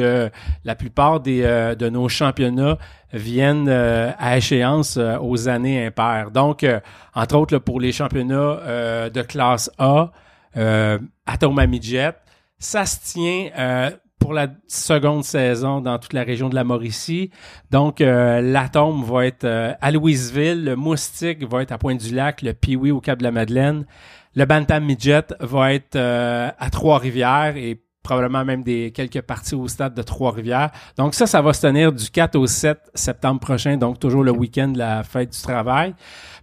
la 0.71 0.75
plupart 0.77 1.19
des, 1.19 1.43
de 1.77 1.89
nos 1.89 2.09
championnats 2.09 2.79
viennent 3.13 3.69
à 3.69 4.37
échéance 4.37 4.97
aux 5.21 5.49
années 5.49 5.87
impaires. 5.89 6.31
Donc, 6.31 6.65
entre 7.13 7.35
autres, 7.37 7.55
là, 7.55 7.61
pour 7.61 7.81
les 7.81 7.91
championnats 7.91 9.11
de 9.17 9.23
classe 9.23 9.73
A, 9.79 10.13
euh, 10.57 11.01
Atoma 11.27 11.67
Midget, 11.67 12.15
ça 12.61 12.87
se 12.87 12.99
tient 13.13 13.51
pour 14.19 14.33
la 14.33 14.49
seconde 14.67 15.25
saison 15.25 15.81
dans 15.81 15.99
toute 15.99 16.13
la 16.13 16.23
région 16.23 16.49
de 16.49 16.55
la 16.55 16.65
Mauricie. 16.65 17.31
Donc, 17.71 18.01
euh, 18.01 18.41
l'Atome 18.41 19.03
va 19.05 19.27
être 19.27 19.45
euh, 19.45 19.73
à 19.81 19.91
Louisville, 19.91 20.65
le 20.65 20.77
Moustique 20.77 21.49
va 21.49 21.63
être 21.63 21.73
à 21.73 21.79
Pointe-du-Lac, 21.79 22.43
le 22.43 22.53
Pee-Wee 22.53 22.91
au 22.91 23.01
Cap-de-la-Madeleine, 23.01 23.87
le 24.35 24.45
Bantam 24.45 24.85
Midget 24.85 25.27
va 25.41 25.73
être 25.73 25.97
euh, 25.97 26.51
à 26.59 26.71
Trois-Rivières 26.71 27.57
et 27.57 27.81
probablement 28.07 28.45
même 28.45 28.63
des 28.63 28.93
quelques 28.93 29.21
parties 29.23 29.57
au 29.57 29.67
stade 29.67 29.95
de 29.95 30.03
Trois-Rivières. 30.03 30.71
Donc 30.97 31.15
ça, 31.15 31.27
ça 31.27 31.43
va 31.43 31.53
se 31.53 31.63
tenir 31.63 31.93
du 31.93 32.09
4 32.09 32.37
au 32.37 32.47
7 32.47 32.79
septembre 32.95 33.41
prochain, 33.41 33.77
donc 33.77 33.99
toujours 33.99 34.23
le 34.23 34.31
week-end 34.31 34.69
de 34.69 34.79
la 34.79 35.03
fête 35.03 35.33
du 35.33 35.43
travail. 35.43 35.93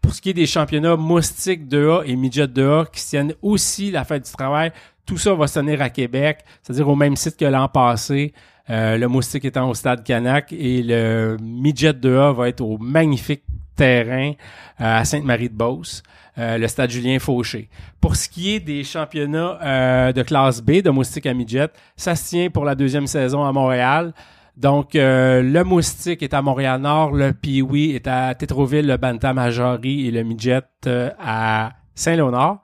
Pour 0.01 0.13
ce 0.13 0.21
qui 0.21 0.31
est 0.31 0.33
des 0.33 0.45
championnats 0.45 0.97
Moustique 0.97 1.65
2A 1.69 2.03
et 2.05 2.17
Midget 2.17 2.47
2A 2.47 2.91
qui 2.91 3.05
tiennent 3.05 3.33
aussi 3.41 3.91
la 3.91 4.03
fête 4.03 4.25
du 4.25 4.31
travail, 4.31 4.73
tout 5.05 5.17
ça 5.17 5.33
va 5.33 5.47
se 5.47 5.81
à 5.81 5.89
Québec, 5.89 6.39
c'est-à-dire 6.61 6.87
au 6.87 6.95
même 6.95 7.15
site 7.15 7.37
que 7.37 7.45
l'an 7.45 7.67
passé. 7.67 8.33
Euh, 8.69 8.97
le 8.97 9.07
Moustique 9.07 9.43
étant 9.43 9.69
au 9.69 9.73
stade 9.73 10.03
Canac 10.03 10.53
et 10.53 10.81
le 10.83 11.37
Midget 11.41 11.91
2A 11.91 12.33
va 12.33 12.47
être 12.47 12.61
au 12.61 12.77
magnifique 12.77 13.43
terrain 13.75 14.31
euh, 14.79 14.99
à 14.99 15.03
Sainte-Marie-de-Beauce, 15.03 16.01
euh, 16.37 16.57
le 16.57 16.67
stade 16.69 16.89
Julien 16.89 17.19
Fauché. 17.19 17.69
Pour 17.99 18.15
ce 18.15 18.29
qui 18.29 18.55
est 18.55 18.59
des 18.61 18.85
championnats 18.85 20.13
de 20.13 20.23
classe 20.23 20.61
B 20.61 20.81
de 20.81 20.89
Moustique 20.89 21.25
à 21.25 21.33
Midget, 21.33 21.69
ça 21.97 22.15
se 22.15 22.29
tient 22.29 22.49
pour 22.49 22.63
la 22.63 22.75
deuxième 22.75 23.07
saison 23.07 23.43
à 23.43 23.51
Montréal. 23.51 24.13
Donc, 24.55 24.91
le 24.93 25.63
Moustique 25.63 26.21
est 26.21 26.33
à 26.33 26.41
Montréal-Nord, 26.41 27.11
le 27.13 27.33
Pee-Wee 27.33 27.95
est 27.95 28.07
à 28.07 28.35
Tétroville, 28.35 28.85
le 28.85 28.97
Bantam 28.97 29.37
à 29.39 29.49
Jarry 29.49 30.07
et 30.07 30.11
le 30.11 30.23
Midget 30.23 30.61
à 30.85 31.71
Saint-Léonard. 31.95 32.61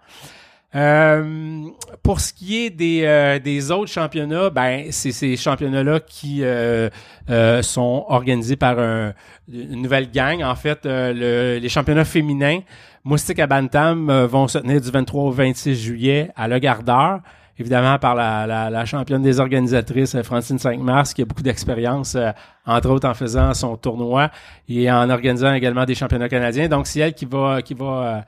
Euh, 0.75 1.63
pour 2.03 2.19
ce 2.19 2.32
qui 2.32 2.65
est 2.65 2.69
des, 2.69 3.01
euh, 3.03 3.39
des 3.39 3.71
autres 3.71 3.91
championnats, 3.91 4.51
ben 4.51 4.86
c'est 4.91 5.12
ces 5.12 5.36
championnats-là 5.36 5.99
qui 5.99 6.39
euh, 6.43 6.89
euh, 7.29 7.62
sont 7.63 8.05
organisés 8.08 8.55
par 8.55 8.77
un- 8.77 9.13
une 9.51 9.82
nouvelle 9.82 10.12
gang. 10.12 10.43
En 10.43 10.55
fait, 10.55 10.86
euh, 10.86 11.12
le- 11.55 11.60
les 11.60 11.69
championnats 11.69 12.05
féminins, 12.05 12.60
Moustique 13.03 13.39
à 13.39 13.47
Bantam, 13.47 14.12
vont 14.25 14.47
se 14.47 14.60
tenir 14.60 14.79
du 14.82 14.91
23 14.91 15.23
au 15.23 15.32
26 15.32 15.75
juillet 15.75 16.29
à 16.36 16.47
Le 16.47 16.60
Gardeur. 16.60 17.19
Évidemment, 17.58 17.97
par 17.97 18.13
la, 18.15 18.45
la, 18.45 18.69
la 18.69 18.86
championne 18.86 19.21
des 19.21 19.39
organisatrices, 19.39 20.21
Francine 20.21 20.60
5 20.60 20.79
mars, 20.79 21.13
qui 21.13 21.21
a 21.23 21.25
beaucoup 21.25 21.41
d'expérience, 21.41 22.15
euh, 22.15 22.32
entre 22.65 22.89
autres 22.89 23.08
en 23.10 23.13
faisant 23.13 23.53
son 23.53 23.75
tournoi 23.75 24.29
et 24.69 24.89
en 24.91 25.10
organisant 25.10 25.53
également 25.53 25.84
des 25.86 25.95
championnats 25.95 26.29
canadiens. 26.29 26.67
Donc, 26.69 26.88
c'est 26.88 26.99
elle 26.99 27.13
qui 27.13 27.25
va, 27.25 27.62
qui 27.62 27.73
va 27.73 28.23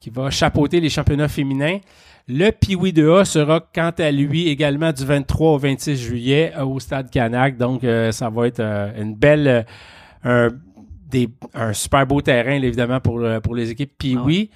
qui 0.00 0.10
va 0.10 0.30
chapeauter 0.30 0.80
les 0.80 0.88
championnats 0.88 1.28
féminins. 1.28 1.78
Le 2.28 2.50
Pee-Wee 2.50 2.92
2A 2.92 3.24
sera 3.24 3.60
quant 3.74 3.92
à 3.96 4.10
lui 4.10 4.48
également 4.48 4.92
du 4.92 5.04
23 5.04 5.52
au 5.52 5.58
26 5.58 5.96
juillet 5.96 6.52
euh, 6.56 6.64
au 6.64 6.80
Stade 6.80 7.10
Canac. 7.10 7.56
Donc, 7.56 7.84
euh, 7.84 8.10
ça 8.10 8.30
va 8.30 8.48
être 8.48 8.60
euh, 8.60 8.90
une 9.00 9.14
belle, 9.14 9.64
un, 10.24 10.48
des, 11.08 11.28
un 11.54 11.72
super 11.72 12.06
beau 12.06 12.20
terrain, 12.20 12.58
là, 12.58 12.66
évidemment, 12.66 13.00
pour, 13.00 13.24
pour 13.42 13.54
les 13.54 13.70
équipes 13.70 13.92
Pee-Wee. 13.96 14.50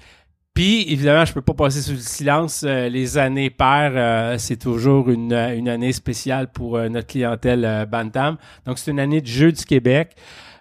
Puis, 0.52 0.92
évidemment, 0.92 1.24
je 1.24 1.32
peux 1.32 1.42
pas 1.42 1.54
passer 1.54 1.80
sous 1.80 1.92
le 1.92 1.98
silence. 1.98 2.64
les 2.64 3.18
années 3.18 3.50
paires, 3.50 4.38
c'est 4.38 4.58
toujours 4.58 5.08
une, 5.08 5.32
une 5.32 5.68
année 5.68 5.92
spéciale 5.92 6.50
pour 6.50 6.76
notre 6.76 7.06
clientèle 7.06 7.86
Bantam. 7.90 8.36
Donc, 8.66 8.78
c'est 8.78 8.90
une 8.90 8.98
année 8.98 9.20
de 9.20 9.26
Jeux 9.28 9.52
du 9.52 9.64
Québec. 9.64 10.16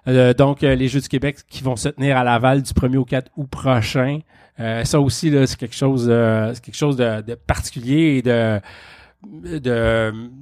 Euh, 0.10 0.34
donc, 0.34 0.64
euh, 0.64 0.76
les 0.76 0.88
Jeux 0.88 1.02
du 1.02 1.08
Québec 1.08 1.38
qui 1.48 1.64
vont 1.64 1.76
se 1.76 1.90
tenir 1.90 2.18
à 2.18 2.24
Laval 2.24 2.62
du 2.62 2.72
1er 2.72 2.98
au 2.98 3.06
4 3.06 3.32
août 3.38 3.48
prochain. 3.50 4.20
Euh, 4.60 4.84
ça 4.84 5.00
aussi, 5.00 5.30
là, 5.30 5.48
c'est 5.48 5.58
quelque 5.58 5.76
chose, 5.76 6.08
euh, 6.10 6.54
de, 6.54 7.36
particulier 7.36 8.18
et 8.18 8.22
de, 8.22 8.62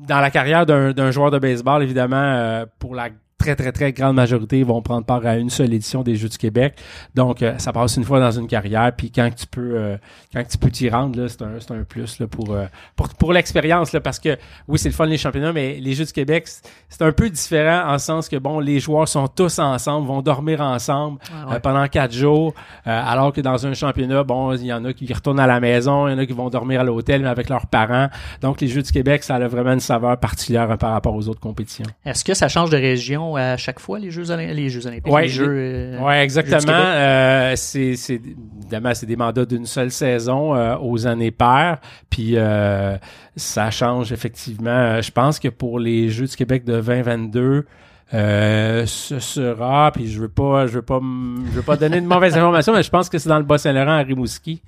dans 0.07 0.19
la 0.19 0.31
carrière 0.31 0.65
d'un 0.65 0.91
d'un 0.91 1.11
joueur 1.11 1.31
de 1.31 1.39
baseball, 1.39 1.83
évidemment, 1.83 2.15
euh, 2.15 2.65
pour 2.79 2.95
la 2.95 3.09
très, 3.55 3.71
très, 3.71 3.71
très 3.71 3.93
grande 3.93 4.15
majorité 4.15 4.63
vont 4.63 4.81
prendre 4.81 5.05
part 5.05 5.25
à 5.25 5.37
une 5.37 5.49
seule 5.49 5.73
édition 5.73 6.03
des 6.03 6.15
Jeux 6.15 6.29
du 6.29 6.37
Québec. 6.37 6.75
Donc, 7.15 7.41
euh, 7.41 7.53
ça 7.57 7.71
passe 7.71 7.95
une 7.97 8.03
fois 8.03 8.19
dans 8.19 8.31
une 8.31 8.47
carrière. 8.47 8.91
Puis 8.95 9.11
quand 9.11 9.29
tu 9.35 9.47
peux 9.47 9.75
euh, 9.77 9.97
quand 10.33 10.43
tu 10.47 10.57
peux 10.57 10.69
t'y 10.69 10.89
rendre, 10.89 11.27
c'est 11.27 11.41
un, 11.41 11.55
un 11.79 11.83
plus 11.83 12.19
là, 12.19 12.27
pour, 12.27 12.51
euh, 12.53 12.65
pour, 12.95 13.09
pour 13.09 13.33
l'expérience. 13.33 13.95
Parce 14.03 14.19
que 14.19 14.37
oui, 14.67 14.77
c'est 14.79 14.89
le 14.89 14.95
fun 14.95 15.05
les 15.05 15.17
championnats, 15.17 15.53
mais 15.53 15.77
les 15.79 15.93
Jeux 15.93 16.05
du 16.05 16.11
Québec, 16.13 16.47
c'est- 16.47 17.01
un 17.01 17.11
peu 17.11 17.29
différent 17.29 17.93
en 17.93 17.97
sens 17.99 18.27
que 18.27 18.35
bon, 18.37 18.59
les 18.59 18.79
joueurs 18.79 19.07
sont 19.07 19.27
tous 19.27 19.59
ensemble, 19.59 20.07
vont 20.07 20.21
dormir 20.21 20.61
ensemble 20.61 21.19
Ah 21.31 21.49
ouais. 21.53 21.59
pendant 21.59 21.87
quatre 21.87 22.13
jours. 22.13 22.53
alors 22.85 23.31
que 23.33 23.41
dans 23.41 23.65
un 23.65 23.73
championnat, 23.73 24.23
bon, 24.23 24.53
il 24.53 24.65
y 24.65 24.73
en 24.73 24.83
a 24.85 24.93
qui 24.93 25.11
retournent 25.13 25.39
à 25.39 25.47
la 25.47 25.59
maison, 25.59 26.07
il 26.07 26.11
y 26.11 26.15
en 26.15 26.17
a 26.17 26.25
qui 26.25 26.33
vont 26.33 26.49
dormir 26.49 26.81
à 26.81 26.83
l'hôtel, 26.83 27.21
mais 27.21 27.27
avec 27.29 27.49
leurs 27.49 27.67
parents. 27.67 28.09
Donc, 28.41 28.61
les 28.61 28.67
Jeux 28.67 28.81
du 28.81 28.91
Québec, 28.91 29.23
ça 29.23 29.35
a 29.35 29.47
vraiment 29.47 29.73
une 29.73 29.79
saveur 29.79 30.17
particulière 30.19 30.69
hein, 30.71 30.77
par 30.77 30.91
rapport 30.91 31.15
aux 31.15 31.27
autres 31.29 31.39
compétitions. 31.39 31.85
Est-ce 32.05 32.25
que 32.25 32.33
ça 32.33 32.47
change 32.47 32.69
de 32.71 32.77
région 32.77 33.36
à 33.37 33.57
chaque 33.57 33.79
fois, 33.79 33.99
les 33.99 34.11
Jeux, 34.11 34.23
les 34.35 34.69
Jeux 34.69 34.85
Olympiques? 34.87 35.13
Les 35.21 35.27
Jeux, 35.27 35.47
euh, 35.49 35.99
Ouais, 35.99 36.17
du 36.17 36.23
exactement. 36.23 36.73
Euh, 36.73 37.53
c'est, 37.55 37.95
évidemment 38.09 38.93
c'est 38.93 39.05
des 39.05 39.15
mandats 39.15 39.45
d'une 39.45 39.65
seule 39.65 39.91
saison 39.91 40.55
euh, 40.55 40.75
aux 40.81 41.07
années 41.07 41.31
paires. 41.31 41.79
Puis 42.09 42.33
euh, 42.35 42.97
ça 43.35 43.71
change 43.71 44.11
effectivement. 44.11 44.69
Euh, 44.69 45.01
Je 45.01 45.11
pense 45.11 45.39
que 45.39 45.47
pour 45.47 45.79
les 45.79 46.09
Jeux 46.09 46.25
du 46.27 46.35
Québec 46.35 46.65
de 46.65 46.79
2022. 46.81 47.65
Euh, 48.13 48.85
ce 48.85 49.19
sera, 49.19 49.91
puis 49.91 50.07
je 50.09 50.21
veux 50.21 50.29
pas, 50.29 50.65
je 50.67 50.73
veux 50.73 50.81
pas, 50.81 50.99
je 51.01 51.51
veux 51.51 51.61
pas 51.61 51.75
donner 51.75 51.99
de 51.99 52.05
mauvaises 52.05 52.37
informations, 52.37 52.73
mais 52.73 52.83
je 52.83 52.89
pense 52.89 53.09
que 53.09 53.17
c'est 53.17 53.27
dans 53.27 53.37
le 53.37 53.43
Bas-Saint-Laurent 53.43 53.97
à 53.97 54.03
Rimouski, 54.03 54.61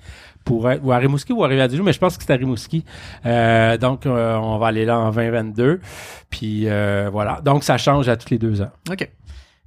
pour 0.44 0.70
être, 0.70 0.84
ou 0.84 0.92
à 0.92 0.98
Rimouski 0.98 1.32
ou 1.32 1.42
à 1.42 1.48
Rivière-du-Loup, 1.48 1.84
mais 1.84 1.92
je 1.92 1.98
pense 1.98 2.18
que 2.18 2.24
c'est 2.24 2.32
à 2.32 2.36
Rimouski. 2.36 2.84
Euh, 3.24 3.78
donc 3.78 4.04
euh, 4.04 4.34
on 4.36 4.58
va 4.58 4.66
aller 4.66 4.84
là 4.84 4.98
en 4.98 5.10
2022, 5.10 5.80
puis 6.28 6.68
euh, 6.68 7.08
voilà. 7.10 7.40
Donc 7.42 7.64
ça 7.64 7.78
change 7.78 8.08
à 8.08 8.16
tous 8.16 8.30
les 8.30 8.38
deux 8.38 8.60
ans. 8.60 8.70
OK. 8.90 9.08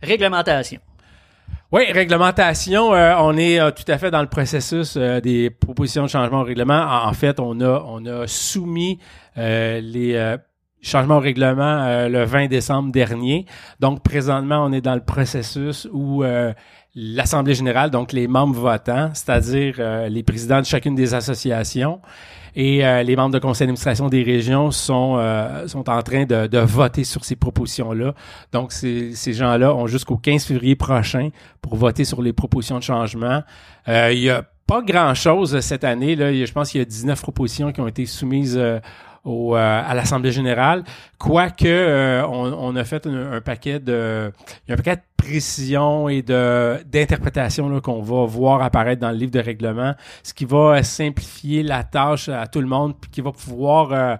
Réglementation. 0.01 0.79
Oui, 1.71 1.91
réglementation, 1.91 2.93
euh, 2.93 3.15
on 3.17 3.35
est 3.35 3.59
euh, 3.59 3.71
tout 3.71 3.91
à 3.91 3.97
fait 3.97 4.11
dans 4.11 4.21
le 4.21 4.27
processus 4.27 4.95
euh, 4.95 5.19
des 5.19 5.49
propositions 5.49 6.03
de 6.03 6.07
changement 6.07 6.41
au 6.41 6.43
règlement. 6.43 6.79
En, 6.79 7.09
en 7.09 7.13
fait, 7.13 7.39
on 7.39 7.59
a, 7.61 7.83
on 7.87 8.05
a 8.05 8.27
soumis 8.27 8.99
euh, 9.39 9.81
les 9.81 10.37
changements 10.83 11.17
au 11.17 11.21
règlement 11.21 11.83
euh, 11.83 12.09
le 12.09 12.23
20 12.23 12.47
décembre 12.47 12.91
dernier. 12.91 13.45
Donc, 13.79 14.03
présentement, 14.03 14.63
on 14.65 14.71
est 14.71 14.81
dans 14.81 14.95
le 14.95 15.03
processus 15.03 15.87
où 15.91 16.23
euh, 16.23 16.53
l'Assemblée 16.95 17.55
générale, 17.55 17.89
donc 17.89 18.11
les 18.11 18.27
membres 18.27 18.59
votants, 18.59 19.09
c'est-à-dire 19.13 19.75
euh, 19.79 20.09
les 20.09 20.23
présidents 20.23 20.59
de 20.59 20.65
chacune 20.65 20.95
des 20.95 21.13
associations, 21.13 21.99
et 22.55 22.85
euh, 22.85 23.01
les 23.01 23.15
membres 23.15 23.33
de 23.33 23.39
conseil 23.39 23.65
d'administration 23.65 24.09
des 24.09 24.21
régions 24.21 24.69
sont, 24.69 25.15
euh, 25.17 25.67
sont 25.67 25.89
en 25.89 26.01
train 26.03 26.25
de, 26.25 26.45
de 26.45 26.59
voter 26.59 27.03
sur 27.03 27.25
ces 27.25 27.35
propositions-là. 27.35 28.13
Donc, 28.51 28.71
ces, 28.71 29.15
ces 29.15 29.33
gens-là 29.33 29.73
ont 29.73 29.87
jusqu'au 29.87 30.17
15 30.17 30.45
février 30.45 30.75
prochain 30.75 31.29
pour 31.61 31.75
voter 31.75 32.05
sur 32.05 32.21
les 32.21 32.31
propositions 32.33 32.77
de 32.77 32.83
changement. 32.83 33.41
Euh, 33.87 34.11
il 34.13 34.19
y 34.19 34.29
a 34.29 34.43
pas 34.67 34.81
grand-chose 34.83 35.59
cette 35.61 35.83
année. 35.83 36.15
Là. 36.15 36.31
Je 36.31 36.51
pense 36.51 36.69
qu'il 36.69 36.79
y 36.79 36.81
a 36.81 36.85
19 36.85 37.19
propositions 37.21 37.71
qui 37.71 37.81
ont 37.81 37.87
été 37.87 38.05
soumises 38.05 38.61
au, 39.23 39.55
euh, 39.55 39.81
à 39.85 39.93
l'Assemblée 39.93 40.31
générale. 40.31 40.83
Quoique, 41.17 41.65
euh, 41.65 42.25
on, 42.27 42.53
on 42.53 42.75
a 42.75 42.83
fait 42.83 43.07
un, 43.07 43.41
paquet 43.41 43.79
de... 43.79 44.31
Un 44.69 44.75
paquet 44.75 44.97
de 44.97 45.01
précisions 45.15 46.09
et 46.09 46.21
de 46.21 46.83
d'interprétations 46.85 47.69
là, 47.69 47.79
qu'on 47.79 48.01
va 48.01 48.25
voir 48.25 48.61
apparaître 48.61 48.99
dans 48.99 49.11
le 49.11 49.15
livre 49.15 49.31
de 49.31 49.39
règlement, 49.39 49.93
ce 50.21 50.33
qui 50.33 50.43
va 50.43 50.57
euh, 50.77 50.83
simplifier 50.83 51.63
la 51.63 51.85
tâche 51.85 52.27
à 52.27 52.45
tout 52.47 52.59
le 52.59 52.67
monde, 52.67 52.95
puis 52.99 53.09
qui 53.09 53.21
va 53.21 53.31
pouvoir... 53.31 53.91
euh, 53.93 54.15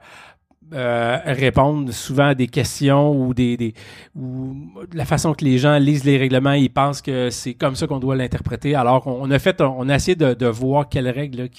euh, 0.74 1.18
répondre 1.26 1.92
souvent 1.94 2.28
à 2.28 2.36
des 2.36 2.48
questions 2.48 3.12
ou 3.12 3.34
des, 3.34 3.58
des 3.58 3.74
ou 4.16 4.56
la 4.94 5.06
façon 5.06 5.34
que 5.34 5.46
les 5.46 5.58
gens 5.58 5.78
lisent 5.78 6.04
les 6.04 6.18
règlements, 6.18 6.54
ils 6.54 6.70
pensent 6.70 7.02
que 7.02 7.30
c'est 7.30 7.54
comme 7.54 7.76
ça 7.76 7.88
qu'on 7.88 8.00
doit 8.00 8.16
l'interpréter. 8.16 8.76
Alors 8.76 9.08
on, 9.08 9.20
on 9.22 9.32
a 9.32 9.40
fait, 9.40 9.62
on 9.62 9.88
a 9.90 9.96
essayé 9.96 10.16
de, 10.16 10.34
de 10.34 10.46
voir 10.48 10.90
quelles 10.90 11.10
règles 11.10 11.50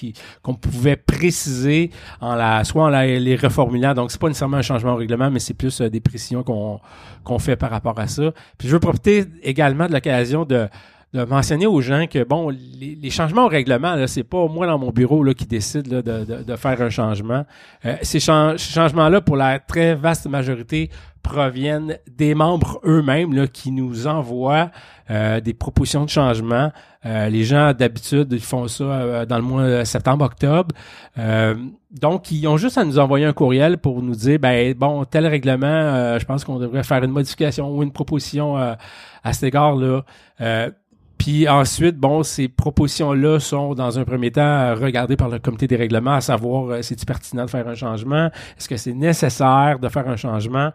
qu'on 0.41 0.55
pouvait 0.55 0.95
préciser 0.95 1.91
en 2.21 2.35
la, 2.35 2.63
soit 2.63 2.83
en 2.83 2.89
la- 2.89 3.05
les 3.19 3.35
reformulant. 3.35 3.93
Donc 3.93 4.11
c'est 4.11 4.19
pas 4.21 4.27
nécessairement 4.27 4.57
un 4.57 4.61
changement 4.61 4.93
au 4.93 4.97
règlement, 4.97 5.31
mais 5.31 5.39
c'est 5.39 5.53
plus 5.53 5.81
euh, 5.81 5.89
des 5.89 5.99
précisions 5.99 6.43
qu'on 6.43 6.79
qu'on 7.23 7.39
fait 7.39 7.55
par 7.55 7.71
rapport 7.71 7.99
à 7.99 8.07
ça. 8.07 8.31
Puis 8.57 8.67
je 8.67 8.73
veux 8.73 8.79
profiter 8.79 9.25
également 9.41 9.87
de 9.87 9.93
l'occasion 9.93 10.45
de 10.45 10.67
de 11.13 11.23
mentionner 11.23 11.65
aux 11.65 11.79
gens 11.81 12.07
que, 12.07 12.23
bon, 12.23 12.49
les, 12.49 12.97
les 13.01 13.09
changements 13.09 13.45
au 13.45 13.47
règlement, 13.47 13.95
là, 13.95 14.07
c'est 14.07 14.23
pas 14.23 14.47
moi 14.47 14.67
dans 14.67 14.77
mon 14.77 14.91
bureau 14.91 15.23
là, 15.23 15.33
qui 15.33 15.45
décide 15.45 15.87
là, 15.87 16.01
de, 16.01 16.25
de, 16.25 16.43
de 16.43 16.55
faire 16.55 16.81
un 16.81 16.89
changement. 16.89 17.45
Euh, 17.85 17.95
ces, 18.01 18.19
chan- 18.19 18.57
ces 18.57 18.73
changements-là, 18.73 19.21
pour 19.21 19.37
la 19.37 19.59
très 19.59 19.95
vaste 19.95 20.27
majorité, 20.27 20.89
proviennent 21.23 21.97
des 22.11 22.35
membres 22.35 22.79
eux-mêmes 22.85 23.47
qui 23.47 23.71
nous 23.71 24.05
envoient 24.07 24.69
euh, 25.09 25.39
des 25.39 25.53
propositions 25.53 26.03
de 26.05 26.09
changement. 26.09 26.71
Euh, 27.05 27.29
les 27.29 27.43
gens, 27.43 27.73
d'habitude, 27.73 28.27
ils 28.31 28.39
font 28.39 28.67
ça 28.67 28.83
euh, 28.83 29.25
dans 29.25 29.37
le 29.37 29.43
mois 29.43 29.67
de 29.67 29.83
septembre-octobre. 29.83 30.75
Euh, 31.17 31.55
donc, 31.91 32.29
ils 32.31 32.47
ont 32.47 32.57
juste 32.57 32.77
à 32.77 32.83
nous 32.83 32.99
envoyer 32.99 33.25
un 33.25 33.33
courriel 33.33 33.77
pour 33.77 34.03
nous 34.03 34.15
dire, 34.15 34.37
ben 34.37 34.73
bon, 34.75 35.05
tel 35.05 35.25
règlement, 35.25 35.65
euh, 35.67 36.19
je 36.19 36.25
pense 36.25 36.43
qu'on 36.43 36.59
devrait 36.59 36.83
faire 36.83 37.03
une 37.03 37.11
modification 37.11 37.75
ou 37.75 37.81
une 37.81 37.91
proposition 37.91 38.57
euh, 38.57 38.73
à 39.23 39.33
cet 39.33 39.43
égard-là. 39.43 40.03
Puis 41.17 41.47
ensuite, 41.47 41.97
bon, 41.97 42.23
ces 42.23 42.47
propositions-là 42.47 43.39
sont, 43.39 43.73
dans 43.73 43.97
un 43.99 44.03
premier 44.03 44.31
temps, 44.31 44.75
regardées 44.75 45.15
par 45.17 45.29
le 45.29 45.39
comité 45.39 45.67
des 45.67 45.75
règlements, 45.75 46.13
à 46.15 46.21
savoir, 46.21 46.69
euh, 46.69 46.81
c'est-il 46.81 47.05
pertinent 47.05 47.45
de 47.45 47.49
faire 47.49 47.67
un 47.67 47.75
changement? 47.75 48.29
Est-ce 48.57 48.67
que 48.69 48.77
c'est 48.77 48.93
nécessaire 48.93 49.79
de 49.79 49.89
faire 49.89 50.07
un 50.07 50.17
changement? 50.17 50.71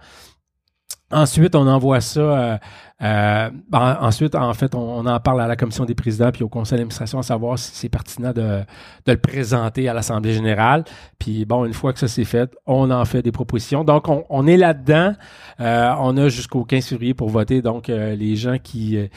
Ensuite, 1.12 1.56
on 1.56 1.66
envoie 1.66 2.00
ça. 2.00 2.20
euh, 2.20 2.58
euh, 3.02 3.50
ensuite, 3.72 4.36
en 4.36 4.52
fait, 4.54 4.76
on, 4.76 4.78
on 4.78 5.06
en 5.06 5.18
parle 5.18 5.40
à 5.40 5.48
la 5.48 5.56
commission 5.56 5.84
des 5.84 5.96
présidents 5.96 6.30
puis 6.30 6.44
au 6.44 6.48
conseil 6.48 6.76
d'administration 6.78 7.18
à 7.18 7.22
savoir 7.24 7.58
si 7.58 7.72
c'est 7.74 7.88
pertinent 7.88 8.32
de, 8.32 8.60
de 9.06 9.12
le 9.12 9.16
présenter 9.16 9.88
à 9.88 9.94
l'assemblée 9.94 10.32
générale. 10.34 10.84
Puis 11.18 11.44
bon, 11.46 11.64
une 11.64 11.72
fois 11.72 11.92
que 11.92 11.98
ça 11.98 12.06
c'est 12.06 12.24
fait, 12.24 12.54
on 12.64 12.92
en 12.92 13.04
fait 13.04 13.22
des 13.22 13.32
propositions. 13.32 13.82
Donc, 13.82 14.08
on, 14.08 14.24
on 14.30 14.46
est 14.46 14.56
là-dedans. 14.56 15.14
Euh, 15.58 15.92
on 15.98 16.16
a 16.16 16.28
jusqu'au 16.28 16.64
15 16.64 16.86
février 16.86 17.14
pour 17.14 17.28
voter. 17.28 17.60
Donc, 17.60 17.88
euh, 17.90 18.14
les 18.14 18.36
gens 18.36 18.58
qui 18.62 18.96
euh, 18.96 19.08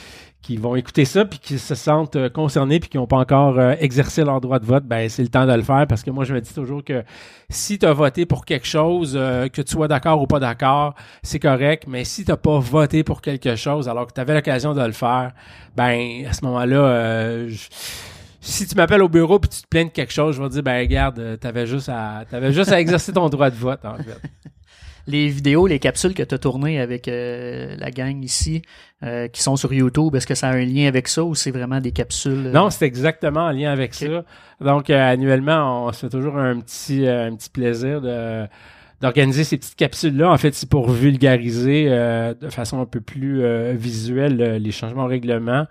qui 0.43 0.57
vont 0.57 0.75
écouter 0.75 1.05
ça 1.05 1.23
puis 1.23 1.39
qui 1.39 1.57
se 1.57 1.73
sentent 1.73 2.17
euh, 2.17 2.29
concernés 2.29 2.79
puis 2.81 2.89
qui 2.89 2.97
n'ont 2.97 3.07
pas 3.07 3.17
encore 3.17 3.57
euh, 3.57 3.75
exercé 3.79 4.23
leur 4.25 4.41
droit 4.41 4.59
de 4.59 4.65
vote, 4.65 4.83
ben 4.83 5.09
c'est 5.09 5.23
le 5.23 5.29
temps 5.29 5.47
de 5.47 5.53
le 5.53 5.63
faire 5.63 5.87
parce 5.87 6.03
que 6.03 6.11
moi 6.11 6.25
je 6.25 6.33
me 6.33 6.41
dis 6.41 6.53
toujours 6.53 6.83
que 6.83 7.03
si 7.49 7.79
tu 7.79 7.85
as 7.85 7.93
voté 7.93 8.25
pour 8.25 8.43
quelque 8.43 8.67
chose, 8.67 9.13
euh, 9.15 9.47
que 9.47 9.61
tu 9.61 9.71
sois 9.71 9.87
d'accord 9.87 10.21
ou 10.21 10.27
pas 10.27 10.39
d'accord, 10.39 10.95
c'est 11.23 11.39
correct, 11.39 11.85
mais 11.87 12.03
si 12.03 12.25
tu 12.25 12.31
n'as 12.31 12.37
pas 12.37 12.59
voté 12.59 13.03
pour 13.03 13.21
quelque 13.21 13.55
chose 13.55 13.87
alors 13.87 14.05
que 14.05 14.13
tu 14.13 14.19
avais 14.19 14.33
l'occasion 14.33 14.73
de 14.73 14.81
le 14.81 14.91
faire, 14.91 15.31
ben 15.75 16.25
à 16.29 16.33
ce 16.33 16.43
moment-là 16.45 17.47
si 18.41 18.67
tu 18.67 18.75
m'appelles 18.75 19.01
au 19.01 19.07
bureau 19.07 19.39
puis 19.39 19.49
tu 19.49 19.61
te 19.61 19.67
plains 19.67 19.85
de 19.85 19.91
quelque 19.91 20.11
chose, 20.11 20.35
je 20.35 20.41
vais 20.41 20.49
te 20.49 20.53
dire 20.55 20.63
ben 20.63 20.77
regarde, 20.77 21.39
t'avais 21.39 21.65
juste 21.65 21.87
à 21.87 22.25
t'avais 22.29 22.51
juste 22.51 22.71
à 22.73 22.81
exercer 22.81 23.13
ton 23.13 23.29
droit 23.29 23.49
de 23.49 23.55
vote 23.55 23.85
en 23.85 23.95
fait. 23.95 24.19
Les 25.05 25.27
vidéos, 25.27 25.67
les 25.67 25.79
capsules 25.79 26.13
que 26.13 26.23
tu 26.23 26.33
as 26.33 26.37
tournées 26.37 26.79
avec 26.79 27.09
euh, 27.09 27.75
la 27.77 27.91
gang 27.91 28.23
ici, 28.23 28.61
euh, 29.03 29.27
qui 29.27 29.41
sont 29.43 29.57
sur 29.57 29.73
YouTube, 29.73 30.15
est-ce 30.15 30.25
que 30.25 30.35
ça 30.35 30.47
a 30.47 30.53
un 30.53 30.63
lien 30.63 30.87
avec 30.87 31.09
ça 31.09 31.23
ou 31.25 31.35
c'est 31.35 31.51
vraiment 31.51 31.81
des 31.81 31.91
capsules? 31.91 32.47
euh, 32.47 32.51
Non, 32.51 32.69
c'est 32.69 32.85
exactement 32.85 33.41
en 33.47 33.51
lien 33.51 33.71
avec 33.71 33.93
ça. 33.93 34.23
Donc, 34.61 34.89
euh, 34.89 35.11
annuellement, 35.11 35.87
on 35.87 35.91
se 35.91 35.99
fait 36.05 36.09
toujours 36.09 36.37
un 36.37 36.59
petit, 36.61 37.05
euh, 37.05 37.27
un 37.27 37.35
petit 37.35 37.49
plaisir 37.49 38.01
de 38.01 38.45
d'organiser 39.01 39.43
ces 39.43 39.57
petites 39.57 39.75
capsules-là. 39.75 40.31
En 40.31 40.37
fait, 40.37 40.53
c'est 40.55 40.69
pour 40.69 40.89
vulgariser 40.89 41.87
euh, 41.89 42.33
de 42.33 42.47
façon 42.49 42.79
un 42.79 42.85
peu 42.85 43.01
plus 43.01 43.43
euh, 43.43 43.73
visuelle 43.77 44.37
les 44.61 44.71
changements 44.71 45.03
au 45.03 45.07
règlement. 45.07 45.65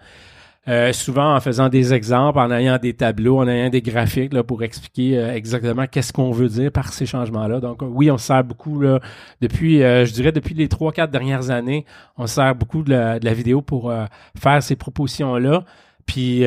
Euh, 0.69 0.93
souvent 0.93 1.35
en 1.35 1.41
faisant 1.41 1.69
des 1.69 1.93
exemples, 1.93 2.39
en 2.39 2.49
ayant 2.53 2.79
des 2.79 2.95
tableaux, 2.95 3.39
en 3.39 3.49
ayant 3.49 3.69
des 3.69 3.83
graphiques 3.83 4.33
là, 4.33 4.45
pour 4.45 4.63
expliquer 4.63 5.19
euh, 5.19 5.35
exactement 5.35 5.89
qu'est-ce 5.89 6.13
qu'on 6.13 6.31
veut 6.31 6.49
dire 6.49 6.71
par 6.71 6.93
ces 6.93 7.05
changements-là. 7.05 7.59
Donc 7.59 7.83
euh, 7.83 7.87
oui, 7.87 8.13
on 8.13 8.17
se 8.17 8.27
sert 8.27 8.45
beaucoup 8.45 8.81
là, 8.81 9.01
depuis, 9.41 9.83
euh, 9.83 10.05
je 10.05 10.13
dirais 10.13 10.31
depuis 10.31 10.55
les 10.55 10.69
trois, 10.69 10.93
quatre 10.93 11.11
dernières 11.11 11.51
années, 11.51 11.85
on 12.17 12.29
se 12.29 12.37
sert 12.37 12.55
beaucoup 12.55 12.85
de 12.85 12.91
la, 12.91 13.19
de 13.19 13.25
la 13.25 13.35
vidéo 13.35 13.61
pour 13.61 13.91
euh, 13.91 14.05
faire 14.41 14.63
ces 14.63 14.77
propositions-là. 14.77 15.65
Puis 16.07 16.45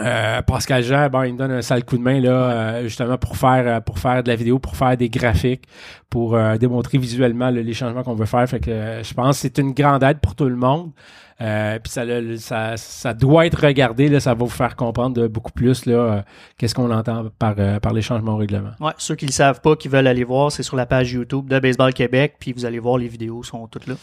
euh, 0.00 0.40
Pascal 0.42 0.82
Jean, 0.82 1.08
bon, 1.10 1.22
il 1.22 1.34
me 1.34 1.38
donne 1.38 1.52
un 1.52 1.62
sale 1.62 1.84
coup 1.84 1.98
de 1.98 2.02
main 2.02 2.18
là, 2.18 2.30
euh, 2.30 2.82
justement 2.84 3.18
pour 3.18 3.36
faire 3.36 3.66
euh, 3.66 3.80
pour 3.80 3.98
faire 3.98 4.22
de 4.22 4.28
la 4.28 4.36
vidéo, 4.36 4.58
pour 4.58 4.74
faire 4.74 4.96
des 4.96 5.10
graphiques, 5.10 5.64
pour 6.08 6.34
euh, 6.34 6.56
démontrer 6.56 6.96
visuellement 6.96 7.50
là, 7.50 7.62
les 7.62 7.74
changements 7.74 8.02
qu'on 8.02 8.14
veut 8.14 8.26
faire. 8.26 8.48
Fait 8.48 8.60
que 8.60 9.00
je 9.02 9.14
pense 9.14 9.36
que 9.36 9.42
c'est 9.42 9.58
une 9.58 9.72
grande 9.72 10.02
aide 10.02 10.18
pour 10.20 10.34
tout 10.34 10.48
le 10.48 10.56
monde. 10.56 10.92
Puis 11.38 11.90
ça, 11.90 12.04
ça, 12.38 12.76
ça 12.76 13.14
doit 13.14 13.46
être 13.46 13.66
regardé, 13.66 14.08
là, 14.08 14.20
ça 14.20 14.32
va 14.32 14.44
vous 14.44 14.48
faire 14.48 14.76
comprendre 14.76 15.16
de 15.16 15.26
beaucoup 15.26 15.50
plus 15.50 15.86
là, 15.86 16.24
qu'est-ce 16.56 16.72
qu'on 16.72 16.92
entend 16.92 17.30
par, 17.36 17.56
par 17.80 17.92
les 17.92 18.00
changements 18.00 18.34
au 18.34 18.36
règlement. 18.36 18.70
Ouais, 18.78 18.92
ceux 18.96 19.16
qui 19.16 19.24
ne 19.24 19.30
le 19.30 19.34
savent 19.34 19.60
pas, 19.60 19.74
qui 19.74 19.88
veulent 19.88 20.06
aller 20.06 20.22
voir, 20.22 20.52
c'est 20.52 20.62
sur 20.62 20.76
la 20.76 20.86
page 20.86 21.12
YouTube 21.12 21.48
de 21.48 21.58
Baseball 21.58 21.92
Québec, 21.92 22.36
puis 22.38 22.52
vous 22.52 22.64
allez 22.64 22.78
voir 22.78 22.96
les 22.96 23.08
vidéos, 23.08 23.42
sont 23.42 23.66
toutes 23.66 23.88
là. 23.88 23.94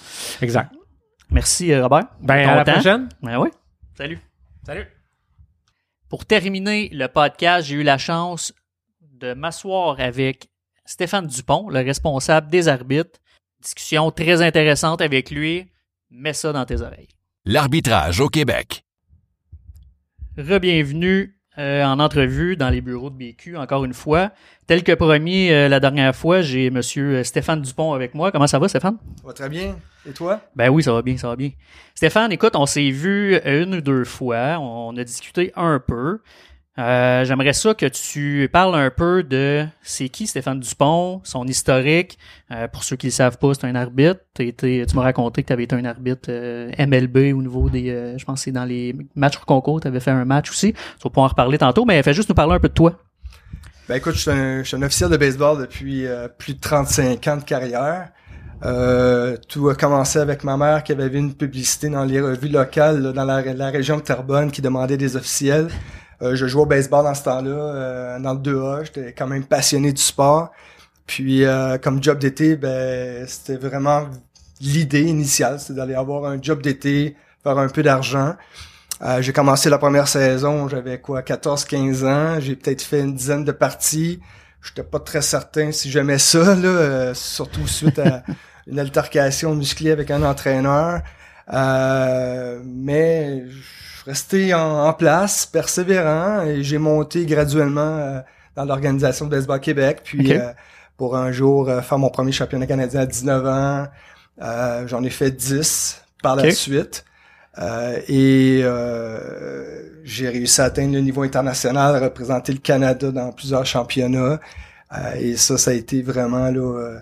Exact. 0.42 0.70
Merci 1.32 1.74
Robert. 1.80 2.08
Ben, 2.22 2.50
à 2.50 2.56
la 2.58 2.66
prochaine. 2.66 3.08
Ben 3.24 3.40
oui. 3.40 3.50
Salut. 3.96 4.20
Salut. 4.66 4.99
Pour 6.10 6.26
terminer 6.26 6.90
le 6.90 7.08
podcast, 7.08 7.68
j'ai 7.68 7.76
eu 7.76 7.84
la 7.84 8.00
chance 8.00 8.52
de 9.00 9.36
m'asseoir 9.36 10.00
avec 10.00 10.50
Stéphane 10.84 11.28
Dupont, 11.28 11.70
le 11.70 11.82
responsable 11.82 12.50
des 12.50 12.68
arbitres. 12.68 13.20
Discussion 13.62 14.10
très 14.10 14.42
intéressante 14.42 15.02
avec 15.02 15.30
lui. 15.30 15.72
Mets 16.10 16.34
ça 16.34 16.52
dans 16.52 16.66
tes 16.66 16.82
oreilles. 16.82 17.10
L'arbitrage 17.46 18.20
au 18.22 18.28
Québec. 18.28 18.86
Rebienvenue 20.36 21.39
euh, 21.60 21.84
en 21.84 22.00
entrevue 22.00 22.56
dans 22.56 22.70
les 22.70 22.82
bureaux 22.82 23.10
de 23.10 23.16
BQ, 23.16 23.58
encore 23.58 23.84
une 23.84 23.94
fois. 23.94 24.32
Tel 24.66 24.82
que 24.82 24.94
promis 24.94 25.52
euh, 25.52 25.68
la 25.68 25.80
dernière 25.80 26.16
fois, 26.16 26.42
j'ai 26.42 26.70
Monsieur 26.70 27.24
Stéphane 27.24 27.62
Dupont 27.62 27.94
avec 27.94 28.16
moi. 28.16 28.32
Comment 28.32 28.48
ça 28.48 28.58
va, 28.60 28.70
Stéphane? 28.70 28.98
Ça 29.18 29.28
va 29.28 29.34
très 29.34 29.50
bien. 29.50 29.76
Et 30.08 30.14
toi? 30.14 30.40
Ben 30.56 30.70
oui, 30.70 30.82
ça 30.82 30.94
va 30.94 31.02
bien, 31.02 31.18
ça 31.18 31.28
va 31.28 31.36
bien. 31.36 31.52
Stéphane, 31.94 32.32
écoute, 32.32 32.56
on 32.56 32.66
s'est 32.66 32.90
vu 32.90 33.38
une 33.44 33.76
ou 33.76 33.82
deux 33.82 34.06
fois, 34.06 34.58
on 34.60 34.96
a 34.96 35.04
discuté 35.04 35.52
un 35.56 35.80
peu. 35.80 36.22
Euh, 36.80 37.26
J'aimerais 37.26 37.52
ça 37.52 37.74
que 37.74 37.86
tu 37.88 38.50
parles 38.54 38.74
un 38.76 38.90
peu 38.90 39.22
de 39.22 39.66
c'est 39.82 40.08
qui 40.08 40.28
Stéphane 40.28 40.62
Dupont, 40.62 41.20
son 41.26 41.46
historique. 41.46 42.18
Euh, 42.52 42.70
pour 42.70 42.84
ceux 42.86 42.96
qui 42.96 43.08
ne 43.08 43.12
le 43.12 43.16
savent 43.16 43.38
pas, 43.38 43.54
c'est 43.54 43.66
un 43.66 43.76
arbitre. 43.76 44.22
Tu 44.34 44.86
m'as 44.96 45.02
raconté 45.02 45.42
que 45.44 45.48
tu 45.48 45.54
avais 45.54 45.64
été 45.64 45.76
un 45.76 45.84
arbitre 45.84 46.30
euh, 46.30 46.72
MLB 46.80 47.34
au 47.36 47.42
niveau 47.42 47.70
des, 47.70 48.16
je 48.18 48.24
pense 48.24 48.40
que 48.40 48.46
c'est 48.46 48.52
dans 48.52 48.64
les 48.64 48.96
matchs 49.16 49.38
concours, 49.40 49.82
tu 49.82 49.88
avais 49.88 50.00
fait 50.00 50.12
un 50.12 50.24
match 50.24 50.50
aussi. 50.50 50.74
Tu 50.74 51.10
vas 51.14 51.22
en 51.22 51.28
reparler 51.28 51.58
tantôt, 51.58 51.84
mais 51.84 52.02
fais 52.02 52.14
juste 52.14 52.30
nous 52.30 52.36
parler 52.36 52.54
un 52.56 52.60
peu 52.60 52.70
de 52.70 52.74
toi. 52.74 52.94
Ben 53.90 53.96
écoute, 53.96 54.14
je 54.14 54.64
suis 54.64 54.76
un, 54.76 54.82
officiel 54.84 55.10
de 55.10 55.18
baseball 55.18 55.60
depuis 55.60 56.06
plus 56.38 56.54
de 56.54 56.60
35 56.60 57.28
ans 57.28 57.38
de 57.38 57.44
carrière. 57.44 58.10
Tout 59.50 59.68
a 59.68 59.76
commencé 59.76 60.20
avec 60.20 60.46
ma 60.46 60.56
mère 60.56 60.84
qui 60.84 60.94
avait 60.94 61.10
vu 61.10 61.18
une 61.18 61.34
publicité 61.34 61.90
dans 61.90 62.06
les 62.06 62.22
revues 62.22 62.50
locales 62.50 63.02
là, 63.02 63.12
dans 63.12 63.26
la, 63.26 63.42
la 63.54 63.70
région 63.70 63.98
de 63.98 64.02
Terrebonne 64.02 64.52
qui 64.52 64.62
demandait 64.62 64.98
des 64.98 65.18
officiels. 65.18 65.68
Euh, 66.22 66.36
je 66.36 66.48
jouais 66.48 66.64
au 66.64 66.66
baseball 66.66 67.06
dans 67.06 67.14
ce 67.14 67.24
temps-là, 67.24 67.52
euh, 67.52 68.20
dans 68.20 68.34
le 68.34 68.40
2A. 68.40 68.86
J'étais 68.86 69.14
quand 69.14 69.28
même 69.28 69.46
passionné 69.46 69.94
du 69.94 70.02
sport. 70.02 70.52
Puis 71.08 71.46
euh, 71.46 71.78
comme 71.78 72.04
job 72.04 72.20
d'été, 72.20 72.56
ben 72.56 73.26
c'était 73.28 73.58
vraiment 73.58 74.08
l'idée 74.62 75.02
initiale, 75.02 75.60
c'était 75.60 75.74
d'aller 75.74 75.96
avoir 75.96 76.26
un 76.26 76.42
job 76.42 76.62
d'été, 76.62 77.16
faire 77.44 77.58
un 77.58 77.68
peu 77.68 77.82
d'argent. 77.82 78.36
Euh, 79.02 79.22
j'ai 79.22 79.32
commencé 79.32 79.70
la 79.70 79.78
première 79.78 80.08
saison, 80.08 80.68
j'avais 80.68 81.00
quoi, 81.00 81.22
14-15 81.22 82.06
ans. 82.06 82.40
J'ai 82.40 82.56
peut-être 82.56 82.82
fait 82.82 83.00
une 83.00 83.16
dizaine 83.16 83.46
de 83.46 83.52
parties. 83.52 84.20
J'étais 84.62 84.84
pas 84.84 85.00
très 85.00 85.22
certain 85.22 85.72
si 85.72 85.90
j'aimais 85.90 86.18
ça, 86.18 86.56
là, 86.56 86.68
euh, 86.68 87.14
surtout 87.14 87.66
suite 87.66 87.98
à 88.00 88.24
une 88.68 88.78
altercation 88.78 89.56
musclée 89.56 89.92
avec 89.92 90.12
un 90.12 90.22
entraîneur. 90.24 91.02
Euh, 91.54 92.62
mais 92.66 93.46
resté 94.10 94.56
en, 94.56 94.88
en 94.88 94.94
place, 94.94 95.46
persévérant, 95.46 96.42
et 96.42 96.64
j'ai 96.64 96.80
monté 96.80 97.28
graduellement 97.28 97.98
euh, 97.98 98.20
dans 98.56 98.66
l'organisation 98.66 99.26
de 99.26 99.32
Baseball 99.32 99.60
Québec. 99.60 100.02
Puis 100.04 100.34
euh, 100.34 100.52
pour 100.98 101.16
un 101.16 101.32
jour 101.32 101.70
euh, 101.70 101.82
faire 101.82 102.00
mon 102.00 102.10
premier 102.10 102.32
championnat 102.32 102.66
canadien 102.66 103.02
à 103.02 103.06
19 103.06 103.46
ans, 103.46 103.88
j'en 104.88 105.04
ai 105.04 105.10
fait 105.12 105.32
10 105.32 106.02
par 106.24 106.36
la 106.36 106.50
suite. 106.52 107.06
Et 108.08 108.64
j'ai 110.04 110.30
réussi 110.30 110.62
à 110.62 110.66
atteindre 110.66 110.94
le 110.94 111.02
niveau 111.02 111.22
international, 111.22 111.96
à 111.96 112.00
représenter 112.00 112.54
le 112.54 112.60
Canada 112.60 113.12
dans 113.12 113.32
plusieurs 113.32 113.66
championnats. 113.66 114.40
Et 115.20 115.36
ça, 115.36 115.58
ça 115.58 115.72
a 115.72 115.74
été 115.76 116.02
vraiment 116.02 116.50
là, 116.50 117.00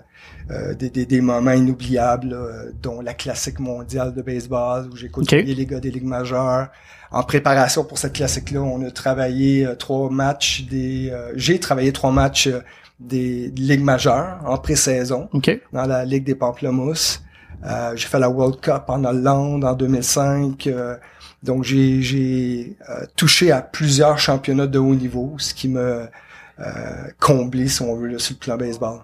euh, 0.50 0.74
des, 0.74 0.90
des, 0.90 1.04
des 1.06 1.20
moments 1.20 1.52
inoubliables, 1.52 2.28
là, 2.28 2.36
euh, 2.36 2.72
dont 2.82 3.00
la 3.00 3.14
classique 3.14 3.58
mondiale 3.60 4.14
de 4.14 4.22
baseball, 4.22 4.88
où 4.92 4.96
j'ai 4.96 5.08
côtoyé 5.08 5.54
les 5.54 5.66
gars 5.66 5.80
des 5.80 5.90
ligues 5.90 6.04
majeures. 6.04 6.68
En 7.10 7.22
préparation 7.22 7.84
pour 7.84 7.98
cette 7.98 8.14
classique-là, 8.14 8.60
on 8.60 8.82
a 8.84 8.90
travaillé 8.90 9.66
euh, 9.66 9.74
trois 9.74 10.10
matchs 10.10 10.62
des. 10.70 11.10
euh, 11.10 11.32
j'ai 11.36 11.58
travaillé 11.60 11.92
trois 11.92 12.12
matchs 12.12 12.48
des 13.00 13.48
ligues 13.56 13.82
majeures 13.84 14.40
en 14.44 14.56
pré-saison 14.58 15.28
OK. 15.32 15.50
dans 15.72 15.84
la 15.86 16.04
Ligue 16.04 16.24
des 16.24 16.34
Pamplemousses. 16.34 17.22
Euh, 17.64 17.92
j'ai 17.96 18.06
fait 18.08 18.18
la 18.18 18.28
World 18.30 18.60
Cup 18.60 18.84
en 18.88 19.04
Hollande 19.04 19.64
en 19.64 19.74
2005. 19.74 20.66
euh, 20.66 20.96
donc 21.42 21.62
j'ai 21.64 22.02
j'ai 22.02 22.76
euh, 22.90 23.04
touché 23.16 23.52
à 23.52 23.62
plusieurs 23.62 24.18
championnats 24.18 24.66
de 24.66 24.78
haut 24.78 24.94
niveau, 24.94 25.34
ce 25.38 25.54
qui 25.54 25.68
me 25.68 26.06
euh, 26.60 26.64
comblé, 27.20 27.68
si 27.68 27.82
on 27.82 27.94
veut, 27.94 28.08
là, 28.08 28.18
sur 28.18 28.34
le 28.34 28.38
plan 28.38 28.56
baseball. 28.56 28.98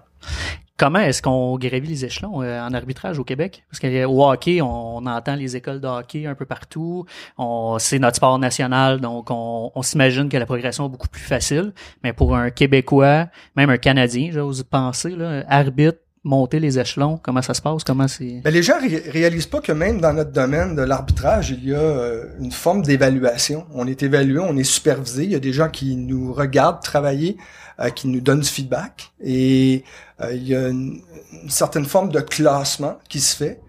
Comment 0.77 0.99
est-ce 0.99 1.21
qu'on 1.21 1.57
gravit 1.57 1.87
les 1.87 2.05
échelons 2.05 2.41
euh, 2.41 2.61
en 2.61 2.73
arbitrage 2.73 3.19
au 3.19 3.23
Québec? 3.23 3.63
Parce 3.69 3.79
qu'au 3.79 4.29
hockey, 4.29 4.61
on, 4.61 5.05
entend 5.05 5.35
les 5.35 5.55
écoles 5.55 5.79
de 5.79 5.87
hockey 5.87 6.25
un 6.25 6.35
peu 6.35 6.45
partout. 6.45 7.05
On, 7.37 7.77
c'est 7.79 7.99
notre 7.99 8.17
sport 8.17 8.39
national, 8.39 8.99
donc 8.99 9.29
on, 9.29 9.71
on, 9.73 9.81
s'imagine 9.81 10.29
que 10.29 10.37
la 10.37 10.45
progression 10.45 10.87
est 10.87 10.89
beaucoup 10.89 11.07
plus 11.07 11.21
facile. 11.21 11.73
Mais 12.03 12.13
pour 12.13 12.35
un 12.35 12.49
Québécois, 12.49 13.27
même 13.55 13.69
un 13.69 13.77
Canadien, 13.77 14.29
j'ose 14.31 14.63
penser, 14.63 15.11
là, 15.11 15.43
arbitre, 15.47 15.99
monter 16.25 16.59
les 16.59 16.77
échelons? 16.79 17.19
Comment 17.23 17.41
ça 17.41 17.53
se 17.53 17.61
passe? 17.61 17.83
Comment 17.83 18.07
c'est... 18.07 18.41
Ben, 18.43 18.51
les 18.51 18.63
gens 18.63 18.79
ré 18.79 19.03
réalisent 19.07 19.45
pas 19.45 19.61
que 19.61 19.71
même 19.71 20.01
dans 20.01 20.11
notre 20.11 20.31
domaine 20.31 20.75
de 20.75 20.81
l'arbitrage, 20.81 21.51
il 21.51 21.69
y 21.69 21.73
a 21.73 21.79
euh, 21.79 22.25
une 22.39 22.51
forme 22.51 22.81
d'évaluation. 22.81 23.65
On 23.73 23.87
est 23.87 24.03
évalué, 24.03 24.39
on 24.39 24.57
est 24.57 24.63
supervisé. 24.63 25.23
Il 25.23 25.31
y 25.31 25.35
a 25.35 25.39
des 25.39 25.53
gens 25.53 25.69
qui 25.69 25.95
nous 25.95 26.33
regardent 26.33 26.81
travailler, 26.81 27.37
euh, 27.79 27.89
qui 27.89 28.07
nous 28.07 28.19
donnent 28.19 28.41
du 28.41 28.49
feedback. 28.49 29.11
Et 29.23 29.83
euh, 30.19 30.33
il 30.33 30.47
y 30.47 30.55
a 30.55 30.67
une, 30.67 30.99
certaine 31.47 31.85
forme 31.85 32.09
de 32.09 32.19
classement 32.19 32.97
qui 33.07 33.19
se 33.21 33.35
fait 33.35 33.61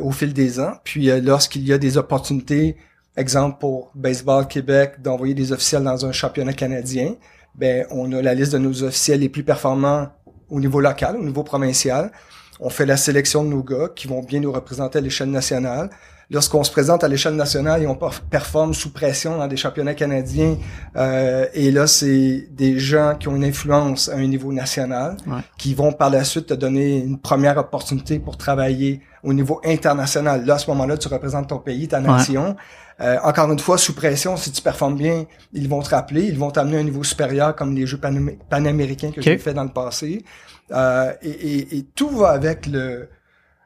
au 0.00 0.12
fil 0.12 0.32
des 0.32 0.60
ans. 0.60 0.72
Puis 0.82 1.10
lorsqu'il 1.20 1.62
y 1.68 1.74
a 1.74 1.78
des 1.78 1.98
opportunités, 1.98 2.76
exemple 3.18 3.58
pour 3.60 3.90
Baseball 3.94 4.48
Québec, 4.48 5.02
d'envoyer 5.02 5.34
des 5.34 5.52
officiels 5.52 5.82
dans 5.82 6.06
un 6.06 6.12
championnat 6.12 6.54
canadien, 6.54 7.16
ben 7.54 7.84
on 7.90 8.10
a 8.12 8.22
la 8.22 8.34
liste 8.34 8.52
de 8.52 8.58
nos 8.58 8.82
officiels 8.84 9.20
les 9.20 9.28
plus 9.28 9.42
performants 9.42 10.08
au 10.50 10.60
niveau 10.60 10.80
local, 10.80 11.16
au 11.16 11.22
niveau 11.22 11.42
provincial. 11.42 12.10
On 12.60 12.70
fait 12.70 12.86
la 12.86 12.96
sélection 12.96 13.44
de 13.44 13.50
nos 13.50 13.62
gars 13.62 13.88
qui 13.94 14.08
vont 14.08 14.22
bien 14.22 14.40
nous 14.40 14.52
représenter 14.52 14.98
à 14.98 15.00
l'échelle 15.00 15.30
nationale. 15.30 15.90
Lorsqu'on 16.30 16.62
se 16.62 16.70
présente 16.70 17.04
à 17.04 17.08
l'échelle 17.08 17.36
nationale 17.36 17.82
et 17.82 17.86
on 17.86 17.96
performe 17.96 18.74
sous 18.74 18.92
pression 18.92 19.38
dans 19.38 19.46
des 19.46 19.56
championnats 19.56 19.94
canadiens, 19.94 20.58
euh, 20.96 21.46
et 21.54 21.70
là, 21.70 21.86
c'est 21.86 22.48
des 22.50 22.78
gens 22.78 23.14
qui 23.18 23.28
ont 23.28 23.36
une 23.36 23.44
influence 23.44 24.10
à 24.10 24.16
un 24.16 24.26
niveau 24.26 24.52
national, 24.52 25.16
qui 25.56 25.72
vont 25.72 25.90
par 25.90 26.10
la 26.10 26.24
suite 26.24 26.46
te 26.48 26.54
donner 26.54 26.98
une 26.98 27.18
première 27.18 27.56
opportunité 27.56 28.18
pour 28.18 28.36
travailler 28.36 29.00
au 29.22 29.32
niveau 29.32 29.58
international. 29.64 30.44
Là, 30.44 30.54
à 30.54 30.58
ce 30.58 30.68
moment-là, 30.70 30.98
tu 30.98 31.08
représentes 31.08 31.48
ton 31.48 31.58
pays, 31.58 31.88
ta 31.88 32.00
nation. 32.00 32.56
Euh, 33.00 33.16
encore 33.22 33.50
une 33.50 33.58
fois, 33.58 33.78
sous 33.78 33.94
pression, 33.94 34.36
si 34.36 34.50
tu 34.50 34.60
performes 34.60 34.96
bien, 34.96 35.24
ils 35.52 35.68
vont 35.68 35.80
te 35.80 35.90
rappeler, 35.90 36.24
ils 36.24 36.38
vont 36.38 36.50
t'amener 36.50 36.76
à 36.76 36.80
un 36.80 36.84
niveau 36.84 37.04
supérieur 37.04 37.54
comme 37.54 37.74
les 37.74 37.86
Jeux 37.86 38.00
panaméricains 38.50 39.12
que 39.12 39.22
j'ai 39.22 39.38
fait 39.38 39.54
dans 39.54 39.64
le 39.64 39.70
passé. 39.70 40.24
Euh, 40.72 41.12
et, 41.22 41.30
et, 41.30 41.78
et, 41.78 41.82
tout 41.94 42.10
va 42.10 42.28
avec 42.28 42.66
le 42.66 43.08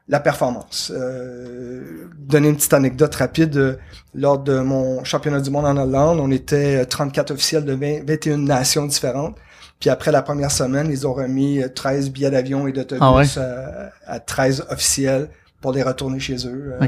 la 0.08 0.20
performance. 0.20 0.92
Euh, 0.94 2.08
donner 2.18 2.48
une 2.48 2.56
petite 2.56 2.74
anecdote 2.74 3.14
rapide. 3.14 3.78
lors 4.14 4.38
de 4.38 4.60
mon 4.60 5.04
championnat 5.04 5.40
du 5.40 5.50
monde 5.50 5.66
en 5.66 5.76
Hollande, 5.76 6.18
on 6.20 6.30
était 6.30 6.84
34 6.84 7.30
officiels 7.32 7.64
de 7.64 7.72
21 7.72 8.38
nations 8.38 8.86
différentes. 8.86 9.36
Puis 9.80 9.90
après 9.90 10.12
la 10.12 10.22
première 10.22 10.50
semaine, 10.50 10.88
ils 10.90 11.06
ont 11.06 11.12
remis 11.12 11.60
13 11.74 12.10
billets 12.10 12.30
d'avion 12.30 12.68
et 12.68 12.72
d'autobus 12.72 13.38
ah 13.38 13.90
à, 14.06 14.14
à 14.14 14.20
13 14.20 14.66
officiels 14.70 15.28
pour 15.62 15.72
les 15.72 15.82
retourner 15.82 16.20
chez 16.20 16.46
eux. 16.46 16.74
Euh, 16.78 16.86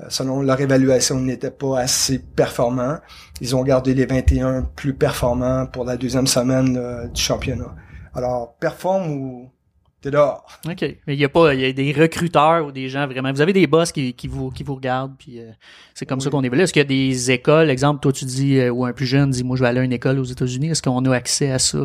euh, 0.00 0.04
selon 0.08 0.42
leur 0.42 0.60
évaluation, 0.60 1.18
ils 1.20 1.26
n'étaient 1.26 1.52
pas 1.52 1.78
assez 1.78 2.18
performants. 2.18 2.96
Ils 3.40 3.54
ont 3.54 3.62
gardé 3.62 3.94
les 3.94 4.06
21 4.06 4.62
plus 4.74 4.94
performants 4.94 5.66
pour 5.66 5.84
la 5.84 5.96
deuxième 5.96 6.26
semaine 6.26 6.76
euh, 6.76 7.06
du 7.06 7.20
championnat. 7.20 7.72
Alors, 8.14 8.56
performe 8.58 9.10
ou 9.12 9.50
t'es 10.04 10.10
dehors. 10.10 10.46
OK. 10.66 10.82
Mais 11.06 11.14
il 11.14 11.18
y 11.18 11.24
a 11.24 11.28
pas, 11.28 11.54
il 11.54 11.60
y 11.60 11.64
a 11.64 11.72
des 11.72 11.92
recruteurs 11.92 12.66
ou 12.66 12.72
des 12.72 12.88
gens 12.88 13.06
vraiment. 13.06 13.32
Vous 13.32 13.40
avez 13.40 13.52
des 13.52 13.66
boss 13.66 13.90
qui, 13.90 14.12
qui 14.12 14.28
vous, 14.28 14.50
qui 14.50 14.62
vous 14.62 14.74
regardent, 14.74 15.16
puis 15.18 15.40
c'est 15.94 16.06
comme 16.06 16.20
ça 16.20 16.30
qu'on 16.30 16.42
évolue. 16.42 16.62
Est-ce 16.62 16.72
qu'il 16.72 16.80
y 16.80 16.84
a 16.84 16.88
des 16.88 17.30
écoles, 17.30 17.70
exemple, 17.70 18.00
toi 18.00 18.12
tu 18.12 18.24
dis, 18.24 18.68
ou 18.68 18.84
un 18.84 18.92
plus 18.92 19.06
jeune 19.06 19.30
dit, 19.30 19.42
moi 19.42 19.56
je 19.56 19.62
vais 19.62 19.68
aller 19.68 19.80
à 19.80 19.84
une 19.84 19.92
école 19.92 20.18
aux 20.18 20.24
États-Unis. 20.24 20.70
Est-ce 20.70 20.82
qu'on 20.82 21.04
a 21.06 21.14
accès 21.14 21.50
à 21.50 21.58
ça 21.58 21.78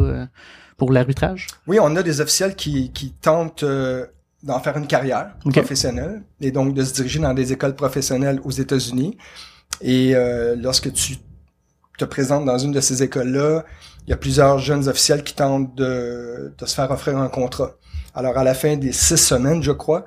pour 0.77 0.91
l'arbitrage? 0.91 1.47
Oui, 1.67 1.77
on 1.81 1.95
a 1.95 2.03
des 2.03 2.21
officiels 2.21 2.55
qui, 2.55 2.91
qui 2.91 3.11
tentent 3.13 3.65
d'en 4.43 4.59
faire 4.59 4.77
une 4.77 4.87
carrière 4.87 5.35
professionnelle 5.49 6.21
et 6.39 6.51
donc 6.51 6.73
de 6.73 6.83
se 6.83 6.93
diriger 6.93 7.19
dans 7.19 7.33
des 7.33 7.51
écoles 7.51 7.75
professionnelles 7.75 8.39
aux 8.43 8.51
États-Unis. 8.51 9.17
Et 9.81 10.15
euh, 10.15 10.55
lorsque 10.55 10.91
tu 10.93 11.17
te 11.97 12.05
présentes 12.05 12.45
dans 12.45 12.57
une 12.57 12.71
de 12.71 12.81
ces 12.81 13.03
écoles-là, 13.03 13.65
il 14.07 14.09
y 14.09 14.13
a 14.13 14.17
plusieurs 14.17 14.57
jeunes 14.57 14.87
officiels 14.87 15.23
qui 15.23 15.35
tentent 15.35 15.75
de, 15.75 16.53
de 16.57 16.65
se 16.65 16.73
faire 16.73 16.89
offrir 16.89 17.17
un 17.17 17.27
contrat. 17.27 17.75
Alors 18.15 18.37
à 18.37 18.43
la 18.43 18.53
fin 18.53 18.75
des 18.75 18.91
six 18.91 19.17
semaines, 19.17 19.61
je 19.63 19.71
crois, 19.71 20.05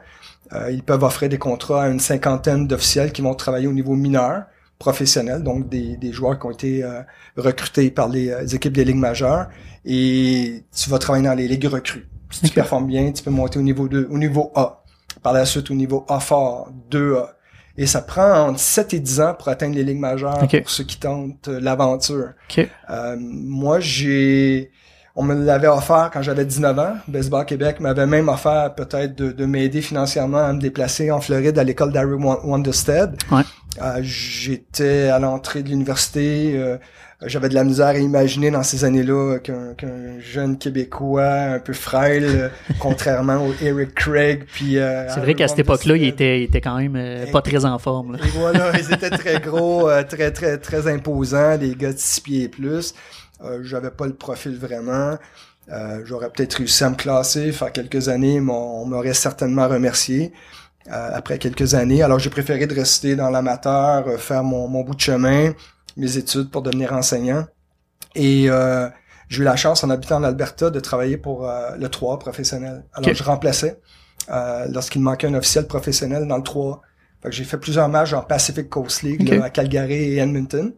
euh, 0.53 0.71
ils 0.71 0.83
peuvent 0.83 1.03
offrir 1.03 1.29
des 1.29 1.39
contrats 1.39 1.85
à 1.85 1.89
une 1.89 2.01
cinquantaine 2.01 2.67
d'officiels 2.67 3.13
qui 3.13 3.23
vont 3.23 3.35
travailler 3.35 3.67
au 3.67 3.73
niveau 3.73 3.95
mineur, 3.95 4.45
professionnel, 4.79 5.43
donc 5.43 5.69
des, 5.69 5.97
des 5.97 6.13
joueurs 6.13 6.39
qui 6.39 6.47
ont 6.47 6.51
été 6.51 6.85
euh, 6.85 7.03
recrutés 7.37 7.91
par 7.91 8.09
les, 8.09 8.35
les 8.41 8.55
équipes 8.55 8.73
des 8.73 8.85
ligues 8.85 8.97
majeures. 8.97 9.47
Et 9.85 10.65
tu 10.75 10.91
vas 10.91 10.99
travailler 10.99 11.25
dans 11.25 11.35
les 11.35 11.49
ligues 11.49 11.67
recrues. 11.67 12.09
Si 12.31 12.43
tu 12.43 12.51
performes 12.55 12.87
bien, 12.87 13.13
tu 13.13 13.23
peux 13.23 13.31
monter 13.31 13.59
au 13.59 13.63
niveau 13.63 13.89
2, 13.89 14.09
au 14.11 14.19
niveau 14.19 14.51
A. 14.55 14.83
Par 15.23 15.33
la 15.33 15.45
suite, 15.45 15.71
au 15.71 15.75
niveau 15.75 16.05
A 16.09 16.19
fort, 16.19 16.71
2A. 16.91 17.29
Et 17.77 17.87
ça 17.87 18.03
prend 18.03 18.49
entre 18.49 18.59
7 18.59 18.95
et 18.95 19.01
10 19.01 19.21
ans 19.21 19.35
pour 19.39 19.49
atteindre 19.49 19.75
les 19.75 19.85
ligues 19.85 19.99
majeures 19.99 20.43
pour 20.63 20.71
ceux 20.71 20.85
qui 20.85 20.99
tentent 20.99 21.49
euh, 21.49 21.61
l'aventure. 21.61 22.31
Euh, 22.91 23.17
moi, 23.19 23.81
j'ai... 23.81 24.71
On 25.15 25.23
me 25.23 25.35
l'avait 25.35 25.69
offert 25.69 26.11
quand 26.13 26.23
j'avais 26.23 26.45
19 26.45 26.79
ans. 26.79 26.95
Baseball 27.07 27.45
Québec 27.45 27.81
m'avait 27.81 28.07
même 28.07 28.29
offert 28.29 28.75
peut-être 28.75 29.15
de, 29.15 29.31
de 29.33 29.45
m'aider 29.45 29.83
financièrement 29.83 30.39
à 30.39 30.53
me 30.53 30.61
déplacer 30.61 31.11
en 31.11 31.21
Floride 31.21 31.59
à 31.59 31.65
l'école 31.65 31.93
d'Harry 31.93 32.15
Wonderstead. 32.15 33.17
Ouais. 33.31 33.43
Euh, 33.83 33.99
J'étais 34.03 35.09
à 35.09 35.19
l'entrée 35.19 35.63
de 35.63 35.69
l'université. 35.69 36.55
Euh, 36.57 36.79
j'avais 37.27 37.49
de 37.49 37.55
la 37.55 37.65
misère 37.65 37.89
à 37.89 37.99
imaginer 37.99 38.51
dans 38.51 38.63
ces 38.63 38.85
années-là 38.85 39.39
qu'un 39.39 40.19
jeune 40.21 40.59
Québécois 40.59 41.31
un 41.31 41.59
peu 41.59 41.73
frêle, 41.73 42.25
euh, 42.25 42.49
contrairement 42.81 43.47
au 43.47 43.55
Eric 43.63 43.95
Craig. 43.95 44.45
Puis 44.53 44.79
euh, 44.79 45.09
c'est 45.09 45.21
vrai 45.21 45.35
qu'à 45.35 45.49
cette 45.49 45.61
époque-là, 45.61 45.97
il 45.97 46.05
était, 46.05 46.41
il 46.41 46.45
était 46.45 46.61
quand 46.61 46.77
même 46.77 46.97
euh, 46.97 47.27
pas 47.31 47.43
très 47.43 47.65
en 47.65 47.79
forme. 47.79 48.13
Là. 48.13 48.19
Et 48.25 48.29
voilà, 48.29 48.73
ils 48.79 48.93
étaient 48.93 49.11
très 49.11 49.41
gros, 49.45 49.89
très 50.09 50.33
très 50.33 50.59
très 50.59 50.93
imposants, 50.93 51.57
des 51.59 51.75
gars 51.75 51.93
de 51.93 51.99
six 51.99 52.21
pieds 52.21 52.43
et 52.45 52.49
plus. 52.49 52.95
J'avais 53.63 53.91
pas 53.91 54.07
le 54.07 54.15
profil 54.15 54.57
vraiment. 54.57 55.19
J'aurais 56.05 56.31
peut-être 56.31 56.55
réussi 56.55 56.85
à 56.85 56.91
me 56.91 56.97
classer, 56.97 57.53
faire 57.53 57.73
quelques 57.73 58.09
années, 58.09 58.41
mais 58.41 58.53
on, 58.53 58.85
m'aurait 58.87 59.15
certainement 59.15 59.69
remercié. 59.69 60.33
après 60.87 61.39
quelques 61.39 61.75
années. 61.75 62.03
Alors 62.03 62.19
j'ai 62.19 62.31
préféré 62.31 62.67
de 62.67 62.75
rester 62.75 63.17
dans 63.17 63.31
l'amateur, 63.31 64.21
faire 64.21 64.43
mon, 64.43 64.69
mon 64.69 64.83
bout 64.83 64.95
de 64.95 65.01
chemin, 65.01 65.53
mes 65.97 66.17
études 66.17 66.51
pour 66.51 66.63
devenir 66.63 66.93
enseignant. 66.93 67.47
Et 68.15 68.51
euh, 68.51 68.89
j'ai 69.29 69.43
eu 69.43 69.45
la 69.45 69.57
chance, 69.57 69.85
en 69.85 69.91
habitant 69.91 70.17
en 70.17 70.25
Alberta, 70.25 70.71
de 70.71 70.81
travailler 70.81 71.17
pour 71.17 71.49
euh, 71.49 71.77
le 71.77 71.89
3 71.89 72.19
professionnel. 72.19 72.85
Alors, 72.93 73.15
je 73.15 73.23
remplaçais 73.23 73.81
euh, 74.31 74.67
lorsqu'il 74.71 75.01
manquait 75.01 75.27
un 75.27 75.35
officiel 75.35 75.67
professionnel 75.67 76.27
dans 76.27 76.37
le 76.37 76.43
3. 76.43 76.83
Fait 77.23 77.31
que 77.31 77.35
j'ai 77.35 77.45
fait 77.45 77.59
plusieurs 77.59 77.89
matchs 77.89 78.13
en 78.13 78.23
Pacific 78.23 78.69
Coast 78.69 79.03
League, 79.03 79.33
à 79.43 79.51
Calgary 79.51 79.95
et 79.95 80.17
Edmonton. 80.19 80.73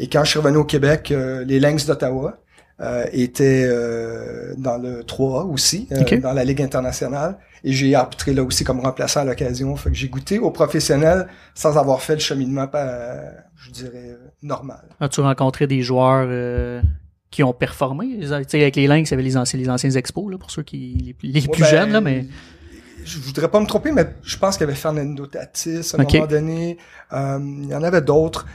Et 0.00 0.08
quand 0.08 0.24
je 0.24 0.30
suis 0.30 0.38
revenu 0.40 0.56
au 0.56 0.64
Québec, 0.64 1.12
les 1.46 1.60
Lynx 1.60 1.86
d'Ottawa 1.86 2.38
étaient 3.12 3.68
dans 4.56 4.78
le 4.78 5.04
3 5.04 5.44
aussi, 5.44 5.86
dans 6.22 6.32
la 6.32 6.44
Ligue 6.44 6.62
internationale. 6.62 7.36
Et 7.64 7.72
j'ai 7.72 7.94
arbitré 7.94 8.32
là 8.32 8.42
aussi 8.42 8.64
comme 8.64 8.80
remplaçant 8.80 9.20
à 9.20 9.24
l'occasion. 9.24 9.76
Fait 9.76 9.90
que 9.90 9.96
j'ai 9.96 10.08
goûté 10.08 10.38
au 10.38 10.50
professionnel 10.50 11.26
sans 11.54 11.76
avoir 11.76 12.00
fait 12.00 12.14
le 12.14 12.20
cheminement, 12.20 12.66
pas, 12.66 13.20
je 13.56 13.70
dirais, 13.70 14.16
normal. 14.42 14.80
As-tu 15.00 15.20
rencontré 15.20 15.66
des 15.66 15.82
joueurs 15.82 16.26
euh, 16.30 16.80
qui 17.30 17.42
ont 17.42 17.52
performé? 17.52 18.18
sais, 18.26 18.60
avec 18.60 18.76
les 18.76 18.86
Lynx, 18.86 19.10
il 19.10 19.12
y 19.12 19.14
avait 19.14 19.22
les 19.22 19.36
anciens, 19.36 19.58
les 19.58 19.68
anciens 19.68 19.90
expos, 19.90 20.30
là, 20.30 20.38
pour 20.38 20.50
ceux 20.50 20.62
qui 20.62 21.14
les, 21.22 21.42
plus 21.42 21.64
jeunes, 21.64 21.92
là, 21.92 22.00
ben, 22.00 22.24
mais. 22.24 22.26
Je 23.04 23.18
voudrais 23.18 23.48
pas 23.48 23.60
me 23.60 23.66
tromper, 23.66 23.92
mais 23.92 24.14
je 24.22 24.36
pense 24.36 24.56
qu'il 24.56 24.66
y 24.66 24.70
avait 24.70 24.78
Fernando 24.78 25.26
Tatis 25.26 25.92
à 25.94 26.00
un 26.00 26.04
moment 26.04 26.26
donné. 26.26 26.78
Euh, 27.12 27.38
il 27.40 27.68
y 27.68 27.74
en 27.74 27.82
avait 27.82 28.02
d'autres. 28.02 28.46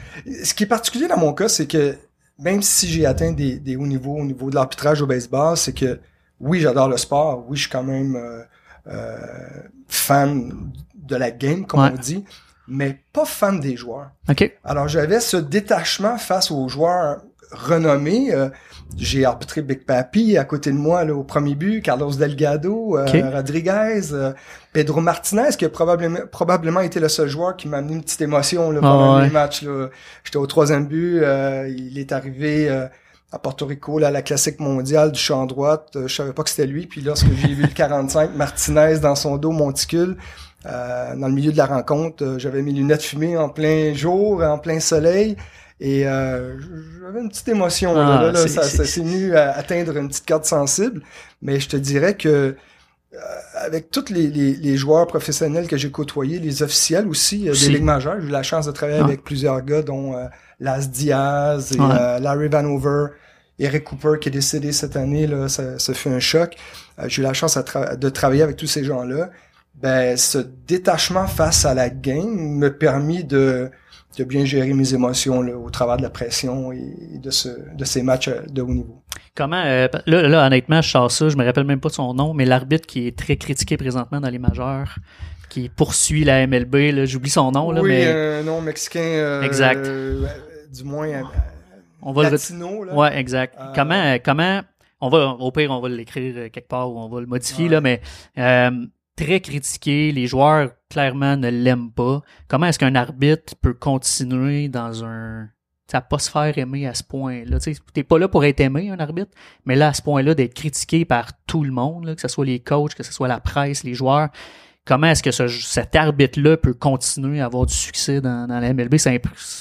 Ce 0.44 0.54
qui 0.54 0.64
est 0.64 0.68
particulier 0.68 1.08
dans 1.08 1.18
mon 1.18 1.32
cas, 1.32 1.48
c'est 1.48 1.66
que 1.66 1.96
même 2.38 2.62
si 2.62 2.88
j'ai 2.88 3.06
atteint 3.06 3.32
des, 3.32 3.58
des 3.58 3.76
hauts 3.76 3.86
niveaux 3.86 4.16
au 4.16 4.24
niveau 4.24 4.50
de 4.50 4.54
l'arbitrage 4.54 5.02
au 5.02 5.06
baseball, 5.06 5.56
c'est 5.56 5.72
que 5.72 6.00
oui, 6.40 6.60
j'adore 6.60 6.88
le 6.88 6.96
sport. 6.96 7.44
Oui, 7.48 7.56
je 7.56 7.62
suis 7.62 7.70
quand 7.70 7.82
même 7.82 8.16
euh, 8.16 8.42
euh 8.88 9.18
fan 9.88 10.72
de 10.96 11.14
la 11.14 11.30
game, 11.30 11.64
comme 11.64 11.80
on 11.80 11.90
dit 11.90 12.24
mais 12.68 12.98
pas 13.12 13.24
fan 13.24 13.60
des 13.60 13.76
joueurs. 13.76 14.10
Okay. 14.28 14.56
Alors 14.64 14.88
j'avais 14.88 15.20
ce 15.20 15.36
détachement 15.36 16.18
face 16.18 16.50
aux 16.50 16.68
joueurs 16.68 17.22
renommés. 17.52 18.32
Euh, 18.32 18.48
j'ai 18.96 19.24
arbitré 19.24 19.62
Big 19.62 19.84
Papi 19.84 20.38
à 20.38 20.44
côté 20.44 20.70
de 20.70 20.76
moi 20.76 21.04
là, 21.04 21.14
au 21.14 21.24
premier 21.24 21.54
but, 21.54 21.82
Carlos 21.82 22.12
Delgado, 22.12 22.96
euh, 22.96 23.30
Rodriguez, 23.32 24.12
euh, 24.12 24.32
Pedro 24.72 25.00
Martinez, 25.00 25.50
qui 25.58 25.64
a 25.64 25.68
probablement, 25.68 26.20
probablement 26.30 26.80
été 26.80 27.00
le 27.00 27.08
seul 27.08 27.28
joueur 27.28 27.56
qui 27.56 27.68
m'a 27.68 27.78
amené 27.78 27.94
une 27.94 28.02
petite 28.02 28.20
émotion 28.20 28.70
là, 28.70 28.80
pendant 28.80 29.16
ah, 29.16 29.28
match. 29.28 29.64
J'étais 30.24 30.36
au 30.36 30.46
troisième 30.46 30.86
but, 30.86 31.22
il 31.68 31.98
est 31.98 32.12
arrivé 32.12 32.70
à 33.32 33.38
Porto 33.40 33.66
Rico, 33.66 33.98
là, 33.98 34.08
à 34.08 34.10
la 34.12 34.22
classique 34.22 34.60
mondiale 34.60 35.10
du 35.10 35.18
champ 35.18 35.46
droite. 35.46 35.98
je 36.06 36.14
savais 36.14 36.32
pas 36.32 36.44
que 36.44 36.50
c'était 36.50 36.66
lui. 36.66 36.86
Puis 36.86 37.00
lorsque 37.00 37.26
j'ai 37.34 37.54
vu 37.54 37.62
le 37.62 37.68
45, 37.74 38.36
Martinez 38.36 39.00
dans 39.00 39.16
son 39.16 39.36
dos 39.36 39.50
monticule, 39.50 40.16
euh, 40.66 41.14
dans 41.14 41.28
le 41.28 41.34
milieu 41.34 41.52
de 41.52 41.56
la 41.56 41.66
rencontre, 41.66 42.24
euh, 42.24 42.38
j'avais 42.38 42.62
mes 42.62 42.72
lunettes 42.72 43.02
fumées 43.02 43.36
en 43.36 43.48
plein 43.48 43.94
jour, 43.94 44.42
en 44.42 44.58
plein 44.58 44.80
soleil. 44.80 45.36
Et 45.80 46.06
euh, 46.06 46.56
j'avais 47.00 47.20
une 47.20 47.28
petite 47.28 47.48
émotion. 47.48 47.94
là, 47.94 48.32
ah, 48.34 48.48
ça, 48.48 48.62
s'est 48.62 49.00
venu 49.00 49.36
à 49.36 49.52
atteindre 49.52 49.96
une 49.96 50.08
petite 50.08 50.26
corde 50.26 50.44
sensible. 50.44 51.02
Mais 51.42 51.60
je 51.60 51.68
te 51.68 51.76
dirais 51.76 52.14
que 52.16 52.56
avec 53.54 53.90
tous 53.90 54.10
les, 54.10 54.26
les, 54.28 54.54
les 54.56 54.76
joueurs 54.76 55.06
professionnels 55.06 55.66
que 55.66 55.76
j'ai 55.76 55.90
côtoyés, 55.90 56.38
les 56.38 56.62
officiels 56.62 57.06
aussi, 57.08 57.48
euh, 57.48 57.52
des 57.52 57.68
ligues 57.70 57.82
majeures, 57.82 58.20
j'ai 58.20 58.26
eu 58.28 58.30
la 58.30 58.42
chance 58.42 58.66
de 58.66 58.72
travailler 58.72 58.98
Ah. 59.00 59.04
avec 59.04 59.24
plusieurs 59.24 59.62
gars, 59.62 59.82
dont 59.82 60.14
euh, 60.14 60.26
Las 60.60 60.90
Diaz 60.90 61.72
et 61.72 61.80
euh, 61.80 62.18
Larry 62.18 62.48
Vanover, 62.48 63.06
Eric 63.58 63.84
Cooper 63.84 64.18
qui 64.20 64.28
est 64.28 64.32
décédé 64.32 64.72
cette 64.72 64.96
année, 64.96 65.26
là, 65.26 65.48
ça, 65.48 65.78
ça 65.78 65.94
fait 65.94 66.10
un 66.10 66.18
choc. 66.20 66.56
Euh, 66.98 67.04
j'ai 67.08 67.22
eu 67.22 67.24
la 67.24 67.32
chance 67.32 67.56
tra- 67.56 67.96
de 67.96 68.08
travailler 68.10 68.42
avec 68.42 68.56
tous 68.56 68.66
ces 68.66 68.84
gens-là. 68.84 69.30
Ben, 69.74 70.16
ce 70.16 70.38
détachement 70.66 71.26
face 71.26 71.64
à 71.64 71.72
la 71.74 71.88
game 71.90 72.34
me 72.34 72.68
permis 72.76 73.24
de, 73.24 73.70
de 74.16 74.24
bien 74.24 74.44
gérer 74.44 74.72
mes 74.72 74.94
émotions 74.94 75.42
là, 75.42 75.56
au 75.56 75.70
travers 75.70 75.96
de 75.98 76.02
la 76.02 76.10
pression 76.10 76.72
et 76.72 77.18
de, 77.22 77.30
ce, 77.30 77.48
de 77.74 77.84
ces 77.84 78.02
matchs 78.02 78.28
euh, 78.28 78.40
de 78.50 78.62
haut 78.62 78.72
niveau. 78.72 79.02
Comment, 79.34 79.62
euh, 79.64 79.88
là, 80.06 80.28
là, 80.28 80.46
honnêtement, 80.46 80.80
je 80.82 80.88
sors 80.90 81.10
ça, 81.10 81.28
je 81.28 81.36
me 81.36 81.44
rappelle 81.44 81.64
même 81.64 81.80
pas 81.80 81.88
de 81.90 81.94
son 81.94 82.14
nom, 82.14 82.32
mais 82.34 82.44
l'arbitre 82.46 82.86
qui 82.86 83.06
est 83.06 83.16
très 83.16 83.36
critiqué 83.36 83.76
présentement 83.76 84.20
dans 84.20 84.30
les 84.30 84.38
majeurs, 84.38 84.96
qui 85.50 85.68
poursuit 85.68 86.24
la 86.24 86.46
MLB, 86.46 87.04
j'oublie 87.04 87.30
son 87.30 87.52
nom, 87.52 87.70
là, 87.70 87.82
oui, 87.82 87.90
mais 87.90 88.06
un 88.06 88.42
nom 88.42 88.60
mexicain. 88.60 89.00
euh, 89.00 89.42
Exact. 89.42 89.84
euh, 89.86 90.26
du 90.74 90.84
moins, 90.84 91.08
euh, 91.08 91.22
on 92.02 92.12
va 92.12 92.24
le 92.24 92.30
latino. 92.30 92.84
Là. 92.84 92.94
Ouais, 92.94 93.18
exact. 93.18 93.54
Euh, 93.60 93.72
Comment, 93.74 93.94
euh, 93.94 94.18
comment, 94.24 94.60
on 95.00 95.08
va, 95.08 95.28
au 95.38 95.50
pire, 95.52 95.70
on 95.70 95.80
va 95.80 95.88
l'écrire 95.88 96.34
euh, 96.36 96.48
quelque 96.48 96.68
part 96.68 96.90
ou 96.90 96.98
on 96.98 97.08
va 97.08 97.20
le 97.20 97.26
modifier, 97.26 97.66
Ouais. 97.66 97.70
là, 97.72 97.80
mais 97.80 98.00
euh, 98.38 98.70
très 99.16 99.40
critiqué, 99.40 100.12
les 100.12 100.26
joueurs 100.26 100.70
clairement 100.90 101.36
ne 101.36 101.48
l'aiment 101.48 101.90
pas. 101.90 102.22
Comment 102.48 102.66
est-ce 102.66 102.78
qu'un 102.78 102.94
arbitre 102.94 103.54
peut 103.60 103.74
continuer 103.74 104.68
dans 104.68 105.04
un, 105.04 105.48
ça 105.90 106.00
pas 106.00 106.18
se 106.18 106.30
faire 106.30 106.56
aimer 106.58 106.86
à 106.86 106.94
ce 106.94 107.02
point-là? 107.02 107.58
Tu 107.58 107.74
t'es 107.94 108.04
pas 108.04 108.18
là 108.18 108.28
pour 108.28 108.44
être 108.44 108.60
aimé, 108.60 108.90
un 108.90 108.98
arbitre, 109.00 109.30
mais 109.64 109.74
là, 109.76 109.88
à 109.88 109.94
ce 109.94 110.02
point-là, 110.02 110.34
d'être 110.34 110.54
critiqué 110.54 111.04
par 111.04 111.30
tout 111.46 111.64
le 111.64 111.70
monde, 111.72 112.04
là, 112.04 112.14
que 112.14 112.20
ce 112.20 112.28
soit 112.28 112.44
les 112.44 112.60
coachs, 112.60 112.94
que 112.94 113.02
ce 113.02 113.12
soit 113.12 113.28
la 113.28 113.40
presse, 113.40 113.82
les 113.84 113.94
joueurs, 113.94 114.28
comment 114.84 115.08
est-ce 115.08 115.22
que 115.22 115.30
ce- 115.32 115.48
cet 115.48 115.96
arbitre-là 115.96 116.56
peut 116.58 116.74
continuer 116.74 117.40
à 117.40 117.46
avoir 117.46 117.66
du 117.66 117.74
succès 117.74 118.20
dans, 118.20 118.46
dans 118.46 118.60
la 118.60 118.72
MLB? 118.72 118.96
Ça 118.98 119.10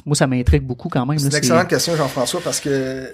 moi, 0.05 0.15
ça 0.15 0.27
m'intrigue 0.27 0.63
beaucoup 0.63 0.89
quand 0.89 1.05
même. 1.05 1.17
C'est 1.17 1.29
une 1.29 1.35
excellente 1.35 1.67
question, 1.67 1.95
Jean-François, 1.95 2.41
parce 2.43 2.59
que 2.59 3.09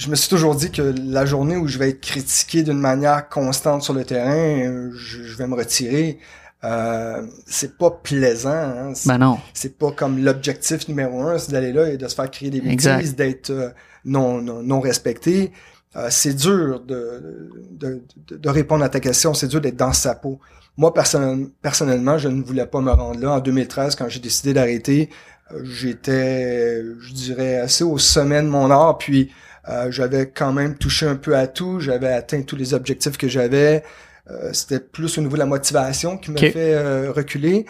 je 0.00 0.08
me 0.08 0.16
suis 0.16 0.30
toujours 0.30 0.54
dit 0.54 0.70
que 0.70 0.94
la 1.04 1.26
journée 1.26 1.56
où 1.58 1.68
je 1.68 1.76
vais 1.78 1.90
être 1.90 2.00
critiqué 2.00 2.62
d'une 2.62 2.78
manière 2.78 3.28
constante 3.28 3.82
sur 3.82 3.92
le 3.92 4.04
terrain, 4.04 4.90
je, 4.94 5.22
je 5.22 5.36
vais 5.36 5.46
me 5.46 5.54
retirer. 5.54 6.18
Euh, 6.64 7.26
c'est 7.46 7.76
pas 7.76 7.90
plaisant. 7.90 8.50
Hein? 8.50 8.92
C'est, 8.94 9.08
Ben 9.08 9.18
non. 9.18 9.38
c'est 9.52 9.76
pas 9.76 9.92
comme 9.92 10.18
l'objectif 10.22 10.88
numéro 10.88 11.22
un, 11.22 11.38
c'est 11.38 11.52
d'aller 11.52 11.72
là 11.72 11.90
et 11.90 11.98
de 11.98 12.08
se 12.08 12.14
faire 12.14 12.30
crier 12.30 12.50
des 12.50 12.62
bêtises, 12.62 13.14
d'être 13.14 13.50
euh, 13.50 13.68
non, 14.06 14.40
non, 14.40 14.62
non 14.62 14.80
respecté. 14.80 15.52
Euh, 15.96 16.06
c'est 16.10 16.34
dur 16.34 16.80
de, 16.80 17.50
de, 17.70 18.02
de, 18.30 18.48
répondre 18.48 18.84
à 18.84 18.88
ta 18.88 19.00
question, 19.00 19.34
c'est 19.34 19.48
dur 19.48 19.60
d'être 19.60 19.76
dans 19.76 19.92
sa 19.92 20.14
peau. 20.14 20.38
Moi, 20.78 20.94
personnel- 20.94 21.48
personnellement, 21.60 22.16
je 22.16 22.28
ne 22.28 22.42
voulais 22.42 22.66
pas 22.66 22.80
me 22.80 22.92
rendre 22.92 23.20
là. 23.20 23.32
En 23.32 23.40
2013, 23.40 23.96
quand 23.96 24.08
j'ai 24.08 24.20
décidé 24.20 24.54
d'arrêter, 24.54 25.10
euh, 25.52 25.60
j'étais, 25.64 26.82
je 27.00 27.12
dirais, 27.12 27.56
assez 27.58 27.84
au 27.84 27.98
sommet 27.98 28.40
de 28.40 28.48
mon 28.48 28.70
art, 28.70 28.96
puis 28.98 29.30
euh, 29.70 29.90
j'avais 29.90 30.28
quand 30.28 30.52
même 30.52 30.74
touché 30.76 31.06
un 31.06 31.16
peu 31.16 31.36
à 31.36 31.46
tout, 31.46 31.80
j'avais 31.80 32.12
atteint 32.12 32.42
tous 32.42 32.56
les 32.56 32.74
objectifs 32.74 33.16
que 33.16 33.28
j'avais. 33.28 33.82
Euh, 34.30 34.52
C'était 34.52 34.80
plus 34.80 35.16
au 35.18 35.20
niveau 35.22 35.34
de 35.34 35.40
la 35.40 35.46
motivation 35.46 36.18
qui 36.18 36.30
m'a 36.32 36.40
fait 36.52 36.74
euh, 36.74 37.10
reculer. 37.12 37.66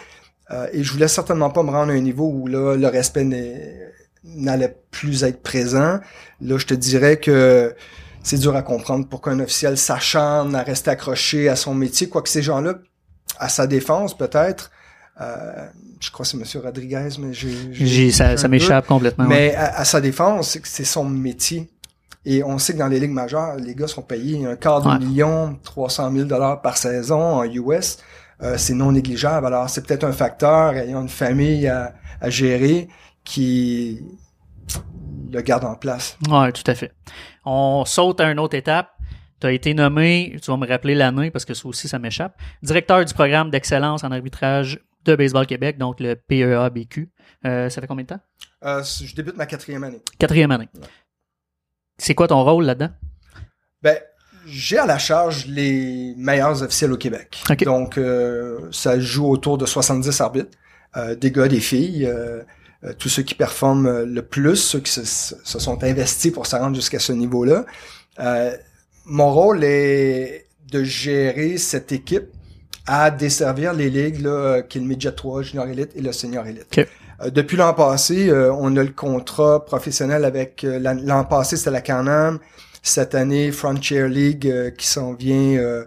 Euh, 0.51 0.67
et 0.73 0.83
je 0.83 0.91
voulais 0.91 1.07
certainement 1.07 1.49
pas 1.49 1.63
me 1.63 1.71
rendre 1.71 1.91
à 1.91 1.95
un 1.95 1.99
niveau 2.01 2.27
où 2.29 2.47
là, 2.47 2.75
le 2.75 2.87
respect 2.87 3.25
n'allait 4.23 4.75
plus 4.91 5.23
être 5.23 5.41
présent. 5.41 5.99
Là, 6.41 6.57
je 6.57 6.65
te 6.65 6.73
dirais 6.73 7.17
que 7.17 7.73
c'est 8.23 8.37
dur 8.37 8.55
à 8.55 8.61
comprendre 8.61 9.07
pourquoi 9.09 9.31
un 9.33 9.39
officiel 9.39 9.77
s'acharne 9.77 10.55
à 10.55 10.61
rester 10.63 10.91
accroché 10.91 11.49
à 11.49 11.55
son 11.55 11.73
métier, 11.73 12.07
quoique 12.09 12.29
ces 12.29 12.43
gens-là, 12.43 12.75
à 13.39 13.49
sa 13.49 13.65
défense 13.65 14.15
peut-être, 14.15 14.71
euh, 15.19 15.65
je 15.99 16.11
crois 16.11 16.23
que 16.23 16.29
c'est 16.31 16.37
Monsieur 16.37 16.59
Rodriguez, 16.59 17.09
mais 17.19 17.33
j'ai, 17.33 18.11
ça, 18.11 18.37
ça 18.37 18.47
m'échappe 18.47 18.87
complètement. 18.87 19.25
ouais. 19.25 19.49
Mais 19.51 19.55
à, 19.55 19.79
à 19.79 19.85
sa 19.85 20.01
défense, 20.01 20.57
c'est 20.63 20.83
son 20.83 21.05
métier. 21.05 21.69
Et 22.25 22.43
on 22.43 22.57
sait 22.59 22.73
que 22.73 22.77
dans 22.79 22.87
les 22.87 22.99
ligues 22.99 23.11
majeures, 23.11 23.55
les 23.55 23.73
gars 23.73 23.87
sont 23.87 24.03
payés 24.03 24.45
un 24.45 24.55
quart 24.55 24.81
de 24.81 24.89
Ouais. 24.89 24.99
million, 24.99 25.57
300 25.63 26.11
000 26.11 26.25
dollars 26.25 26.61
par 26.61 26.77
saison 26.77 27.19
en 27.19 27.43
US. 27.43 27.97
Euh, 28.43 28.55
c'est 28.57 28.73
non 28.73 28.91
négligeable. 28.91 29.45
Alors, 29.47 29.69
c'est 29.69 29.85
peut-être 29.85 30.03
un 30.03 30.11
facteur, 30.11 30.73
ayant 30.75 31.01
une 31.01 31.09
famille 31.09 31.67
à, 31.67 31.93
à 32.19 32.29
gérer, 32.29 32.87
qui 33.23 34.03
le 35.31 35.41
garde 35.41 35.63
en 35.65 35.75
place. 35.75 36.17
Ouais, 36.29 36.51
tout 36.51 36.63
à 36.67 36.75
fait. 36.75 36.91
On 37.45 37.83
saute 37.85 38.19
à 38.19 38.31
une 38.31 38.39
autre 38.39 38.55
étape. 38.55 38.89
Tu 39.39 39.47
as 39.47 39.51
été 39.51 39.73
nommé, 39.73 40.37
tu 40.41 40.51
vas 40.51 40.57
me 40.57 40.67
rappeler 40.67 40.93
l'année 40.93 41.31
parce 41.31 41.45
que 41.45 41.53
ça 41.55 41.67
aussi, 41.67 41.87
ça 41.87 41.97
m'échappe, 41.97 42.35
directeur 42.61 43.03
du 43.03 43.11
programme 43.13 43.49
d'excellence 43.49 44.03
en 44.03 44.11
arbitrage 44.11 44.79
de 45.03 45.15
Baseball 45.15 45.47
Québec, 45.47 45.79
donc 45.79 45.99
le 45.99 46.15
PEABQ. 46.15 47.09
Euh, 47.45 47.67
ça 47.69 47.81
fait 47.81 47.87
combien 47.87 48.03
de 48.03 48.09
temps? 48.09 48.19
Euh, 48.63 48.83
je 48.83 49.15
débute 49.15 49.35
ma 49.35 49.47
quatrième 49.47 49.83
année. 49.83 49.99
Quatrième 50.19 50.51
année. 50.51 50.69
C'est 52.01 52.15
quoi 52.15 52.27
ton 52.27 52.43
rôle 52.43 52.65
là-dedans? 52.65 52.89
Ben, 53.83 53.95
j'ai 54.47 54.79
à 54.79 54.87
la 54.87 54.97
charge 54.97 55.45
les 55.45 56.15
meilleurs 56.17 56.63
officiels 56.63 56.91
au 56.91 56.97
Québec. 56.97 57.43
Donc, 57.63 57.99
euh, 57.99 58.57
ça 58.71 58.99
joue 58.99 59.29
autour 59.29 59.59
de 59.59 59.67
70 59.67 60.19
arbitres, 60.19 60.57
euh, 60.97 61.13
des 61.13 61.29
gars, 61.29 61.47
des 61.47 61.59
filles, 61.59 62.07
euh, 62.07 62.41
tous 62.97 63.07
ceux 63.07 63.21
qui 63.21 63.35
performent 63.35 64.01
le 64.01 64.21
plus, 64.23 64.55
ceux 64.55 64.79
qui 64.79 64.91
se, 64.91 65.03
se 65.05 65.59
sont 65.59 65.83
investis 65.83 66.31
pour 66.31 66.47
se 66.47 66.55
rendre 66.55 66.75
jusqu'à 66.75 66.97
ce 66.97 67.13
niveau-là. 67.13 67.65
Mon 69.05 69.31
rôle 69.31 69.63
est 69.63 70.47
de 70.71 70.83
gérer 70.83 71.57
cette 71.57 71.91
équipe 71.91 72.29
à 72.87 73.11
desservir 73.11 73.73
les 73.73 73.91
ligues, 73.91 74.21
là, 74.21 74.63
qui 74.63 74.79
est 74.79 74.81
le 74.81 74.87
Midget 74.87 75.11
3, 75.11 75.43
Junior 75.43 75.67
Elite 75.67 75.91
et 75.95 76.01
le 76.01 76.11
Senior 76.11 76.47
Elite. 76.47 76.79
Euh, 77.21 77.29
depuis 77.29 77.57
l'an 77.57 77.73
passé, 77.73 78.29
euh, 78.29 78.53
on 78.53 78.75
a 78.77 78.83
le 78.83 78.89
contrat 78.89 79.65
professionnel 79.65 80.25
avec 80.25 80.63
euh, 80.63 80.79
l'an 80.79 81.23
passé 81.23 81.57
c'était 81.57 81.71
la 81.71 81.81
Can-Am, 81.81 82.39
cette 82.81 83.15
année 83.15 83.51
Frontier 83.51 84.07
League 84.07 84.73
qui 84.77 84.87
s'en 84.87 85.13
vient 85.13 85.85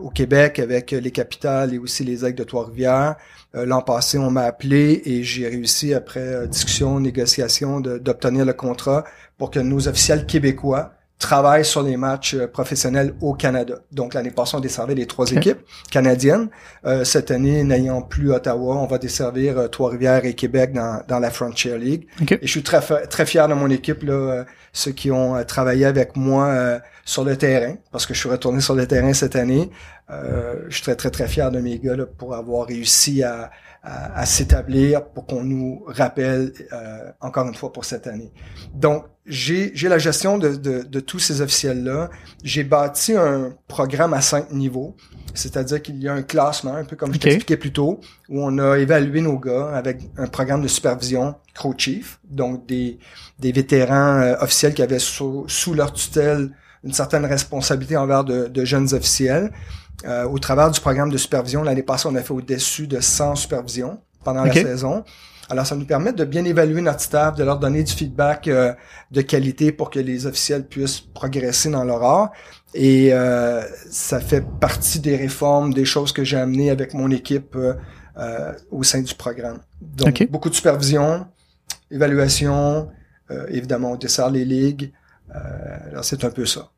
au 0.00 0.10
Québec 0.10 0.58
avec 0.58 0.90
les 0.90 1.12
capitales 1.12 1.74
et 1.74 1.78
aussi 1.78 2.02
les 2.02 2.24
aigles 2.24 2.38
de 2.38 2.42
Trois-Rivières. 2.42 3.14
L'an 3.54 3.82
passé, 3.82 4.18
on 4.18 4.30
m'a 4.30 4.42
appelé 4.42 5.00
et 5.04 5.22
j'ai 5.22 5.46
réussi 5.46 5.94
après 5.94 6.48
discussion, 6.48 6.98
négociation 6.98 7.78
d'obtenir 7.78 8.44
le 8.44 8.52
contrat 8.52 9.04
pour 9.36 9.52
que 9.52 9.60
nos 9.60 9.86
officiels 9.86 10.26
québécois 10.26 10.94
travaillent 11.18 11.64
sur 11.64 11.82
les 11.82 11.96
matchs 11.96 12.34
euh, 12.34 12.46
professionnels 12.46 13.14
au 13.20 13.34
Canada. 13.34 13.76
Donc 13.92 14.14
l'année 14.14 14.30
passée, 14.30 14.56
on 14.56 14.60
desservait 14.60 14.94
les 14.94 15.06
trois 15.06 15.30
équipes 15.32 15.58
canadiennes. 15.90 16.48
Euh, 16.84 17.04
cette 17.04 17.30
année, 17.30 17.64
n'ayant 17.64 18.02
plus 18.02 18.32
Ottawa, 18.32 18.76
on 18.76 18.86
va 18.86 18.98
desservir 18.98 19.58
euh, 19.58 19.68
Trois-Rivières 19.68 20.24
et 20.24 20.34
Québec 20.34 20.72
dans, 20.72 21.02
dans 21.08 21.18
la 21.18 21.30
Frontier 21.30 21.76
League. 21.76 22.06
OK. 22.22 22.32
Et 22.32 22.38
je 22.42 22.50
suis 22.50 22.62
très, 22.62 22.80
très 23.06 23.26
fier 23.26 23.48
de 23.48 23.54
mon 23.54 23.68
équipe, 23.68 24.02
là, 24.02 24.12
euh, 24.12 24.44
ceux 24.72 24.92
qui 24.92 25.10
ont 25.10 25.36
euh, 25.36 25.42
travaillé 25.42 25.86
avec 25.86 26.16
moi 26.16 26.46
euh, 26.46 26.78
sur 27.04 27.24
le 27.24 27.36
terrain, 27.36 27.74
parce 27.90 28.06
que 28.06 28.14
je 28.14 28.20
suis 28.20 28.28
retourné 28.28 28.60
sur 28.60 28.74
le 28.74 28.86
terrain 28.86 29.12
cette 29.12 29.34
année. 29.34 29.70
Euh, 30.10 30.54
je 30.68 30.74
suis 30.74 30.82
très, 30.82 30.96
très, 30.96 31.10
très 31.10 31.26
fier 31.26 31.50
de 31.50 31.60
mes 31.60 31.78
gars 31.78 31.96
là, 31.96 32.06
pour 32.06 32.34
avoir 32.34 32.66
réussi 32.66 33.22
à, 33.22 33.50
à, 33.82 34.20
à 34.20 34.26
s'établir, 34.26 35.06
pour 35.06 35.26
qu'on 35.26 35.44
nous 35.44 35.82
rappelle 35.86 36.52
euh, 36.72 37.10
encore 37.20 37.46
une 37.46 37.54
fois 37.54 37.72
pour 37.72 37.84
cette 37.84 38.06
année. 38.06 38.32
Donc, 38.74 39.04
j'ai 39.26 39.72
j'ai 39.74 39.88
la 39.88 39.98
gestion 39.98 40.38
de, 40.38 40.54
de, 40.56 40.82
de 40.82 41.00
tous 41.00 41.18
ces 41.18 41.42
officiels-là. 41.42 42.08
J'ai 42.42 42.64
bâti 42.64 43.14
un 43.14 43.52
programme 43.66 44.14
à 44.14 44.20
cinq 44.22 44.52
niveaux, 44.52 44.96
c'est-à-dire 45.34 45.82
qu'il 45.82 46.02
y 46.02 46.08
a 46.08 46.14
un 46.14 46.22
classement, 46.22 46.74
un 46.74 46.84
peu 46.84 46.96
comme 46.96 47.12
je 47.12 47.16
Ok. 47.18 47.22
t'expliquais 47.22 47.58
plus 47.58 47.72
tôt, 47.72 48.00
où 48.30 48.42
on 48.42 48.58
a 48.58 48.78
évalué 48.78 49.20
nos 49.20 49.38
gars 49.38 49.70
avec 49.74 50.00
un 50.16 50.26
programme 50.28 50.62
de 50.62 50.68
supervision 50.68 51.34
Crow 51.54 51.74
Chief, 51.76 52.20
donc 52.24 52.66
des, 52.66 52.98
des 53.38 53.52
vétérans 53.52 54.20
euh, 54.20 54.36
officiels 54.40 54.72
qui 54.74 54.82
avaient 54.82 54.98
sous, 54.98 55.44
sous 55.46 55.74
leur 55.74 55.92
tutelle 55.92 56.50
une 56.84 56.92
certaine 56.92 57.26
responsabilité 57.26 57.96
envers 57.96 58.24
de, 58.24 58.46
de 58.46 58.64
jeunes 58.64 58.94
officiels. 58.94 59.52
Euh, 60.04 60.24
au 60.24 60.38
travers 60.38 60.70
du 60.70 60.80
programme 60.80 61.10
de 61.10 61.16
supervision, 61.16 61.62
l'année 61.62 61.82
passée, 61.82 62.08
on 62.10 62.14
a 62.14 62.22
fait 62.22 62.32
au-dessus 62.32 62.86
de 62.86 63.00
100 63.00 63.34
supervisions 63.36 64.00
pendant 64.24 64.44
la 64.44 64.52
saison. 64.52 65.04
Alors, 65.50 65.66
ça 65.66 65.76
nous 65.76 65.86
permet 65.86 66.12
de 66.12 66.24
bien 66.24 66.44
évaluer 66.44 66.82
notre 66.82 67.00
staff, 67.00 67.34
de 67.34 67.42
leur 67.42 67.58
donner 67.58 67.82
du 67.82 67.92
feedback 67.92 68.48
euh, 68.48 68.74
de 69.10 69.22
qualité 69.22 69.72
pour 69.72 69.88
que 69.88 69.98
les 69.98 70.26
officiels 70.26 70.66
puissent 70.66 71.00
progresser 71.00 71.70
dans 71.70 71.84
leur 71.84 72.02
art. 72.02 72.32
Et 72.74 73.14
euh, 73.14 73.62
ça 73.90 74.20
fait 74.20 74.44
partie 74.60 75.00
des 75.00 75.16
réformes, 75.16 75.72
des 75.72 75.86
choses 75.86 76.12
que 76.12 76.22
j'ai 76.22 76.36
amenées 76.36 76.70
avec 76.70 76.92
mon 76.92 77.10
équipe 77.10 77.56
euh, 77.56 77.74
euh, 78.18 78.52
au 78.70 78.82
sein 78.82 79.00
du 79.00 79.14
programme. 79.14 79.60
Donc, 79.80 80.28
beaucoup 80.30 80.50
de 80.50 80.54
supervision, 80.54 81.26
évaluation, 81.90 82.90
euh, 83.30 83.46
évidemment, 83.48 83.92
on 83.92 83.96
dessert 83.96 84.30
les 84.30 84.44
ligues. 84.44 84.92
Euh, 85.34 85.90
alors, 85.90 86.04
c'est 86.04 86.24
un 86.24 86.30
peu 86.30 86.44
ça. 86.44 86.70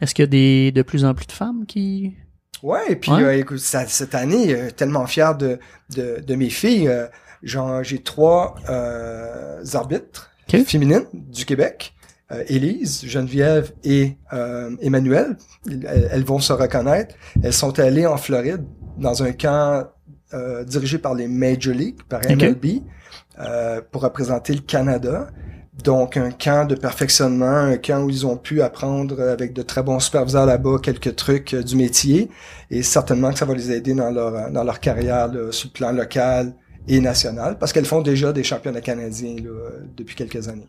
Est-ce 0.00 0.14
qu'il 0.14 0.24
y 0.24 0.28
a 0.28 0.30
des, 0.30 0.72
de 0.72 0.82
plus 0.82 1.04
en 1.04 1.14
plus 1.14 1.26
de 1.26 1.32
femmes 1.32 1.66
qui... 1.66 2.14
Ouais, 2.62 2.80
et 2.90 2.96
puis 2.96 3.10
Ouais. 3.12 3.22
euh, 3.22 3.38
écoute, 3.38 3.58
ça- 3.58 3.86
cette 3.86 4.14
année, 4.14 4.52
euh, 4.54 4.70
tellement 4.70 5.06
fier 5.06 5.36
de, 5.36 5.58
de, 5.94 6.20
de 6.26 6.34
mes 6.34 6.50
filles. 6.50 6.88
euh, 6.88 7.06
j'en- 7.42 7.82
J'ai 7.82 7.98
trois 8.02 8.56
euh, 8.68 9.62
arbitres 9.74 10.30
féminines 10.64 11.04
du 11.12 11.44
Québec 11.44 11.94
euh, 12.32 12.42
Élise, 12.48 13.04
Geneviève 13.06 13.72
et 13.84 14.16
euh, 14.32 14.76
Emmanuel. 14.82 15.36
Elles, 15.70 16.08
elles 16.12 16.24
vont 16.24 16.40
se 16.40 16.52
reconnaître. 16.52 17.14
Elles 17.42 17.52
sont 17.52 17.78
allées 17.78 18.06
en 18.06 18.16
Floride 18.16 18.64
dans 18.98 19.22
un 19.22 19.32
camp 19.32 19.86
euh, 20.34 20.64
dirigé 20.64 20.98
par 20.98 21.14
les 21.14 21.26
Major 21.28 21.72
League, 21.74 22.00
par 22.08 22.20
MLB, 22.28 22.82
euh, 23.40 23.80
pour 23.90 24.02
représenter 24.02 24.52
le 24.52 24.60
Canada. 24.60 25.28
Donc, 25.84 26.16
un 26.16 26.30
camp 26.30 26.66
de 26.66 26.74
perfectionnement, 26.74 27.46
un 27.46 27.76
camp 27.76 28.02
où 28.02 28.10
ils 28.10 28.26
ont 28.26 28.36
pu 28.36 28.62
apprendre 28.62 29.20
avec 29.20 29.52
de 29.52 29.62
très 29.62 29.82
bons 29.82 30.00
superviseurs 30.00 30.46
là-bas 30.46 30.78
quelques 30.82 31.14
trucs 31.14 31.54
euh, 31.54 31.62
du 31.62 31.76
métier. 31.76 32.28
Et 32.70 32.82
certainement 32.82 33.32
que 33.32 33.38
ça 33.38 33.44
va 33.44 33.54
les 33.54 33.70
aider 33.70 33.94
dans 33.94 34.10
leur, 34.10 34.50
dans 34.50 34.64
leur 34.64 34.80
carrière 34.80 35.30
sur 35.50 35.68
le 35.68 35.72
plan 35.72 35.92
local 35.92 36.52
et 36.88 37.00
national, 37.00 37.58
parce 37.58 37.72
qu'elles 37.72 37.84
font 37.84 38.00
déjà 38.00 38.32
des 38.32 38.42
championnats 38.42 38.80
canadiens 38.80 39.36
depuis 39.96 40.16
quelques 40.16 40.48
années. 40.48 40.66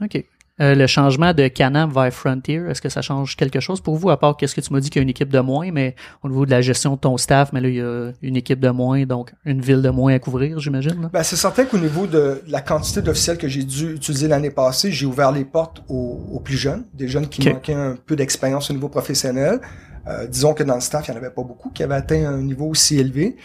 Euh, 0.62 0.76
le 0.76 0.88
changement 0.88 1.34
de 1.34 1.48
Canam 1.48 1.92
vers 1.92 2.14
Frontier, 2.14 2.62
est-ce 2.70 2.82
que 2.82 2.90
ça 2.90 3.02
change 3.02 3.36
quelque 3.36 3.60
chose 3.60 3.80
pour 3.82 3.96
vous, 3.96 4.10
à 4.10 4.20
part 4.20 4.36
qu'est-ce 4.36 4.56
que 4.56 4.62
tu 4.62 4.74
m'as 4.74 4.80
dit 4.80 4.90
qu'il 4.90 5.00
y 5.00 5.02
a 5.02 5.04
une 5.04 5.10
équipe 5.10 5.30
de 5.30 5.40
moins, 5.40 5.72
mais 5.72 5.96
au 6.24 6.30
niveau 6.30 6.46
de 6.46 6.52
la 6.52 6.62
gestion 6.62 6.96
de 6.96 7.00
ton 7.00 7.18
staff, 7.18 7.54
mais 7.54 7.62
là, 7.62 7.70
il 7.70 7.76
y 7.76 7.82
a 7.82 8.12
une 8.22 8.36
équipe 8.36 8.60
de 8.60 8.70
moins, 8.70 9.06
donc 9.06 9.34
une 9.46 9.62
ville 9.62 9.82
de 9.82 9.90
moins 9.90 10.14
à 10.14 10.20
couvrir, 10.20 10.60
j'imagine? 10.60 11.10
Ben, 11.14 11.24
c'est 11.24 11.36
certain 11.36 11.66
qu'au 11.66 11.78
niveau 11.78 12.08
de 12.08 12.42
la 12.48 12.62
quantité 12.62 13.02
d'officiels 13.02 13.38
que 13.38 13.48
j'ai 13.48 13.64
dû 13.64 13.94
utiliser 13.96 14.28
l'année 14.28 14.52
passée, 14.52 14.92
j'ai 14.92 15.06
ouvert 15.06 15.32
les 15.32 15.46
portes 15.46 15.84
aux, 15.88 16.28
aux 16.32 16.40
plus 16.40 16.58
jeunes, 16.58 16.84
des 16.94 17.08
jeunes 17.08 17.28
qui 17.28 17.48
manquaient 17.48 17.74
un 17.74 17.96
peu 18.06 18.16
d'expérience 18.16 18.70
au 18.70 18.74
niveau 18.74 18.90
professionnel. 18.90 19.60
Euh, 20.08 20.28
disons 20.28 20.54
que 20.54 20.64
dans 20.64 20.76
le 20.76 20.82
staff, 20.82 21.08
il 21.08 21.12
n'y 21.12 21.18
en 21.18 21.22
avait 21.22 21.30
pas 21.30 21.44
beaucoup 21.44 21.70
qui 21.70 21.84
avaient 21.84 21.96
atteint 21.96 22.28
un 22.28 22.42
niveau 22.42 22.66
aussi 22.66 22.98
élevé. 22.98 23.36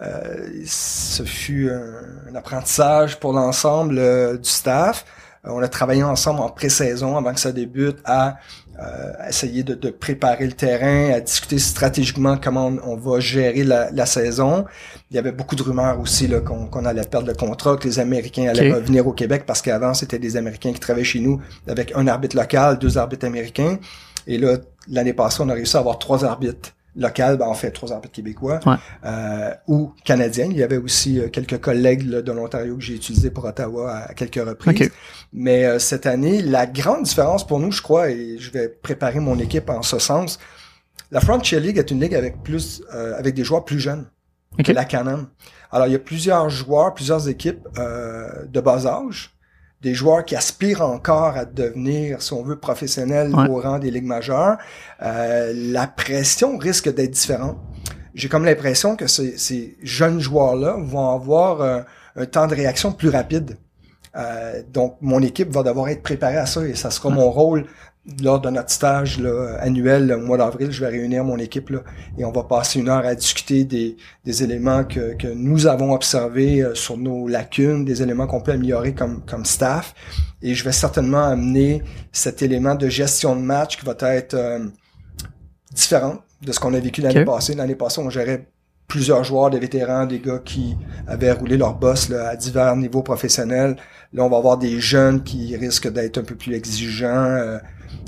Euh, 0.00 0.62
ce 0.64 1.22
fut 1.22 1.70
un, 1.70 2.30
un 2.30 2.34
apprentissage 2.34 3.18
pour 3.20 3.32
l'ensemble 3.32 3.98
euh, 3.98 4.36
du 4.36 4.48
staff. 4.48 5.04
Euh, 5.46 5.50
on 5.50 5.62
a 5.62 5.68
travaillé 5.68 6.02
ensemble 6.04 6.40
en 6.40 6.48
pré-saison 6.50 7.16
avant 7.16 7.34
que 7.34 7.40
ça 7.40 7.52
débute 7.52 7.98
à 8.04 8.36
euh, 8.80 9.12
essayer 9.28 9.62
de, 9.64 9.74
de 9.74 9.90
préparer 9.90 10.46
le 10.46 10.52
terrain, 10.52 11.12
à 11.12 11.20
discuter 11.20 11.58
stratégiquement 11.58 12.38
comment 12.42 12.68
on, 12.68 12.78
on 12.92 12.96
va 12.96 13.20
gérer 13.20 13.64
la, 13.64 13.90
la 13.90 14.06
saison. 14.06 14.64
Il 15.10 15.16
y 15.16 15.18
avait 15.18 15.32
beaucoup 15.32 15.56
de 15.56 15.62
rumeurs 15.62 16.00
aussi 16.00 16.26
là, 16.28 16.40
qu'on 16.40 16.66
qu'on 16.66 16.84
allait 16.84 17.04
perdre 17.04 17.26
le 17.28 17.34
contrat, 17.34 17.76
que 17.76 17.84
les 17.88 17.98
Américains 17.98 18.48
allaient 18.48 18.70
Ok. 18.70 18.76
revenir 18.76 19.06
au 19.06 19.12
Québec 19.12 19.44
parce 19.46 19.62
qu'avant, 19.62 19.94
c'était 19.94 20.18
des 20.18 20.36
Américains 20.36 20.72
qui 20.72 20.80
travaillaient 20.80 21.04
chez 21.04 21.20
nous 21.20 21.40
avec 21.68 21.92
un 21.94 22.06
arbitre 22.06 22.36
local, 22.36 22.78
deux 22.78 22.96
arbitres 22.96 23.26
américains. 23.26 23.78
Et 24.26 24.38
là, 24.38 24.56
l'année 24.88 25.12
passée, 25.12 25.42
on 25.42 25.48
a 25.48 25.54
réussi 25.54 25.76
à 25.76 25.80
avoir 25.80 25.98
trois 25.98 26.24
arbitres 26.24 26.70
locaux, 26.96 27.36
ben, 27.38 27.46
en 27.46 27.54
fait, 27.54 27.70
trois 27.70 27.92
arbitres 27.92 28.12
québécois 28.12 28.60
Ouais. 28.66 28.74
euh, 29.04 29.50
ou 29.66 29.92
canadiens. 30.04 30.46
Il 30.50 30.56
y 30.56 30.62
avait 30.62 30.76
aussi 30.76 31.18
euh, 31.20 31.28
quelques 31.28 31.58
collègues 31.58 32.02
là, 32.08 32.22
de 32.22 32.32
l'Ontario 32.32 32.76
que 32.76 32.82
j'ai 32.82 32.94
utilisés 32.94 33.30
pour 33.30 33.44
Ottawa 33.44 33.90
à, 33.92 34.10
à 34.10 34.14
quelques 34.14 34.34
reprises. 34.46 34.90
Mais 35.32 35.64
euh, 35.64 35.78
cette 35.78 36.06
année, 36.06 36.42
la 36.42 36.66
grande 36.66 37.04
différence 37.04 37.46
pour 37.46 37.58
nous, 37.60 37.72
je 37.72 37.80
crois, 37.82 38.10
et 38.10 38.36
je 38.38 38.50
vais 38.50 38.68
préparer 38.68 39.20
mon 39.20 39.38
équipe 39.38 39.70
en 39.70 39.82
ce 39.82 39.98
sens, 39.98 40.38
la 41.10 41.20
Frontier 41.20 41.60
League 41.60 41.78
est 41.78 41.90
une 41.90 42.00
ligue 42.00 42.14
avec 42.14 42.42
plus, 42.42 42.82
euh, 42.94 43.18
avec 43.18 43.34
des 43.34 43.44
joueurs 43.44 43.64
plus 43.64 43.78
jeunes 43.80 44.06
que 44.64 44.72
la 44.72 44.84
Canon. 44.84 45.28
Alors, 45.70 45.86
il 45.86 45.92
y 45.92 45.96
a 45.96 45.98
plusieurs 45.98 46.50
joueurs, 46.50 46.92
plusieurs 46.92 47.26
équipes 47.28 47.66
euh, 47.78 48.44
de 48.46 48.60
bas 48.60 48.86
âge, 48.86 49.34
des 49.82 49.94
joueurs 49.94 50.24
qui 50.24 50.36
aspirent 50.36 50.82
encore 50.82 51.36
à 51.36 51.44
devenir, 51.44 52.22
si 52.22 52.32
on 52.32 52.42
veut, 52.42 52.56
professionnels 52.58 53.34
Ouais. 53.34 53.48
au 53.48 53.60
rang 53.60 53.78
des 53.78 53.90
ligues 53.90 54.06
majeures. 54.06 54.56
Euh, 55.02 55.52
la 55.54 55.86
pression 55.88 56.56
risque 56.56 56.92
d'être 56.94 57.10
différente. 57.10 57.58
J'ai 58.14 58.28
comme 58.28 58.44
l'impression 58.44 58.94
que 58.94 59.06
ces, 59.06 59.36
ces 59.38 59.76
jeunes 59.82 60.20
joueurs-là 60.20 60.76
vont 60.78 61.10
avoir 61.10 61.60
euh, 61.62 61.80
un 62.16 62.26
temps 62.26 62.46
de 62.46 62.54
réaction 62.54 62.92
plus 62.92 63.08
rapide. 63.08 63.56
Euh, 64.14 64.62
donc, 64.72 64.96
mon 65.00 65.20
équipe 65.22 65.50
va 65.50 65.62
devoir 65.62 65.88
être 65.88 66.02
préparée 66.02 66.36
à 66.36 66.46
ça 66.46 66.62
et 66.66 66.74
ça 66.74 66.90
sera 66.90 67.08
mon 67.08 67.30
rôle 67.30 67.64
lors 68.20 68.40
de 68.40 68.50
notre 68.50 68.70
stage 68.70 69.20
là, 69.20 69.56
annuel 69.60 70.08
le 70.08 70.16
mois 70.16 70.36
d'avril. 70.36 70.72
Je 70.72 70.80
vais 70.80 70.90
réunir 70.90 71.24
mon 71.24 71.38
équipe 71.38 71.70
là, 71.70 71.80
et 72.18 72.24
on 72.24 72.32
va 72.32 72.42
passer 72.42 72.80
une 72.80 72.88
heure 72.88 73.06
à 73.06 73.14
discuter 73.14 73.64
des, 73.64 73.96
des 74.24 74.42
éléments 74.42 74.84
que, 74.84 75.14
que 75.14 75.28
nous 75.28 75.66
avons 75.66 75.92
observés 75.92 76.62
euh, 76.62 76.74
sur 76.74 76.96
nos 76.96 77.28
lacunes, 77.28 77.84
des 77.84 78.02
éléments 78.02 78.26
qu'on 78.26 78.40
peut 78.40 78.52
améliorer 78.52 78.94
comme, 78.94 79.24
comme 79.24 79.44
staff. 79.44 79.94
Et 80.42 80.54
je 80.54 80.64
vais 80.64 80.72
certainement 80.72 81.24
amener 81.24 81.82
cet 82.10 82.42
élément 82.42 82.74
de 82.74 82.88
gestion 82.88 83.36
de 83.36 83.42
match 83.42 83.78
qui 83.78 83.86
va 83.86 83.94
être 84.14 84.34
euh, 84.34 84.66
différent 85.72 86.18
de 86.42 86.50
ce 86.50 86.58
qu'on 86.58 86.74
a 86.74 86.80
vécu 86.80 87.00
l'année 87.00 87.24
passée. 87.24 87.54
L'année 87.54 87.76
passée, 87.76 88.00
on 88.00 88.10
gérait 88.10 88.48
plusieurs 88.88 89.24
joueurs, 89.24 89.48
des 89.48 89.58
vétérans, 89.60 90.06
des 90.06 90.18
gars 90.18 90.40
qui 90.44 90.76
avaient 91.06 91.32
roulé 91.32 91.56
leur 91.56 91.74
boss 91.74 92.08
là, 92.08 92.28
à 92.28 92.36
divers 92.36 92.76
niveaux 92.76 93.02
professionnels. 93.02 93.76
Là, 94.12 94.24
on 94.24 94.28
va 94.28 94.36
avoir 94.36 94.58
des 94.58 94.80
jeunes 94.80 95.22
qui 95.22 95.56
risquent 95.56 95.90
d'être 95.90 96.18
un 96.18 96.24
peu 96.24 96.34
plus 96.34 96.54
exigeants 96.54 97.06
euh, 97.08 97.58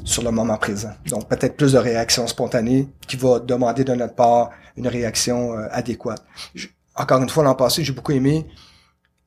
sur 0.05 0.23
le 0.23 0.31
moment 0.31 0.57
présent. 0.59 0.93
Donc, 1.09 1.29
peut-être 1.29 1.57
plus 1.57 1.73
de 1.73 1.79
réactions 1.79 2.27
spontanées 2.27 2.89
qui 3.07 3.17
va 3.17 3.39
demander 3.41 3.85
de 3.85 3.95
notre 3.95 4.15
part 4.15 4.51
une 4.77 4.89
réaction 4.89 5.55
euh, 5.57 5.67
adéquate. 5.71 6.23
Je- 6.55 6.69
encore 6.97 7.21
une 7.23 7.29
fois, 7.29 7.43
l'an 7.45 7.55
passé, 7.55 7.83
j'ai 7.85 7.93
beaucoup 7.93 8.13
aimé 8.13 8.47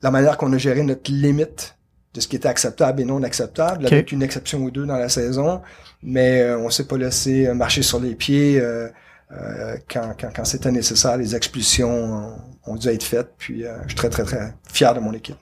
la 0.02 0.10
manière 0.10 0.36
qu'on 0.38 0.52
a 0.52 0.58
géré 0.58 0.82
notre 0.82 1.10
limite 1.10 1.74
de 2.14 2.20
ce 2.20 2.28
qui 2.28 2.36
était 2.36 2.48
acceptable 2.48 3.00
et 3.02 3.04
non 3.04 3.22
acceptable, 3.22 3.84
Ok. 3.86 3.92
avec 3.92 4.12
une 4.12 4.22
exception 4.22 4.60
ou 4.60 4.70
deux 4.70 4.86
dans 4.86 4.96
la 4.96 5.08
saison, 5.08 5.60
mais 6.02 6.40
euh, 6.42 6.58
on 6.58 6.70
s'est 6.70 6.86
pas 6.86 6.96
laissé 6.96 7.46
euh, 7.46 7.54
marcher 7.54 7.82
sur 7.82 8.00
les 8.00 8.14
pieds 8.14 8.58
euh, 8.60 8.88
euh, 9.32 9.76
quand, 9.90 10.14
quand, 10.18 10.30
quand 10.34 10.44
c'était 10.44 10.70
nécessaire. 10.72 11.16
Les 11.18 11.34
expulsions 11.36 11.90
ont, 11.90 12.36
ont 12.72 12.76
dû 12.76 12.88
être 12.88 13.02
faites, 13.02 13.30
puis 13.36 13.66
euh, 13.66 13.76
je 13.82 13.88
suis 13.88 13.96
très, 13.96 14.08
très, 14.08 14.22
très 14.24 14.54
fier 14.72 14.94
de 14.94 15.00
mon 15.00 15.12
équipe. 15.12 15.36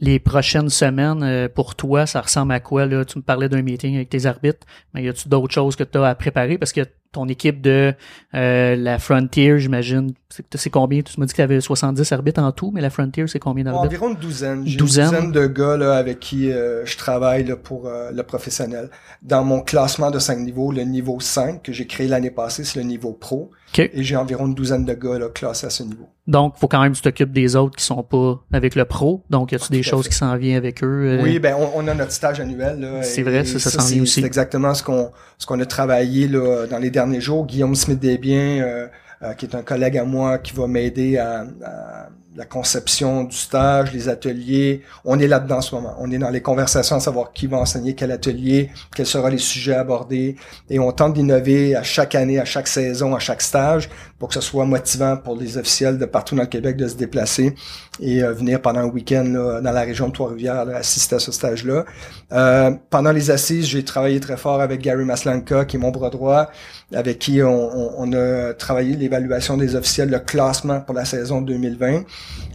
Les 0.00 0.18
prochaines 0.18 0.70
semaines, 0.70 1.22
euh, 1.22 1.48
pour 1.48 1.76
toi, 1.76 2.06
ça 2.06 2.20
ressemble 2.20 2.52
à 2.52 2.60
quoi? 2.60 2.86
Là? 2.86 3.04
Tu 3.04 3.18
me 3.18 3.22
parlais 3.22 3.48
d'un 3.48 3.62
meeting 3.62 3.94
avec 3.94 4.10
tes 4.10 4.26
arbitres, 4.26 4.66
mais 4.92 5.04
y 5.04 5.08
a-tu 5.08 5.28
d'autres 5.28 5.54
choses 5.54 5.76
que 5.76 5.84
tu 5.84 5.98
as 5.98 6.04
à 6.04 6.14
préparer? 6.14 6.58
Parce 6.58 6.72
que 6.72 6.82
ton 7.14 7.28
équipe 7.28 7.62
de 7.62 7.94
euh, 8.34 8.76
la 8.76 8.98
Frontier, 8.98 9.58
j'imagine, 9.58 10.12
c'est 10.28 10.44
c'est 10.56 10.68
combien? 10.68 11.00
Tu 11.00 11.18
m'as 11.18 11.26
dit 11.26 11.32
que 11.32 11.36
tu 11.36 11.42
avais 11.42 11.60
70 11.60 12.12
arbitres 12.12 12.42
en 12.42 12.52
tout, 12.52 12.70
mais 12.74 12.80
la 12.82 12.90
Frontier, 12.90 13.26
c'est 13.26 13.38
combien 13.38 13.64
d'arbitres? 13.64 13.86
Environ 13.86 14.10
une 14.10 14.16
douzaine. 14.16 14.66
J'ai 14.66 14.76
Douzaine. 14.76 15.04
Une 15.04 15.10
douzaine 15.10 15.32
de 15.32 15.46
gars 15.46 15.76
là, 15.76 15.96
avec 15.96 16.20
qui 16.20 16.50
euh, 16.50 16.84
je 16.84 16.98
travaille 16.98 17.44
là, 17.44 17.56
pour 17.56 17.86
euh, 17.86 18.10
le 18.10 18.22
professionnel. 18.24 18.90
Dans 19.22 19.44
mon 19.44 19.60
classement 19.62 20.10
de 20.10 20.18
cinq 20.18 20.38
niveaux, 20.40 20.72
le 20.72 20.82
niveau 20.82 21.20
5 21.20 21.62
que 21.62 21.72
j'ai 21.72 21.86
créé 21.86 22.08
l'année 22.08 22.32
passée, 22.32 22.64
c'est 22.64 22.78
le 22.78 22.84
niveau 22.84 23.12
pro. 23.12 23.50
OK. 23.76 23.90
Et 23.92 24.02
j'ai 24.04 24.16
environ 24.16 24.46
une 24.46 24.54
douzaine 24.54 24.84
de 24.84 24.94
gars 24.94 25.18
là, 25.18 25.28
classés 25.28 25.66
à 25.66 25.70
ce 25.70 25.82
niveau. 25.82 26.06
Donc, 26.26 26.54
faut 26.56 26.68
quand 26.68 26.80
même 26.80 26.92
que 26.92 26.96
tu 26.96 27.02
t'occupes 27.02 27.32
des 27.32 27.56
autres 27.56 27.76
qui 27.76 27.84
sont 27.84 28.02
pas 28.02 28.40
avec 28.52 28.74
le 28.76 28.84
pro. 28.84 29.22
Donc, 29.30 29.52
y 29.52 29.56
a-tu 29.56 29.70
des 29.72 29.80
Tout 29.80 29.88
à 29.88 29.90
choses 29.90 30.04
fait. 30.04 30.10
qui 30.10 30.16
s'en 30.16 30.36
viennent 30.36 30.56
avec 30.56 30.82
eux? 30.84 31.18
euh? 31.18 31.22
Oui, 31.22 31.38
ben 31.38 31.54
on, 31.58 31.70
on 31.84 31.88
a 31.88 31.94
notre 31.94 32.12
stage 32.12 32.40
annuel. 32.40 33.00
C'est 33.02 33.22
vrai, 33.22 33.44
ça, 33.44 33.58
ça 33.58 33.70
s'en 33.70 33.86
vient 33.86 34.02
aussi. 34.02 34.20
C'est 34.20 34.26
exactement 34.26 34.72
ce 34.74 34.82
qu'on 34.82 35.10
ce 35.38 35.46
qu'on 35.46 35.58
a 35.60 35.66
travaillé 35.66 36.28
là, 36.28 36.66
dans 36.66 36.78
les 36.78 36.90
derniers 36.90 37.20
jours. 37.20 37.46
Guillaume 37.46 37.74
Smith 37.74 37.98
Desbiens, 38.00 38.62
euh, 38.62 38.86
euh, 39.22 39.32
qui 39.34 39.46
est 39.46 39.54
un 39.54 39.62
collègue 39.62 39.98
à 39.98 40.04
moi, 40.04 40.38
qui 40.38 40.52
va 40.54 40.66
m'aider 40.66 41.18
à, 41.18 41.44
à 41.64 42.08
la 42.36 42.44
conception 42.44 43.24
du 43.24 43.36
stage, 43.36 43.92
les 43.92 44.08
ateliers. 44.08 44.82
On 45.04 45.18
est 45.18 45.28
là-dedans 45.28 45.58
en 45.58 45.62
ce 45.62 45.74
moment. 45.74 45.94
On 46.00 46.10
est 46.10 46.18
dans 46.18 46.30
les 46.30 46.42
conversations 46.42 46.96
à 46.96 47.00
savoir 47.00 47.32
qui 47.32 47.46
va 47.46 47.58
enseigner 47.58 47.94
quel 47.94 48.10
atelier, 48.10 48.70
quels 48.94 49.06
seront 49.06 49.28
les 49.28 49.38
sujets 49.38 49.74
abordés. 49.74 50.36
Et 50.68 50.78
on 50.80 50.90
tente 50.90 51.14
d'innover 51.14 51.76
à 51.76 51.82
chaque 51.84 52.14
année, 52.14 52.40
à 52.40 52.44
chaque 52.44 52.66
saison, 52.66 53.14
à 53.14 53.20
chaque 53.20 53.40
stage, 53.40 53.88
pour 54.24 54.30
que 54.30 54.34
ce 54.36 54.40
soit 54.40 54.64
motivant 54.64 55.18
pour 55.18 55.36
les 55.36 55.58
officiels 55.58 55.98
de 55.98 56.06
partout 56.06 56.34
dans 56.34 56.40
le 56.44 56.48
Québec 56.48 56.78
de 56.78 56.88
se 56.88 56.94
déplacer 56.94 57.54
et 58.00 58.22
euh, 58.22 58.32
venir 58.32 58.62
pendant 58.62 58.80
un 58.80 58.86
week-end 58.86 59.22
là, 59.26 59.60
dans 59.60 59.70
la 59.70 59.82
région 59.82 60.08
de 60.08 60.14
Trois-Rivières 60.14 60.64
là, 60.64 60.78
assister 60.78 61.16
à 61.16 61.18
ce 61.18 61.30
stage-là. 61.30 61.84
Euh, 62.32 62.70
pendant 62.88 63.12
les 63.12 63.30
assises, 63.30 63.66
j'ai 63.66 63.84
travaillé 63.84 64.20
très 64.20 64.38
fort 64.38 64.62
avec 64.62 64.80
Gary 64.80 65.04
Maslanka, 65.04 65.66
qui 65.66 65.76
est 65.76 65.78
mon 65.78 65.90
bras 65.90 66.08
droit, 66.08 66.48
avec 66.94 67.18
qui 67.18 67.42
on, 67.42 67.50
on- 67.50 67.92
on 67.98 68.12
a 68.14 68.54
travaillé 68.54 68.96
l'évaluation 68.96 69.58
des 69.58 69.76
officiels, 69.76 70.08
le 70.08 70.20
classement 70.20 70.80
pour 70.80 70.94
la 70.94 71.04
saison 71.04 71.42
2020. 71.42 72.04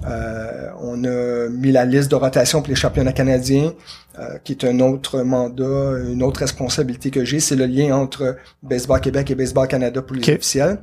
Euh, 0.08 0.70
on 0.82 1.04
a 1.04 1.50
mis 1.50 1.72
la 1.72 1.86
liste 1.86 2.10
de 2.10 2.16
rotation 2.16 2.62
pour 2.64 2.70
les 2.70 2.76
championnats 2.76 3.14
canadiens, 3.14 3.74
euh, 4.18 4.40
qui 4.44 4.54
est 4.54 4.64
un 4.66 4.80
autre 4.80 5.22
mandat, 5.22 6.00
une 6.12 6.24
autre 6.24 6.40
responsabilité 6.40 7.12
que 7.12 7.24
j'ai. 7.26 7.40
C'est 7.40 7.56
le 7.56 7.68
lien 7.68 7.96
entre 7.96 8.38
Baseball 8.64 9.00
Québec 9.02 9.30
et 9.30 9.36
Baseball 9.36 9.68
Canada 9.68 10.02
pour 10.02 10.16
les 10.16 10.24
officiels. 10.34 10.80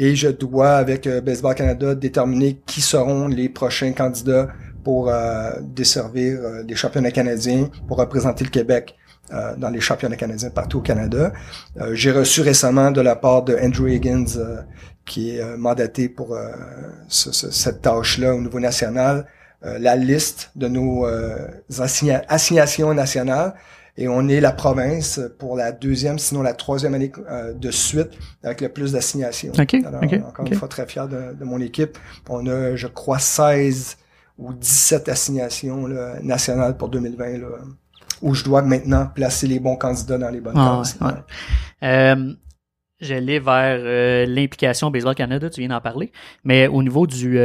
Et 0.00 0.14
je 0.14 0.28
dois, 0.28 0.72
avec 0.76 1.06
euh, 1.08 1.20
Baseball 1.20 1.54
Canada, 1.56 1.94
déterminer 1.96 2.60
qui 2.66 2.80
seront 2.80 3.26
les 3.26 3.48
prochains 3.48 3.92
candidats 3.92 4.46
pour 4.84 5.08
euh, 5.10 5.50
desservir 5.60 6.38
euh, 6.40 6.62
les 6.68 6.76
championnats 6.76 7.10
canadiens, 7.10 7.68
pour 7.88 7.96
représenter 7.98 8.44
le 8.44 8.50
Québec 8.50 8.94
euh, 9.32 9.56
dans 9.56 9.70
les 9.70 9.80
championnats 9.80 10.16
canadiens 10.16 10.50
partout 10.50 10.78
au 10.78 10.82
Canada. 10.82 11.32
Euh, 11.80 11.94
J'ai 11.94 12.12
reçu 12.12 12.42
récemment 12.42 12.90
de 12.92 13.00
la 13.00 13.16
part 13.16 13.42
de 13.42 13.56
Andrew 13.60 13.88
Higgins, 13.88 14.36
euh, 14.36 14.60
qui 15.04 15.36
est 15.36 15.56
mandaté 15.56 16.08
pour 16.08 16.36
ce- 17.08 17.32
ce- 17.32 17.50
cette 17.50 17.80
tâche-là 17.80 18.34
au 18.34 18.40
niveau 18.42 18.60
national, 18.60 19.24
la 19.62 19.96
liste 19.96 20.50
de 20.54 20.68
nos 20.68 21.06
assigna- 21.70 22.22
assignations 22.28 22.92
nationales. 22.92 23.54
Et 24.00 24.06
on 24.06 24.28
est 24.28 24.40
la 24.40 24.52
province 24.52 25.20
pour 25.40 25.56
la 25.56 25.72
deuxième, 25.72 26.20
sinon 26.20 26.42
la 26.42 26.54
troisième 26.54 26.94
année 26.94 27.10
euh, 27.28 27.52
de 27.52 27.70
suite 27.72 28.10
avec 28.44 28.60
le 28.60 28.68
plus 28.68 28.92
d'assignations. 28.92 29.52
Alors, 29.84 30.02
encore 30.28 30.46
une 30.46 30.54
fois, 30.54 30.68
très 30.68 30.86
fier 30.86 31.08
de, 31.08 31.34
de 31.34 31.44
mon 31.44 31.60
équipe. 31.60 31.98
On 32.28 32.46
a, 32.46 32.76
je 32.76 32.86
crois, 32.86 33.18
16 33.18 33.96
ou 34.38 34.52
17 34.52 35.08
assignations 35.08 35.88
là, 35.88 36.14
nationales 36.22 36.76
pour 36.76 36.90
2020 36.90 37.38
là, 37.38 37.48
où 38.22 38.34
je 38.34 38.44
dois 38.44 38.62
maintenant 38.62 39.08
placer 39.12 39.48
les 39.48 39.58
bons 39.58 39.74
candidats 39.74 40.16
dans 40.16 40.30
les 40.30 40.40
bonnes 40.40 40.54
Ah, 40.56 40.80
cases. 40.84 40.96
ouais, 41.00 41.06
ouais. 41.08 41.12
Euh, 41.88 42.32
J'allais 43.00 43.38
vers 43.40 43.78
euh, 43.80 44.26
l'implication 44.26 44.90
Baseball 44.92 45.14
Canada, 45.16 45.50
tu 45.50 45.60
viens 45.60 45.68
d'en 45.70 45.80
parler, 45.80 46.10
mais 46.44 46.66
au 46.68 46.82
niveau 46.84 47.06
du, 47.06 47.36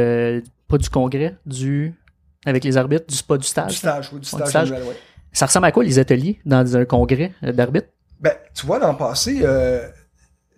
pas 0.68 0.78
du 0.78 0.88
congrès, 0.88 1.36
du, 1.46 1.94
avec 2.46 2.62
les 2.64 2.76
arbitres, 2.76 3.06
du 3.06 3.22
pas 3.22 3.38
du 3.38 3.46
stage? 3.46 3.70
Du 3.72 3.76
stage, 3.76 4.10
oui, 4.12 4.18
du 4.20 4.30
du 4.30 4.46
stage, 4.48 4.70
ouais. 4.70 4.78
Ça 5.34 5.44
ressemble 5.46 5.66
à 5.66 5.72
quoi 5.72 5.84
les 5.84 5.98
ateliers 5.98 6.40
dans 6.46 6.76
un 6.76 6.84
congrès 6.86 7.32
euh, 7.42 7.52
d'arbitres? 7.52 7.88
Ben, 8.20 8.32
tu 8.54 8.64
vois, 8.64 8.78
dans 8.78 8.92
le 8.92 8.96
passé, 8.96 9.40
euh, 9.42 9.86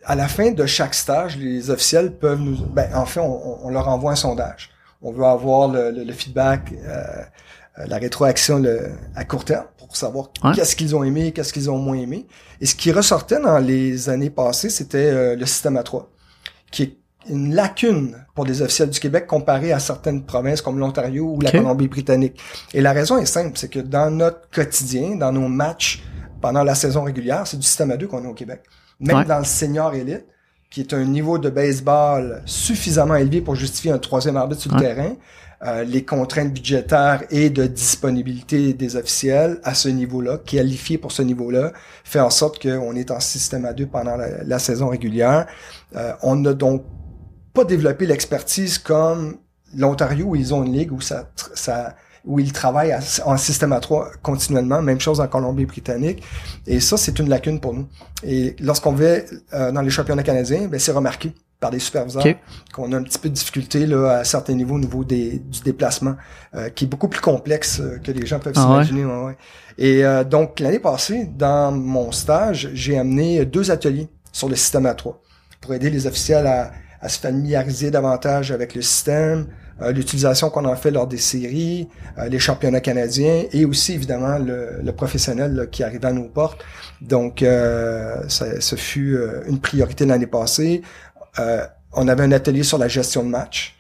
à 0.04 0.14
la 0.14 0.28
fin 0.28 0.52
de 0.52 0.66
chaque 0.66 0.94
stage, 0.94 1.36
les 1.36 1.70
officiels 1.70 2.12
peuvent 2.12 2.40
nous... 2.40 2.56
Ben, 2.66 2.88
en 2.94 3.06
fait, 3.06 3.18
on, 3.20 3.66
on 3.66 3.70
leur 3.70 3.88
envoie 3.88 4.12
un 4.12 4.16
sondage. 4.16 4.70
On 5.02 5.10
veut 5.12 5.24
avoir 5.24 5.66
le, 5.68 5.90
le- 5.90 6.04
le 6.04 6.12
feedback, 6.12 6.72
euh, 6.72 7.02
euh, 7.78 7.86
la 7.88 7.96
rétroaction 7.98 8.58
le- 8.58 8.90
à 9.16 9.24
court 9.24 9.44
terme 9.44 9.66
pour 9.78 9.96
savoir 9.96 10.28
qu'est-ce 10.54 10.76
qu'ils 10.76 10.94
ont 10.94 11.02
aimé, 11.04 11.32
qu'est-ce 11.32 11.52
qu'ils 11.52 11.70
ont 11.70 11.78
moins 11.78 11.96
aimé. 11.98 12.26
Et 12.60 12.66
ce 12.66 12.74
qui 12.74 12.92
ressortait 12.92 13.40
dans 13.40 13.58
les 13.58 14.08
années 14.08 14.30
passées, 14.30 14.70
c'était 14.70 15.10
euh, 15.10 15.36
le 15.36 15.46
système 15.46 15.76
A3, 15.76 16.04
qui 16.70 16.82
est 16.84 16.96
une 17.28 17.54
lacune 17.54 18.16
pour 18.34 18.44
les 18.44 18.62
officiels 18.62 18.90
du 18.90 19.00
Québec 19.00 19.26
comparé 19.26 19.72
à 19.72 19.78
certaines 19.78 20.22
provinces 20.24 20.60
comme 20.62 20.78
l'Ontario 20.78 21.34
ou 21.36 21.40
la. 21.40 21.50
Colombie-Britannique. 21.50 22.40
Et 22.74 22.80
la 22.80 22.92
raison 22.92 23.18
est 23.18 23.26
simple, 23.26 23.52
c'est 23.54 23.68
que 23.70 23.80
dans 23.80 24.10
notre 24.10 24.48
quotidien, 24.50 25.16
dans 25.16 25.32
nos 25.32 25.48
matchs 25.48 26.02
pendant 26.40 26.62
la 26.62 26.74
saison 26.74 27.02
régulière, 27.02 27.46
c'est 27.46 27.56
du 27.56 27.66
système 27.66 27.90
A2 27.90 28.06
qu'on 28.06 28.24
a 28.24 28.28
au 28.28 28.34
Québec. 28.34 28.60
Même 29.00 29.18
Ouais. 29.18 29.24
dans 29.24 29.38
le 29.38 29.44
senior 29.44 29.94
élite, 29.94 30.26
qui 30.70 30.80
est 30.80 30.92
un 30.94 31.04
niveau 31.04 31.38
de 31.38 31.48
baseball 31.50 32.42
suffisamment 32.44 33.14
élevé 33.16 33.40
pour 33.40 33.54
justifier 33.54 33.92
un 33.92 33.98
troisième 33.98 34.36
arbitre 34.36 34.60
sur 34.62 34.72
le 34.72 34.78
Ouais. 34.78 34.82
terrain, 34.94 35.12
euh, 35.64 35.84
les 35.84 36.04
contraintes 36.04 36.52
budgétaires 36.52 37.22
et 37.30 37.48
de 37.50 37.66
disponibilité 37.66 38.74
des 38.74 38.96
officiels 38.96 39.58
à 39.64 39.74
ce 39.74 39.88
niveau-là, 39.88 40.38
qualifiés 40.38 40.98
pour 40.98 41.12
ce 41.12 41.22
niveau-là, 41.22 41.72
fait 42.04 42.20
en 42.20 42.30
sorte 42.30 42.60
qu'on 42.62 42.94
est 42.94 43.10
en 43.10 43.20
système 43.20 43.64
A2 43.64 43.86
pendant 43.86 44.16
la, 44.16 44.44
la 44.44 44.58
saison 44.58 44.88
régulière. 44.88 45.46
Euh, 45.96 46.12
on 46.22 46.36
n'a 46.36 46.52
donc 46.52 46.84
pas 47.56 47.64
développé 47.64 48.06
l'expertise 48.06 48.78
comme 48.78 49.36
l'Ontario 49.76 50.26
où 50.26 50.36
ils 50.36 50.54
ont 50.54 50.62
une 50.64 50.72
ligue 50.72 50.92
où 50.92 51.00
ça, 51.00 51.28
où 52.24 52.38
ils 52.40 52.52
travaillent 52.52 52.92
à- 52.92 53.00
en 53.24 53.36
système 53.36 53.72
A3 53.72 54.10
continuellement, 54.22 54.82
même 54.82 55.00
chose 55.00 55.20
en 55.20 55.28
Colombie-Britannique. 55.28 56.22
Et 56.66 56.80
ça, 56.80 56.96
c'est 56.96 57.18
une 57.18 57.28
lacune 57.28 57.60
pour 57.60 57.72
nous. 57.74 57.86
Et 58.24 58.56
lorsqu'on 58.60 58.92
va 58.92 59.04
euh, 59.04 59.72
dans 59.72 59.82
les 59.82 59.90
championnats 59.90 60.22
canadiens, 60.24 60.66
ben, 60.68 60.78
c'est 60.80 60.92
remarqué 60.92 61.32
par 61.60 61.70
les 61.70 61.78
superviseurs 61.78 62.22
qu'on 62.74 62.92
a 62.92 62.96
un 62.98 63.02
petit 63.02 63.18
peu 63.18 63.28
de 63.30 63.34
difficulté 63.34 63.86
là, 63.86 64.18
à 64.18 64.24
certains 64.24 64.54
niveaux 64.54 64.74
au 64.74 64.78
niveau 64.78 65.04
des, 65.04 65.38
du 65.38 65.60
déplacement, 65.60 66.16
euh, 66.54 66.68
qui 66.68 66.84
est 66.84 66.88
beaucoup 66.88 67.08
plus 67.08 67.20
complexe 67.22 67.80
euh, 67.80 67.98
que 68.04 68.10
les 68.12 68.26
gens 68.26 68.38
peuvent 68.40 68.52
Ah 68.56 68.60
s'imaginer. 68.60 69.04
ouais, 69.06 69.24
ouais. 69.24 69.36
Et 69.78 70.04
euh, 70.04 70.22
donc, 70.24 70.60
l'année 70.60 70.78
passée, 70.80 71.24
dans 71.34 71.72
mon 71.72 72.12
stage, 72.12 72.70
j'ai 72.74 72.98
amené 72.98 73.44
deux 73.46 73.70
ateliers 73.70 74.08
sur 74.32 74.48
le 74.48 74.56
système 74.56 74.84
A3 74.86 75.14
pour 75.62 75.72
aider 75.74 75.88
les 75.90 76.06
officiels 76.06 76.46
à, 76.46 76.72
à 77.06 77.08
se 77.08 77.20
familiariser 77.20 77.92
davantage 77.92 78.50
avec 78.50 78.74
le 78.74 78.82
système, 78.82 79.46
euh, 79.80 79.92
l'utilisation 79.92 80.50
qu'on 80.50 80.64
en 80.64 80.74
fait 80.74 80.90
lors 80.90 81.06
des 81.06 81.18
séries, 81.18 81.88
euh, 82.18 82.28
les 82.28 82.40
championnats 82.40 82.80
canadiens 82.80 83.44
et 83.52 83.64
aussi 83.64 83.92
évidemment 83.92 84.38
le, 84.38 84.80
le 84.82 84.92
professionnel 84.92 85.54
là, 85.54 85.66
qui 85.66 85.84
arrive 85.84 86.04
à 86.04 86.12
nos 86.12 86.28
portes. 86.28 86.64
Donc, 87.00 87.42
euh, 87.42 88.16
ça, 88.28 88.60
ce 88.60 88.74
fut 88.74 89.14
euh, 89.14 89.42
une 89.46 89.60
priorité 89.60 90.04
l'année 90.04 90.26
passée. 90.26 90.82
On 91.92 92.08
avait 92.08 92.24
un 92.24 92.32
atelier 92.32 92.64
sur 92.64 92.78
la 92.78 92.88
gestion 92.88 93.22
de 93.22 93.28
match 93.28 93.76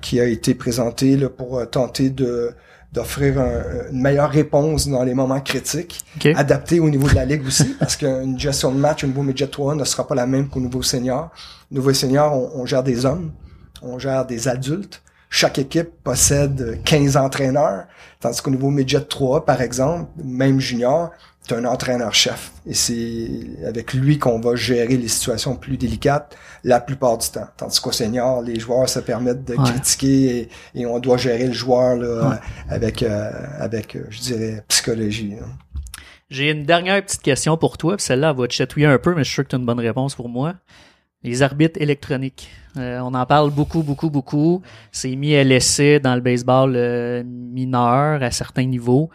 qui 0.00 0.18
a 0.18 0.24
été 0.24 0.54
présenté 0.54 1.16
là, 1.16 1.28
pour 1.28 1.70
tenter 1.70 2.08
de 2.08 2.52
d'offrir 2.92 3.38
un- 3.40 3.90
une 3.92 4.00
meilleure 4.00 4.30
réponse 4.30 4.88
dans 4.88 5.02
les 5.02 5.14
moments 5.14 5.40
critiques 5.40 6.00
OK. 6.16 6.26
adapté 6.34 6.80
au 6.80 6.88
niveau 6.88 7.08
de 7.08 7.14
la 7.14 7.24
ligue 7.24 7.46
aussi, 7.46 7.74
parce 7.78 7.96
qu'une 7.96 8.38
gestion 8.38 8.72
de 8.72 8.78
match 8.78 9.04
au 9.04 9.06
niveau 9.06 9.22
midget 9.22 9.48
3 9.48 9.74
ne 9.74 9.84
sera 9.84 10.06
pas 10.06 10.14
la 10.14 10.26
même 10.26 10.48
qu'au 10.48 10.60
niveau 10.60 10.82
senior. 10.82 11.30
Au 11.70 11.74
niveau 11.74 11.92
senior, 11.92 12.32
on, 12.32 12.62
on 12.62 12.66
gère 12.66 12.82
des 12.82 13.04
hommes, 13.04 13.32
on 13.82 13.98
gère 13.98 14.24
des 14.26 14.48
adultes. 14.48 15.02
Chaque 15.38 15.58
équipe 15.58 15.90
possède 16.02 16.80
15 16.86 17.18
entraîneurs, 17.18 17.84
tandis 18.20 18.40
qu'au 18.40 18.50
niveau 18.50 18.70
midget 18.70 19.02
3, 19.02 19.44
par 19.44 19.60
exemple, 19.60 20.10
même 20.24 20.60
junior, 20.60 21.10
tu 21.46 21.52
un 21.52 21.66
entraîneur-chef. 21.66 22.52
Et 22.66 22.72
c'est 22.72 23.28
avec 23.68 23.92
lui 23.92 24.18
qu'on 24.18 24.40
va 24.40 24.56
gérer 24.56 24.96
les 24.96 25.08
situations 25.08 25.54
plus 25.54 25.76
délicates 25.76 26.34
la 26.64 26.80
plupart 26.80 27.18
du 27.18 27.28
temps. 27.28 27.46
Tandis 27.58 27.78
qu'au 27.82 27.92
senior, 27.92 28.40
les 28.40 28.58
joueurs 28.58 28.88
se 28.88 28.98
permettent 28.98 29.44
de 29.44 29.56
Ouais. 29.56 29.62
critiquer 29.64 30.48
et, 30.74 30.80
et 30.80 30.86
on 30.86 30.98
doit 31.00 31.18
gérer 31.18 31.46
le 31.46 31.52
joueur 31.52 31.96
là, 31.96 32.30
Ouais. 32.30 32.36
avec, 32.70 33.02
euh, 33.02 33.30
avec, 33.58 33.94
euh, 33.94 34.04
je 34.08 34.20
dirais, 34.20 34.64
psychologie. 34.68 35.34
hein. 35.38 35.46
J'ai 36.30 36.50
une 36.50 36.64
dernière 36.64 37.04
petite 37.04 37.20
question 37.22 37.58
pour 37.58 37.76
toi, 37.76 37.96
puis 37.98 38.06
celle-là 38.06 38.30
elle 38.30 38.36
va 38.40 38.48
te 38.48 38.54
chatouiller 38.54 38.86
un 38.86 38.98
peu, 38.98 39.10
mais 39.14 39.22
je 39.22 39.28
suis 39.28 39.34
sûr 39.34 39.44
que 39.44 39.50
tu 39.50 39.56
as 39.56 39.58
une 39.58 39.66
bonne 39.66 39.80
réponse 39.80 40.14
pour 40.14 40.30
moi. 40.30 40.54
Les 41.22 41.42
arbitres 41.42 41.80
électroniques. 41.80 42.50
Euh, 42.76 43.00
on 43.00 43.14
en 43.14 43.26
parle 43.26 43.50
beaucoup, 43.50 43.82
beaucoup, 43.82 44.10
beaucoup. 44.10 44.62
C'est 44.92 45.14
mis 45.16 45.34
à 45.34 45.42
l'essai 45.44 45.98
dans 45.98 46.14
le 46.14 46.20
baseball 46.20 46.74
euh, 46.76 47.22
mineur 47.24 48.22
à 48.22 48.30
certains 48.30 48.64
niveaux. 48.66 49.10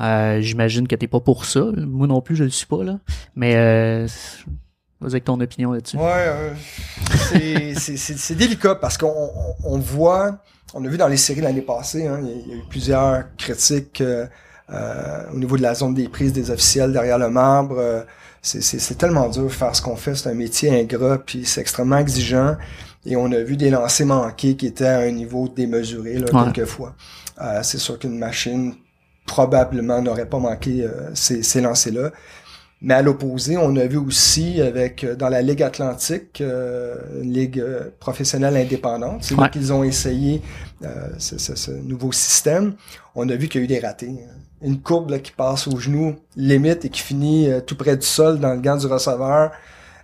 Euh, 0.00 0.40
J'imagine 0.40 0.86
que 0.86 0.94
t'es 0.94 1.08
pas 1.08 1.20
pour 1.20 1.44
ça. 1.44 1.60
Moi 1.76 2.06
non 2.06 2.20
plus, 2.20 2.36
je 2.36 2.44
le 2.44 2.50
suis 2.50 2.66
pas, 2.66 2.84
là. 2.84 2.98
Mais 3.34 3.54
euh, 3.56 4.06
vas-y 5.00 5.12
avec 5.12 5.24
ton 5.24 5.40
opinion 5.40 5.72
là-dessus. 5.72 5.96
Ouais, 5.96 6.04
euh, 6.28 6.54
c'est- 7.74 8.34
délicat 8.34 8.74
parce 8.76 8.98
qu'on 8.98 9.30
on, 9.64 9.78
voit, 9.78 10.38
on 10.74 10.84
a 10.84 10.88
vu 10.88 10.98
dans 10.98 11.08
les 11.08 11.16
séries 11.16 11.40
l'année 11.40 11.62
passée, 11.62 12.06
hein, 12.06 12.20
il 12.22 12.28
y, 12.28 12.52
a- 12.52 12.56
eu 12.56 12.62
plusieurs 12.68 13.24
critiques 13.38 14.02
au 15.32 15.36
niveau 15.36 15.56
de 15.56 15.62
la 15.62 15.74
zone 15.74 15.94
des 15.94 16.08
prises 16.08 16.32
des 16.34 16.50
officiels 16.50 16.92
derrière 16.92 17.18
le 17.18 17.30
marbre. 17.30 18.04
C'est- 18.46 18.60
c'est 18.60 18.78
c'est 18.78 18.94
tellement 18.96 19.28
dur 19.28 19.44
de 19.44 19.48
faire 19.48 19.74
ce 19.76 19.82
qu'on 19.82 19.96
fait, 19.96 20.14
c'est 20.14 20.28
un 20.28 20.34
métier 20.34 20.68
ingrat, 20.80 21.18
puis 21.18 21.44
c'est 21.44 21.60
extrêmement 21.60 21.98
exigeant. 21.98 22.56
Et 23.04 23.14
on 23.16 23.30
a 23.32 23.40
vu 23.42 23.56
des 23.56 23.70
lancers 23.70 24.06
manqués 24.06 24.56
qui 24.56 24.66
étaient 24.66 24.86
à 24.86 24.98
un 24.98 25.10
niveau 25.12 25.48
démesuré 25.48 26.14
là, 26.18 26.26
Ouais. 26.32 26.52
quelquefois. 26.52 26.94
Euh, 27.40 27.60
c'est 27.62 27.78
sûr 27.78 27.98
qu'une 27.98 28.18
machine 28.18 28.74
probablement 29.26 30.00
n'aurait 30.02 30.26
pas 30.28 30.38
manqué 30.38 30.82
euh, 30.84 31.10
ces, 31.14 31.42
ces 31.42 31.60
lancers-là. 31.60 32.10
Mais 32.82 32.94
à 32.94 33.02
l'opposé, 33.02 33.56
on 33.56 33.74
a 33.76 33.86
vu 33.86 33.96
aussi 33.96 34.60
avec 34.60 35.02
euh, 35.02 35.16
dans 35.16 35.28
la 35.30 35.40
Ligue 35.42 35.62
Atlantique, 35.62 36.40
euh, 36.40 36.96
une 37.22 37.32
ligue 37.32 37.64
professionnelle 38.00 38.56
indépendante, 38.56 39.24
c'est 39.24 39.34
Ouais. 39.34 39.42
là 39.44 39.48
qu'ils 39.48 39.72
ont 39.72 39.82
essayé 39.82 40.42
euh, 40.84 41.08
ce, 41.18 41.38
ce- 41.38 41.54
ce 41.56 41.70
nouveau 41.70 42.12
système. 42.12 42.74
On 43.14 43.28
a 43.30 43.34
vu 43.36 43.48
qu'il 43.48 43.60
y 43.60 43.62
a 43.62 43.64
eu 43.64 43.68
des 43.68 43.78
ratés. 43.80 44.12
Une 44.62 44.80
courbe 44.80 45.10
là, 45.10 45.18
qui 45.18 45.32
passe 45.32 45.66
au 45.68 45.78
genou 45.78 46.16
limite 46.36 46.84
et 46.84 46.88
qui 46.88 47.00
finit 47.02 47.50
euh, 47.50 47.60
tout 47.60 47.76
près 47.76 47.96
du 47.96 48.06
sol 48.06 48.38
dans 48.40 48.54
le 48.54 48.60
gant 48.60 48.76
du 48.76 48.86
receveur. 48.86 49.52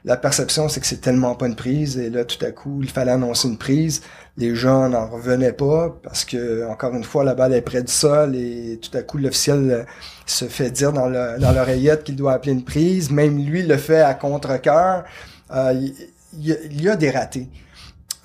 La 0.05 0.17
perception, 0.17 0.69
c'est 0.69 0.81
que 0.81 0.87
c'est 0.87 1.01
tellement 1.01 1.35
pas 1.37 1.47
une 1.47 1.55
prise. 1.55 1.97
Et 1.97 2.11
là, 2.11 2.25
tout 2.25 2.45
à 2.45 2.51
coup, 2.51 2.81
il 2.83 2.91
fallait 2.91 3.13
annoncer 3.13 3.49
une 3.49 3.57
prise. 3.57 4.03
Les 4.37 4.55
gens 4.55 4.89
n'en 4.89 5.07
revenaient 5.07 5.53
pas 5.53 5.97
parce 6.03 6.25
que, 6.25 6.67
encore 6.69 6.93
une 6.95 7.05
fois, 7.05 7.23
la 7.25 7.35
balle 7.35 7.55
est 7.55 7.63
près 7.63 7.83
du 7.83 7.93
sol 7.93 8.35
et 8.37 8.79
tout 8.83 8.97
à 8.97 9.03
coup, 9.03 9.19
l'officiel 9.19 9.71
euh, 9.71 9.85
se 10.27 10.47
fait 10.47 10.71
dire 10.71 10.93
dans 10.93 11.09
le- 11.09 11.39
dans 11.39 11.53
l'oreillette 11.53 12.03
qu'il 12.05 12.17
doit 12.17 12.33
appeler 12.33 12.53
une 12.53 12.65
prise. 12.65 13.11
Même 13.11 13.39
lui 13.39 13.63
le 13.63 13.77
fait 13.77 14.01
à 14.01 14.13
contre-cœur. 14.15 15.05
Euh, 15.53 15.73
il, 15.75 15.95
il 16.35 16.47
y 16.49 16.53
a- 16.53 16.63
il 16.71 16.83
y 16.83 16.89
a 16.89 16.97
des 16.97 17.11
ratés. 17.11 17.49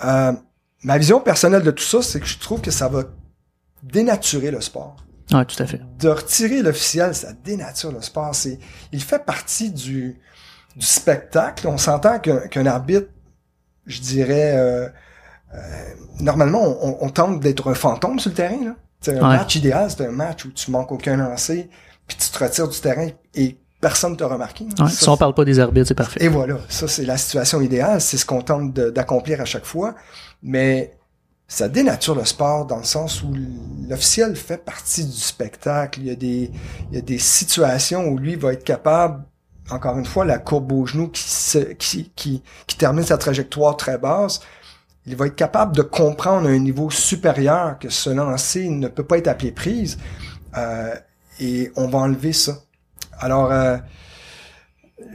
Euh, 0.03 0.31
ma 0.83 0.97
vision 0.97 1.19
personnelle 1.21 1.63
de 1.63 1.71
tout 1.71 1.83
ça, 1.83 2.01
c'est 2.01 2.19
que 2.19 2.25
je 2.27 2.37
trouve 2.39 2.59
que 2.61 2.71
ça 2.71 2.87
va 2.87 3.03
dénaturer 3.83 4.51
le 4.51 4.61
sport 4.61 4.95
Ouais, 5.31 5.45
tout 5.45 5.61
à 5.61 5.65
fait. 5.65 5.81
de 5.99 6.07
retirer 6.09 6.61
l'officiel, 6.61 7.13
ça 7.13 7.33
dénature 7.43 7.91
le 7.91 8.01
sport. 8.01 8.33
C'est, 8.33 8.59
il 8.91 9.01
fait 9.03 9.23
partie 9.25 9.71
du, 9.71 10.19
du 10.75 10.85
spectacle. 10.85 11.67
On 11.67 11.77
s'entend 11.77 12.19
qu'un, 12.19 12.47
qu'un 12.47 12.65
arbitre, 12.65 13.07
je 13.85 13.99
dirais, 14.01 14.53
euh, 14.57 14.87
euh, 15.53 15.59
normalement, 16.19 16.61
on, 16.63 16.97
on 17.01 17.09
tente 17.09 17.39
d'être 17.41 17.69
un 17.69 17.73
fantôme 17.73 18.19
sur 18.19 18.29
le 18.31 18.35
terrain. 18.35 18.63
Là. 18.63 18.75
C'est 19.01 19.11
un 19.17 19.29
Ouais. 19.29 19.37
match 19.37 19.55
idéal, 19.55 19.89
c'est 19.91 20.05
un 20.05 20.11
match 20.11 20.45
où 20.45 20.51
tu 20.51 20.71
manques 20.71 20.91
aucun 20.91 21.17
lancer, 21.17 21.69
puis 22.07 22.17
tu 22.17 22.29
te 22.29 22.43
retires 22.43 22.67
du 22.67 22.79
terrain 22.79 23.09
et 23.35 23.57
personne 23.79 24.17
t'a 24.17 24.27
remarqué. 24.27 24.63
là. 24.77 24.85
Ouais, 24.85 24.89
Ça, 24.91 24.95
si 25.03 25.09
on 25.09 25.17
parle 25.17 25.33
pas 25.35 25.45
des 25.45 25.59
arbitres, 25.59 25.87
c'est 25.87 25.93
parfait. 25.93 26.23
et 26.23 26.27
voilà, 26.29 26.57
ça 26.67 26.87
c'est 26.87 27.05
la 27.05 27.15
situation 27.17 27.61
idéale, 27.61 28.01
c'est 28.01 28.17
ce 28.17 28.25
qu'on 28.25 28.41
tente 28.41 28.73
d'accomplir 28.73 29.39
à 29.41 29.45
chaque 29.45 29.65
fois, 29.65 29.93
mais 30.41 30.97
ça 31.47 31.69
dénature 31.69 32.15
le 32.15 32.25
sport 32.25 32.65
dans 32.65 32.77
le 32.77 32.83
sens 32.83 33.23
où 33.23 33.33
l'officiel 33.87 34.35
fait 34.35 34.57
partie 34.57 35.05
du 35.05 35.17
spectacle. 35.17 36.01
Il 36.01 36.07
y 36.07 36.11
a 36.11 36.15
des, 36.15 36.51
il 36.91 36.95
y 36.95 36.97
a 36.97 37.01
des 37.01 37.19
situations 37.19 38.05
où 38.07 38.17
lui 38.17 38.35
va 38.35 38.53
être 38.53 38.65
capable, 38.65 39.23
encore 39.69 39.97
une 39.97 40.05
fois, 40.05 40.25
la 40.25 40.39
courbe 40.39 40.71
au 40.73 40.85
genou 40.85 41.07
qui, 41.07 41.23
se, 41.23 41.59
qui, 41.59 42.11
qui, 42.15 42.43
qui 42.67 42.77
termine 42.77 43.03
sa 43.03 43.17
trajectoire 43.17 43.77
très 43.77 43.97
basse, 43.97 44.41
il 45.05 45.15
va 45.15 45.27
être 45.27 45.35
capable 45.35 45.73
de 45.75 45.81
comprendre 45.81 46.47
à 46.49 46.51
un 46.51 46.59
niveau 46.59 46.89
supérieur 46.89 47.79
que 47.79 47.89
ce 47.89 48.09
lancer 48.09 48.67
ne 48.67 48.89
peut 48.89 49.05
pas 49.05 49.17
être 49.17 49.29
appelé 49.29 49.53
prise, 49.53 49.97
euh, 50.57 50.93
et 51.39 51.71
on 51.77 51.87
va 51.87 51.99
enlever 51.99 52.33
ça. 52.33 52.57
Alors, 53.19 53.51
euh, 53.51 53.77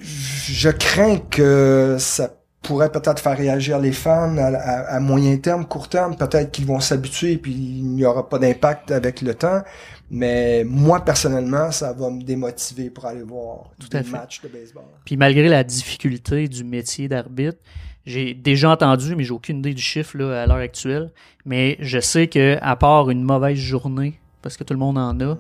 je 0.01 0.71
crains 0.71 1.19
que 1.19 1.97
ça 1.99 2.31
pourrait 2.63 2.93
peut-être 2.93 3.19
faire 3.21 3.37
réagir 3.37 3.79
les 3.81 3.93
fans 3.93 4.37
à, 4.39 4.47
à- 4.57 4.95
à 4.97 5.01
moyen 5.01 5.37
terme, 5.37 5.67
court 5.67 5.89
terme. 5.89 6.17
Peut-être 6.17 6.53
qu'ils 6.53 6.67
vont 6.67 6.79
s'habituer 6.81 7.37
puis 7.37 7.53
il 7.53 7.85
n'y 7.85 8.05
aura 8.05 8.29
pas 8.29 8.39
d'impact 8.39 8.91
avec 8.93 9.21
le 9.21 9.35
temps. 9.35 9.63
Mais 10.11 10.63
moi, 10.65 11.05
personnellement, 11.05 11.71
ça 11.73 11.93
va 11.93 12.11
me 12.11 12.23
démotiver 12.23 12.91
pour 12.91 13.07
aller 13.07 13.23
voir 13.23 13.71
Tout 13.81 13.89
des 13.89 13.99
à 13.99 14.03
fait. 14.03 14.11
matchs 14.11 14.41
de 14.43 14.49
baseball. 14.49 14.85
Puis 15.05 15.17
malgré 15.17 15.49
la 15.49 15.65
difficulté 15.65 16.49
du 16.49 16.65
métier 16.65 17.09
d'arbitre, 17.09 17.59
j'ai 18.05 18.35
déjà 18.35 18.71
entendu, 18.71 19.15
mais 19.17 19.25
j'ai 19.25 19.33
aucune 19.33 19.59
idée 19.59 19.75
du 19.75 19.83
chiffre 19.83 20.17
là, 20.19 20.43
à 20.43 20.47
l'heure 20.47 20.57
actuelle. 20.57 21.11
Mais 21.47 21.77
je 21.81 21.99
sais 22.01 22.27
que 22.27 22.59
à 22.61 22.77
part 22.77 23.11
une 23.11 23.23
mauvaise 23.23 23.57
journée, 23.59 24.19
parce 24.43 24.57
que 24.57 24.65
tout 24.65 24.75
le 24.75 24.81
monde 24.81 24.99
en 24.99 25.19
a, 25.21 25.39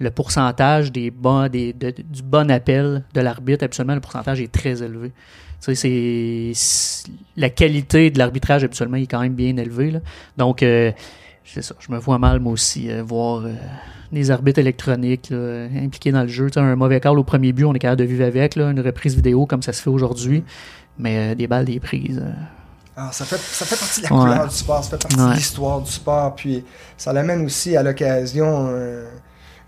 le 0.00 0.10
pourcentage 0.10 0.90
des 0.90 1.10
bons, 1.10 1.48
des, 1.48 1.72
de- 1.72 1.94
du 2.02 2.22
bon 2.22 2.50
appel 2.50 3.04
de 3.14 3.20
l'arbitre, 3.20 3.64
absolument, 3.64 3.94
le 3.94 4.00
pourcentage 4.00 4.40
est 4.40 4.50
très 4.50 4.82
élevé. 4.82 5.12
C'est 5.72 6.52
la 7.36 7.48
qualité 7.50 8.10
de 8.10 8.18
l'arbitrage 8.18 8.64
absolument 8.64 8.96
est 8.98 9.06
quand 9.06 9.20
même 9.20 9.34
bien 9.34 9.56
élevée. 9.56 9.90
Là. 9.92 10.00
Donc, 10.36 10.62
euh, 10.62 10.92
c'est 11.44 11.62
ça. 11.62 11.74
Je 11.78 11.90
me 11.92 11.98
vois 11.98 12.18
mal 12.18 12.40
moi 12.40 12.52
aussi 12.52 12.90
euh, 12.90 13.02
voir 13.02 13.44
euh, 13.44 13.52
des 14.12 14.30
arbitres 14.30 14.58
électroniques 14.60 15.30
là, 15.30 15.66
impliqués 15.76 16.12
dans 16.12 16.22
le 16.22 16.28
jeu. 16.28 16.50
Tu 16.50 16.54
sais, 16.54 16.60
un 16.60 16.76
mauvais 16.76 17.00
call 17.00 17.18
au 17.18 17.24
premier 17.24 17.52
but, 17.52 17.64
on 17.64 17.74
est 17.74 17.78
capable 17.78 18.00
de 18.00 18.04
vivre 18.06 18.24
avec. 18.24 18.56
Là, 18.56 18.70
une 18.70 18.80
reprise 18.80 19.14
vidéo 19.16 19.46
comme 19.46 19.62
ça 19.62 19.72
se 19.72 19.80
fait 19.82 19.90
aujourd'hui. 19.90 20.44
Mais 20.98 21.34
des 21.34 21.46
balles, 21.46 21.64
des 21.64 21.80
prises. 21.80 22.22
Ah, 22.96 23.10
ça, 23.10 23.24
fait, 23.24 23.38
ça 23.38 23.64
fait 23.64 23.76
partie 23.76 24.00
de 24.02 24.06
la 24.06 24.12
Ouais. 24.12 24.20
couleur 24.30 24.48
du 24.48 24.54
sport, 24.54 24.84
ça 24.84 24.90
fait 24.90 25.02
partie 25.02 25.16
Ouais. 25.18 25.30
de 25.32 25.36
l'histoire 25.36 25.80
du 25.80 25.90
sport. 25.90 26.34
Puis 26.36 26.64
ça 26.96 27.12
l'amène 27.12 27.44
aussi 27.44 27.76
à 27.76 27.82
l'occasion 27.82 28.68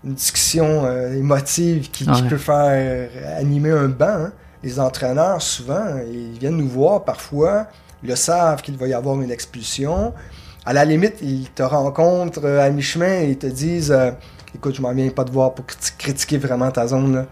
une 0.05 0.13
discussion 0.13 0.89
émotive 1.11 1.89
qui, 1.91 2.05
peut 2.29 2.37
faire 2.37 3.09
animer 3.37 3.71
un 3.71 3.89
banc. 3.89 4.05
hein. 4.07 4.31
Les 4.63 4.79
entraîneurs, 4.79 5.41
souvent, 5.41 5.99
ils 6.11 6.37
viennent 6.39 6.57
nous 6.57 6.67
voir 6.67 7.03
parfois, 7.03 7.67
ils 8.03 8.09
le 8.09 8.15
savent 8.15 8.61
qu'il 8.61 8.77
va 8.77 8.87
y 8.87 8.93
avoir 8.93 9.21
une 9.21 9.31
expulsion. 9.31 10.13
À 10.65 10.73
la 10.73 10.83
limite, 10.83 11.15
ils 11.21 11.49
te 11.49 11.63
rencontrent 11.63 12.45
à 12.45 12.69
mi-chemin 12.69 13.21
et 13.21 13.29
ils 13.31 13.37
te 13.37 13.47
disent 13.47 13.91
euh, 13.91 14.11
Écoute, 14.55 14.75
je 14.75 14.81
m'en 14.81 14.93
viens 14.93 15.09
pas 15.09 15.23
te 15.23 15.31
voir 15.31 15.53
pour 15.53 15.65
criti- 15.65 15.93
critiquer 15.97 16.37
vraiment 16.37 16.71
ta 16.71 16.87
zone. 16.87 17.25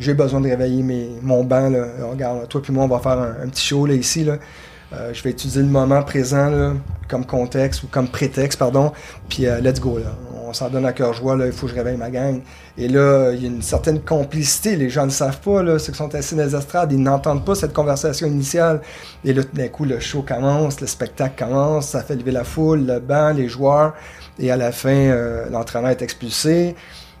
J'ai 0.00 0.14
besoin 0.14 0.40
de 0.40 0.48
réveiller 0.48 0.82
mes, 0.82 1.08
mon 1.22 1.44
banc. 1.44 1.70
Regarde, 2.10 2.48
toi 2.48 2.60
puis 2.60 2.72
moi, 2.72 2.84
on 2.84 2.88
va 2.88 2.98
faire 2.98 3.18
un, 3.18 3.48
petit 3.48 3.64
show 3.64 3.86
là, 3.86 3.94
ici. 3.94 4.26
Euh, 4.28 5.14
je 5.14 5.22
vais 5.22 5.30
utiliser 5.30 5.60
le 5.60 5.68
moment 5.68 6.02
présent 6.02 6.74
comme 7.08 7.24
contexte 7.24 7.84
ou 7.84 7.86
comme 7.86 8.08
prétexte, 8.08 8.58
pardon. 8.58 8.92
Puis 9.28 9.46
euh, 9.46 9.60
let's 9.60 9.80
go. 9.80 9.98
Là. 9.98 10.12
S'en 10.54 10.70
donne 10.70 10.86
à 10.86 10.92
cœur 10.92 11.12
joie. 11.12 11.36
Là. 11.36 11.46
Il 11.46 11.52
faut 11.52 11.66
que 11.66 11.72
je 11.72 11.76
réveille 11.76 11.96
ma 11.96 12.10
gang. 12.10 12.40
Et 12.78 12.88
là, 12.88 13.32
il 13.32 13.42
y 13.42 13.44
a 13.44 13.48
une 13.48 13.62
certaine 13.62 14.00
complicité. 14.00 14.76
Les 14.76 14.88
gens 14.88 15.04
ne 15.04 15.10
savent 15.10 15.40
pas. 15.40 15.62
Là. 15.62 15.78
Ceux 15.78 15.92
qui 15.92 15.98
sont 15.98 16.14
assis 16.14 16.34
dans 16.34 16.44
les 16.44 16.54
estrades, 16.54 16.92
ils 16.92 17.02
n'entendent 17.02 17.44
pas 17.44 17.54
cette 17.54 17.72
conversation 17.72 18.26
initiale. 18.26 18.80
Et 19.24 19.32
là, 19.32 19.42
tout 19.42 19.56
d'un 19.56 19.68
coup, 19.68 19.84
le 19.84 20.00
show 20.00 20.22
commence, 20.22 20.80
le 20.80 20.86
spectacle 20.86 21.44
commence. 21.44 21.88
Ça 21.88 22.02
fait 22.02 22.16
lever 22.16 22.32
la 22.32 22.44
foule, 22.44 22.86
le 22.86 23.00
banc, 23.00 23.32
les 23.32 23.48
joueurs. 23.48 23.94
Et 24.38 24.50
à 24.50 24.56
la 24.56 24.72
fin, 24.72 24.90
euh, 24.90 25.50
l'entraîneur 25.50 25.90
est 25.90 26.02
expulsé. 26.02 26.74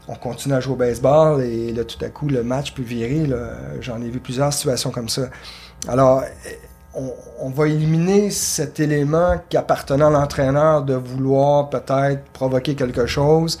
On 0.06 0.14
continue 0.14 0.54
à 0.54 0.60
jouer 0.60 0.74
au 0.74 0.76
baseball 0.76 1.42
et 1.42 1.72
là, 1.72 1.82
tout 1.84 2.02
à 2.04 2.08
coup, 2.08 2.28
le 2.28 2.42
match 2.42 2.74
peut 2.74 2.82
virer. 2.82 3.26
J'en 3.80 4.02
ai 4.02 4.10
vu 4.10 4.20
plusieurs 4.20 4.52
situations 4.52 4.90
comme 4.90 5.08
ça. 5.08 5.22
Alors, 5.88 6.24
on, 6.96 7.12
on 7.40 7.50
va 7.50 7.66
éliminer 7.68 8.30
cet 8.30 8.80
élément 8.80 9.36
qui 9.48 9.56
appartenait 9.56 10.04
à 10.04 10.10
l'entraîneur 10.10 10.82
de 10.82 10.94
vouloir 10.94 11.70
peut-être 11.70 12.24
provoquer 12.32 12.74
quelque 12.74 13.06
chose. 13.06 13.60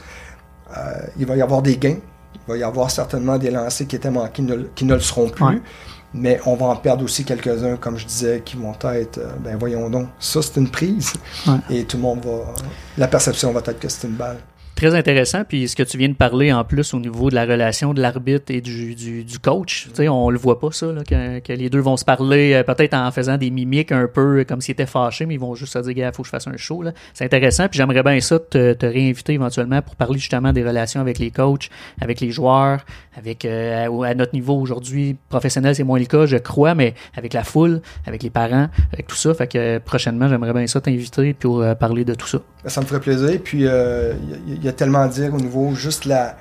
Euh, 0.76 0.80
il 1.18 1.26
va 1.26 1.36
y 1.36 1.42
avoir 1.42 1.62
des 1.62 1.76
gains. 1.76 1.96
Il 2.34 2.40
va 2.52 2.56
y 2.56 2.62
avoir 2.62 2.90
certainement 2.90 3.38
des 3.38 3.50
lancers 3.50 3.86
qui 3.86 3.96
étaient 3.96 4.10
manqués 4.10 4.42
ne- 4.42 4.64
qui 4.74 4.84
ne 4.84 4.94
le 4.94 5.00
seront 5.00 5.28
plus. 5.30 5.44
Ouais. 5.44 5.60
Mais 6.16 6.40
on 6.46 6.54
va 6.54 6.66
en 6.66 6.76
perdre 6.76 7.02
aussi 7.04 7.24
quelques-uns, 7.24 7.76
comme 7.76 7.98
je 7.98 8.06
disais, 8.06 8.40
qui 8.44 8.56
vont 8.56 8.72
être, 8.84 9.18
euh, 9.18 9.30
ben 9.40 9.56
voyons 9.58 9.90
donc, 9.90 10.06
ça 10.20 10.40
c'est 10.42 10.56
une 10.60 10.70
prise. 10.70 11.12
Ouais. 11.46 11.54
Et 11.70 11.84
tout 11.84 11.96
le 11.96 12.02
monde 12.04 12.24
va. 12.24 12.52
La 12.98 13.08
perception 13.08 13.50
va 13.52 13.60
être 13.60 13.78
que 13.80 13.88
c'est 13.88 14.06
une 14.06 14.14
balle. 14.14 14.36
Très 14.74 14.94
intéressant. 14.96 15.44
Puis 15.44 15.68
ce 15.68 15.76
que 15.76 15.84
tu 15.84 15.96
viens 15.98 16.08
de 16.08 16.14
parler 16.14 16.52
en 16.52 16.64
plus 16.64 16.94
au 16.94 16.98
niveau 16.98 17.30
de 17.30 17.34
la 17.36 17.44
relation 17.44 17.94
de 17.94 18.00
l'arbitre 18.00 18.46
et 18.52 18.60
du, 18.60 18.94
du, 18.96 19.38
coach, 19.38 19.88
tu 19.94 20.08
on 20.08 20.30
le 20.30 20.38
voit 20.38 20.58
pas 20.58 20.72
ça, 20.72 20.86
là, 20.92 21.04
que, 21.04 21.38
que 21.38 21.52
les 21.52 21.70
deux 21.70 21.78
vont 21.78 21.96
se 21.96 22.04
parler 22.04 22.54
euh, 22.54 22.62
peut-être 22.64 22.94
en 22.94 23.10
faisant 23.12 23.36
des 23.36 23.50
mimiques 23.50 23.92
un 23.92 24.08
peu 24.08 24.44
comme 24.44 24.60
s'ils 24.60 24.72
étaient 24.72 24.86
fâchés, 24.86 25.26
mais 25.26 25.34
ils 25.34 25.40
vont 25.40 25.54
juste 25.54 25.74
se 25.74 25.78
dire, 25.78 26.08
il 26.08 26.12
faut 26.12 26.22
que 26.22 26.26
je 26.26 26.30
fasse 26.30 26.48
un 26.48 26.56
show. 26.56 26.82
C'est 27.12 27.24
intéressant. 27.24 27.68
Puis 27.68 27.78
j'aimerais 27.78 28.02
bien 28.02 28.18
ça 28.20 28.40
te, 28.40 28.72
te 28.72 28.86
réinviter 28.86 29.34
éventuellement 29.34 29.80
pour 29.80 29.94
parler 29.94 30.18
justement 30.18 30.52
des 30.52 30.64
relations 30.64 31.00
avec 31.00 31.20
les 31.20 31.30
coachs, 31.30 31.70
avec 32.00 32.20
les 32.20 32.32
joueurs, 32.32 32.84
avec 33.16 33.44
euh, 33.44 34.02
à, 34.02 34.14
notre 34.14 34.34
niveau 34.34 34.58
aujourd'hui 34.58 35.16
professionnel, 35.28 35.76
c'est 35.76 35.84
moins 35.84 36.00
le 36.00 36.06
cas, 36.06 36.26
je 36.26 36.36
crois, 36.36 36.74
mais 36.74 36.94
avec 37.16 37.32
la 37.32 37.44
foule, 37.44 37.80
avec 38.06 38.24
les 38.24 38.30
parents, 38.30 38.68
avec 38.92 39.06
tout 39.06 39.16
ça. 39.16 39.32
Fait 39.34 39.46
que 39.46 39.58
euh, 39.58 39.78
prochainement, 39.78 40.26
j'aimerais 40.26 40.52
bien 40.52 40.66
ça 40.66 40.80
t'inviter 40.80 41.32
pour 41.32 41.64
parler 41.76 42.04
de 42.04 42.14
tout 42.14 42.26
ça. 42.26 42.38
Ça 42.66 42.80
me 42.80 42.86
ferait 42.86 43.00
plaisir. 43.00 43.38
Puis, 43.44 43.62
y, 43.62 44.63
y 44.66 44.68
a 44.68 44.72
tellement 44.72 45.00
à 45.02 45.08
dire 45.08 45.32
au 45.34 45.38
niveau 45.38 45.74
juste 45.74 46.04
la, 46.04 46.36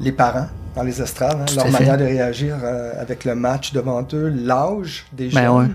les 0.00 0.12
parents 0.12 0.46
dans 0.74 0.82
les 0.82 1.00
estrades, 1.02 1.38
hein, 1.40 1.44
leur 1.56 1.66
fait. 1.66 1.72
manière 1.72 1.96
de 1.98 2.04
réagir 2.04 2.56
euh, 2.62 2.92
avec 3.00 3.24
le 3.24 3.34
match 3.34 3.72
devant 3.72 4.06
eux, 4.12 4.28
l'âge 4.28 5.06
des 5.12 5.28
Ben 5.28 5.44
jeunes, 5.44 5.56
ouais. 5.56 5.66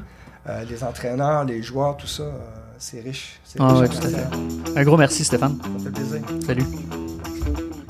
euh, 0.49 0.63
les 0.69 0.83
entraîneurs, 0.83 1.43
les 1.43 1.61
joueurs, 1.61 1.97
tout 1.97 2.07
ça, 2.07 2.23
euh, 2.23 2.31
c'est 2.77 3.01
riche. 3.01 3.39
C'est 3.43 3.59
Ah 3.61 3.67
riche 3.67 3.79
ouais, 3.81 3.87
en 3.87 3.91
tout 3.99 4.07
à 4.07 4.09
fait. 4.09 4.15
affaires. 4.15 4.29
Un 4.77 4.83
gros 4.83 4.97
merci, 4.97 5.23
Stéphane. 5.25 5.57
Ça 5.77 5.83
fait 5.83 5.91
plaisir. 5.91 6.21
Salut. 6.45 6.65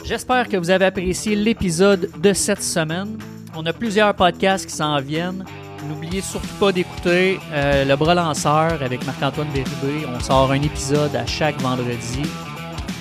J'espère 0.03 0.49
que 0.49 0.57
vous 0.57 0.69
avez 0.69 0.85
apprécié 0.85 1.35
l'épisode 1.35 2.09
de 2.21 2.33
cette 2.33 2.63
semaine. 2.63 3.17
On 3.55 3.65
a 3.65 3.73
plusieurs 3.73 4.13
podcasts 4.15 4.65
qui 4.65 4.75
s'en 4.75 4.99
viennent. 4.99 5.45
N'oubliez 5.87 6.21
surtout 6.21 6.47
pas 6.59 6.71
d'écouter 6.71 7.39
euh, 7.51 7.85
Le 7.85 7.95
Bras 7.95 8.15
Lanceur 8.15 8.81
avec 8.81 9.05
Marc-Antoine 9.05 9.47
Bérubé. 9.53 10.05
On 10.13 10.19
sort 10.19 10.51
un 10.51 10.61
épisode 10.61 11.15
à 11.15 11.25
chaque 11.25 11.59
vendredi. 11.61 12.23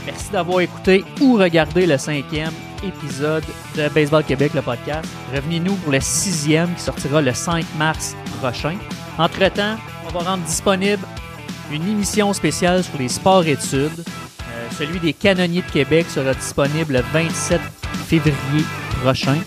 Merci 0.06 0.30
d'avoir 0.32 0.60
écouté 0.60 1.04
ou 1.20 1.36
regardé 1.36 1.86
le 1.86 1.96
cinquième 1.96 2.52
épisode 2.82 3.44
de 3.76 3.88
Baseball 3.88 4.24
Québec, 4.24 4.52
le 4.54 4.62
podcast. 4.62 5.08
Revenez-nous 5.34 5.74
pour 5.76 5.92
le 5.92 6.00
sixième 6.00 6.74
qui 6.74 6.82
sortira 6.82 7.22
le 7.22 7.32
5 7.32 7.64
mars 7.78 8.16
prochain. 8.40 8.76
Entre-temps, 9.18 9.76
on 10.06 10.18
va 10.18 10.30
rendre 10.30 10.42
disponible 10.44 11.02
une 11.70 11.88
émission 11.88 12.32
spéciale 12.32 12.82
sur 12.82 12.98
les 12.98 13.08
sports-études. 13.08 14.00
Euh, 14.00 14.68
celui 14.76 14.98
des 14.98 15.12
canonniers 15.12 15.62
de 15.62 15.70
Québec 15.70 16.06
sera 16.08 16.34
disponible 16.34 16.94
le 16.94 17.02
27 17.12 17.60
février 18.06 18.64
prochain. 19.02 19.38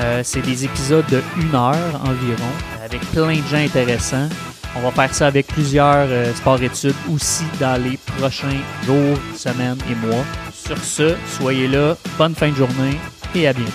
Euh, 0.00 0.22
c'est 0.24 0.42
des 0.42 0.64
épisodes 0.64 1.06
de 1.10 1.22
une 1.40 1.54
heure 1.54 2.00
environ, 2.02 2.50
avec 2.84 3.00
plein 3.12 3.36
de 3.36 3.46
gens 3.48 3.58
intéressants. 3.58 4.28
On 4.76 4.80
va 4.80 4.90
faire 4.90 5.14
ça 5.14 5.26
avec 5.28 5.46
plusieurs 5.46 6.06
euh, 6.08 6.34
sports-études 6.34 6.96
aussi 7.12 7.44
dans 7.60 7.80
les 7.82 7.96
prochains 8.18 8.60
jours, 8.84 9.16
semaines 9.36 9.78
et 9.90 9.94
mois. 10.06 10.24
Sur 10.52 10.78
ce, 10.78 11.14
soyez 11.38 11.68
là, 11.68 11.96
bonne 12.18 12.34
fin 12.34 12.50
de 12.50 12.56
journée 12.56 12.98
et 13.34 13.46
à 13.46 13.52
bientôt. 13.52 13.70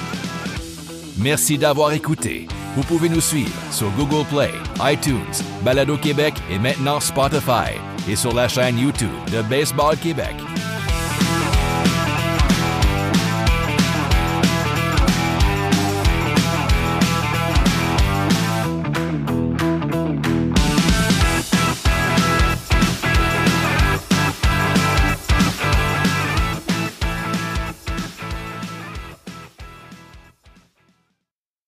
Merci 1.17 1.57
d'avoir 1.57 1.91
écouté. 1.93 2.47
Vous 2.75 2.83
pouvez 2.83 3.09
nous 3.09 3.21
suivre 3.21 3.53
sur 3.71 3.89
Google 3.91 4.25
Play, 4.29 4.51
iTunes, 4.91 5.43
Balado 5.63 5.97
Québec 5.97 6.33
et 6.51 6.59
maintenant 6.59 6.99
Spotify 6.99 7.73
et 8.07 8.15
sur 8.15 8.33
la 8.33 8.47
chaîne 8.47 8.77
YouTube 8.77 9.09
de 9.31 9.41
Baseball 9.41 9.97
Québec. 9.97 10.35